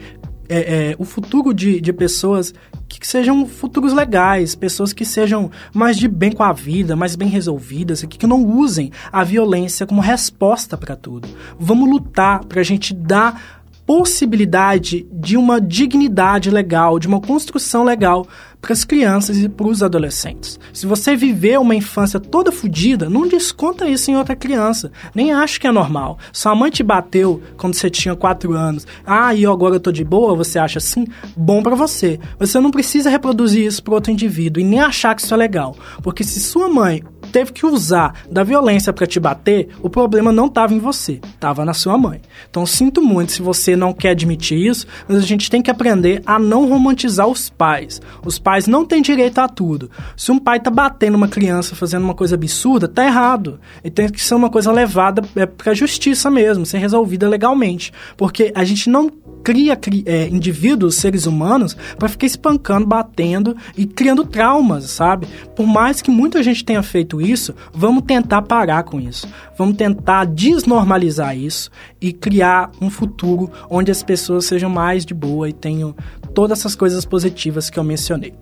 é, 0.49 0.57
é, 0.89 0.95
o 0.99 1.05
futuro 1.05 1.53
de, 1.53 1.79
de 1.79 1.93
pessoas 1.93 2.53
que 2.89 3.07
sejam 3.07 3.45
futuros 3.45 3.93
legais, 3.93 4.53
pessoas 4.53 4.91
que 4.91 5.05
sejam 5.05 5.49
mais 5.73 5.95
de 5.95 6.09
bem 6.09 6.33
com 6.33 6.43
a 6.43 6.51
vida, 6.51 6.93
mais 6.93 7.15
bem 7.15 7.29
resolvidas, 7.29 8.01
que, 8.01 8.17
que 8.17 8.27
não 8.27 8.45
usem 8.45 8.91
a 9.13 9.23
violência 9.23 9.87
como 9.87 10.01
resposta 10.01 10.75
para 10.75 10.97
tudo. 10.97 11.25
Vamos 11.57 11.89
lutar 11.89 12.43
para 12.43 12.59
a 12.59 12.65
gente 12.65 12.93
dar 12.93 13.64
possibilidade 13.85 15.05
de 15.11 15.37
uma 15.37 15.61
dignidade 15.61 16.49
legal, 16.49 16.97
de 16.99 17.07
uma 17.07 17.21
construção 17.21 17.83
legal 17.83 18.25
para 18.65 18.73
as 18.73 18.83
crianças 18.83 19.37
e 19.37 19.47
para 19.47 19.67
os 19.67 19.83
adolescentes. 19.83 20.59
Se 20.73 20.87
você 20.87 21.15
viveu 21.15 21.61
uma 21.61 21.75
infância 21.75 22.19
toda 22.19 22.51
fodida, 22.51 23.07
não 23.07 23.27
desconta 23.27 23.87
isso 23.87 24.09
em 24.09 24.17
outra 24.17 24.35
criança. 24.35 24.91
Nem 25.13 25.31
acho 25.31 25.61
que 25.61 25.67
é 25.67 25.71
normal. 25.71 26.17
Sua 26.33 26.55
mãe 26.55 26.71
te 26.71 26.81
bateu 26.81 27.43
quando 27.57 27.75
você 27.75 27.91
tinha 27.91 28.15
4 28.15 28.53
anos. 28.53 28.87
Ah, 29.05 29.35
e 29.35 29.45
agora 29.45 29.75
eu 29.75 29.79
tô 29.79 29.91
de 29.91 30.03
boa, 30.03 30.35
você 30.35 30.57
acha 30.57 30.79
assim? 30.79 31.05
Bom 31.37 31.61
para 31.61 31.75
você. 31.75 32.19
Você 32.39 32.59
não 32.59 32.71
precisa 32.71 33.09
reproduzir 33.09 33.67
isso 33.67 33.83
para 33.83 33.93
outro 33.93 34.11
indivíduo 34.11 34.61
e 34.61 34.65
nem 34.65 34.79
achar 34.79 35.13
que 35.13 35.21
isso 35.21 35.33
é 35.33 35.37
legal. 35.37 35.75
Porque 36.01 36.23
se 36.23 36.39
sua 36.39 36.67
mãe 36.67 37.03
teve 37.35 37.51
que 37.51 37.65
usar 37.65 38.13
da 38.31 38.45
violência 38.45 38.93
para 38.93 39.05
te 39.05 39.19
bater, 39.19 39.67
o 39.81 39.89
problema 39.89 40.31
não 40.31 40.45
estava 40.45 40.73
em 40.73 40.79
você, 40.79 41.19
estava 41.33 41.65
na 41.65 41.73
sua 41.73 41.97
mãe. 41.97 42.21
Então 42.49 42.65
sinto 42.65 43.01
muito 43.01 43.33
se 43.33 43.41
você 43.41 43.75
não 43.75 43.91
quer 43.91 44.11
admitir 44.11 44.57
isso, 44.57 44.87
mas 45.05 45.17
a 45.17 45.21
gente 45.21 45.49
tem 45.49 45.61
que 45.61 45.69
aprender 45.69 46.23
a 46.25 46.39
não 46.39 46.65
romantizar 46.69 47.27
os 47.27 47.49
pais. 47.49 48.01
Os 48.23 48.39
pais 48.39 48.67
não 48.67 48.85
têm 48.85 49.01
direito 49.01 49.39
a 49.39 49.49
tudo. 49.49 49.91
Se 50.15 50.31
um 50.31 50.39
pai 50.39 50.61
tá 50.61 50.71
batendo 50.71 51.15
uma 51.15 51.27
criança 51.27 51.75
fazendo 51.75 52.05
uma 52.05 52.13
coisa 52.13 52.35
absurda, 52.35 52.87
tá 52.87 53.03
errado. 53.03 53.59
E 53.83 53.89
tem 53.89 54.07
que 54.07 54.23
ser 54.23 54.35
uma 54.35 54.49
coisa 54.49 54.71
levada 54.71 55.21
é, 55.35 55.45
para 55.45 55.73
justiça 55.73 56.31
mesmo, 56.31 56.65
ser 56.65 56.77
resolvida 56.77 57.27
legalmente, 57.27 57.91
porque 58.15 58.53
a 58.55 58.63
gente 58.63 58.89
não 58.89 59.11
cria 59.43 59.77
é, 60.07 60.27
indivíduos, 60.27 60.95
seres 60.95 61.27
humanos, 61.27 61.77
para 61.99 62.09
ficar 62.09 62.25
espancando, 62.25 62.87
batendo 62.87 63.55
e 63.77 63.85
criando 63.85 64.25
traumas, 64.25 64.85
sabe? 64.85 65.27
Por 65.55 65.67
mais 65.67 66.01
que 66.01 66.09
muita 66.09 66.41
gente 66.41 66.65
tenha 66.65 66.81
feito 66.81 67.21
isso, 67.25 67.53
vamos 67.73 68.03
tentar 68.03 68.41
parar 68.43 68.83
com 68.83 68.99
isso. 68.99 69.27
Vamos 69.57 69.75
tentar 69.75 70.25
desnormalizar 70.25 71.37
isso 71.37 71.69
e 71.99 72.13
criar 72.13 72.71
um 72.81 72.89
futuro 72.89 73.51
onde 73.69 73.91
as 73.91 74.03
pessoas 74.03 74.45
sejam 74.45 74.69
mais 74.69 75.05
de 75.05 75.13
boa 75.13 75.49
e 75.49 75.53
tenham 75.53 75.95
todas 76.33 76.59
essas 76.59 76.75
coisas 76.75 77.05
positivas 77.05 77.69
que 77.69 77.79
eu 77.79 77.83
mencionei. 77.83 78.33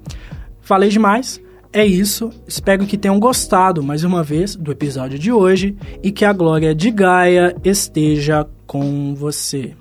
Falei 0.61 0.89
demais. 0.89 1.41
É 1.75 1.83
isso, 1.83 2.29
espero 2.47 2.85
que 2.85 2.99
tenham 2.99 3.19
gostado 3.19 3.81
mais 3.81 4.03
uma 4.03 4.21
vez 4.21 4.55
do 4.55 4.71
episódio 4.71 5.17
de 5.17 5.31
hoje 5.31 5.75
e 6.03 6.11
que 6.11 6.23
a 6.23 6.31
glória 6.31 6.75
de 6.75 6.91
Gaia 6.91 7.55
esteja 7.63 8.45
com 8.67 9.15
você. 9.15 9.73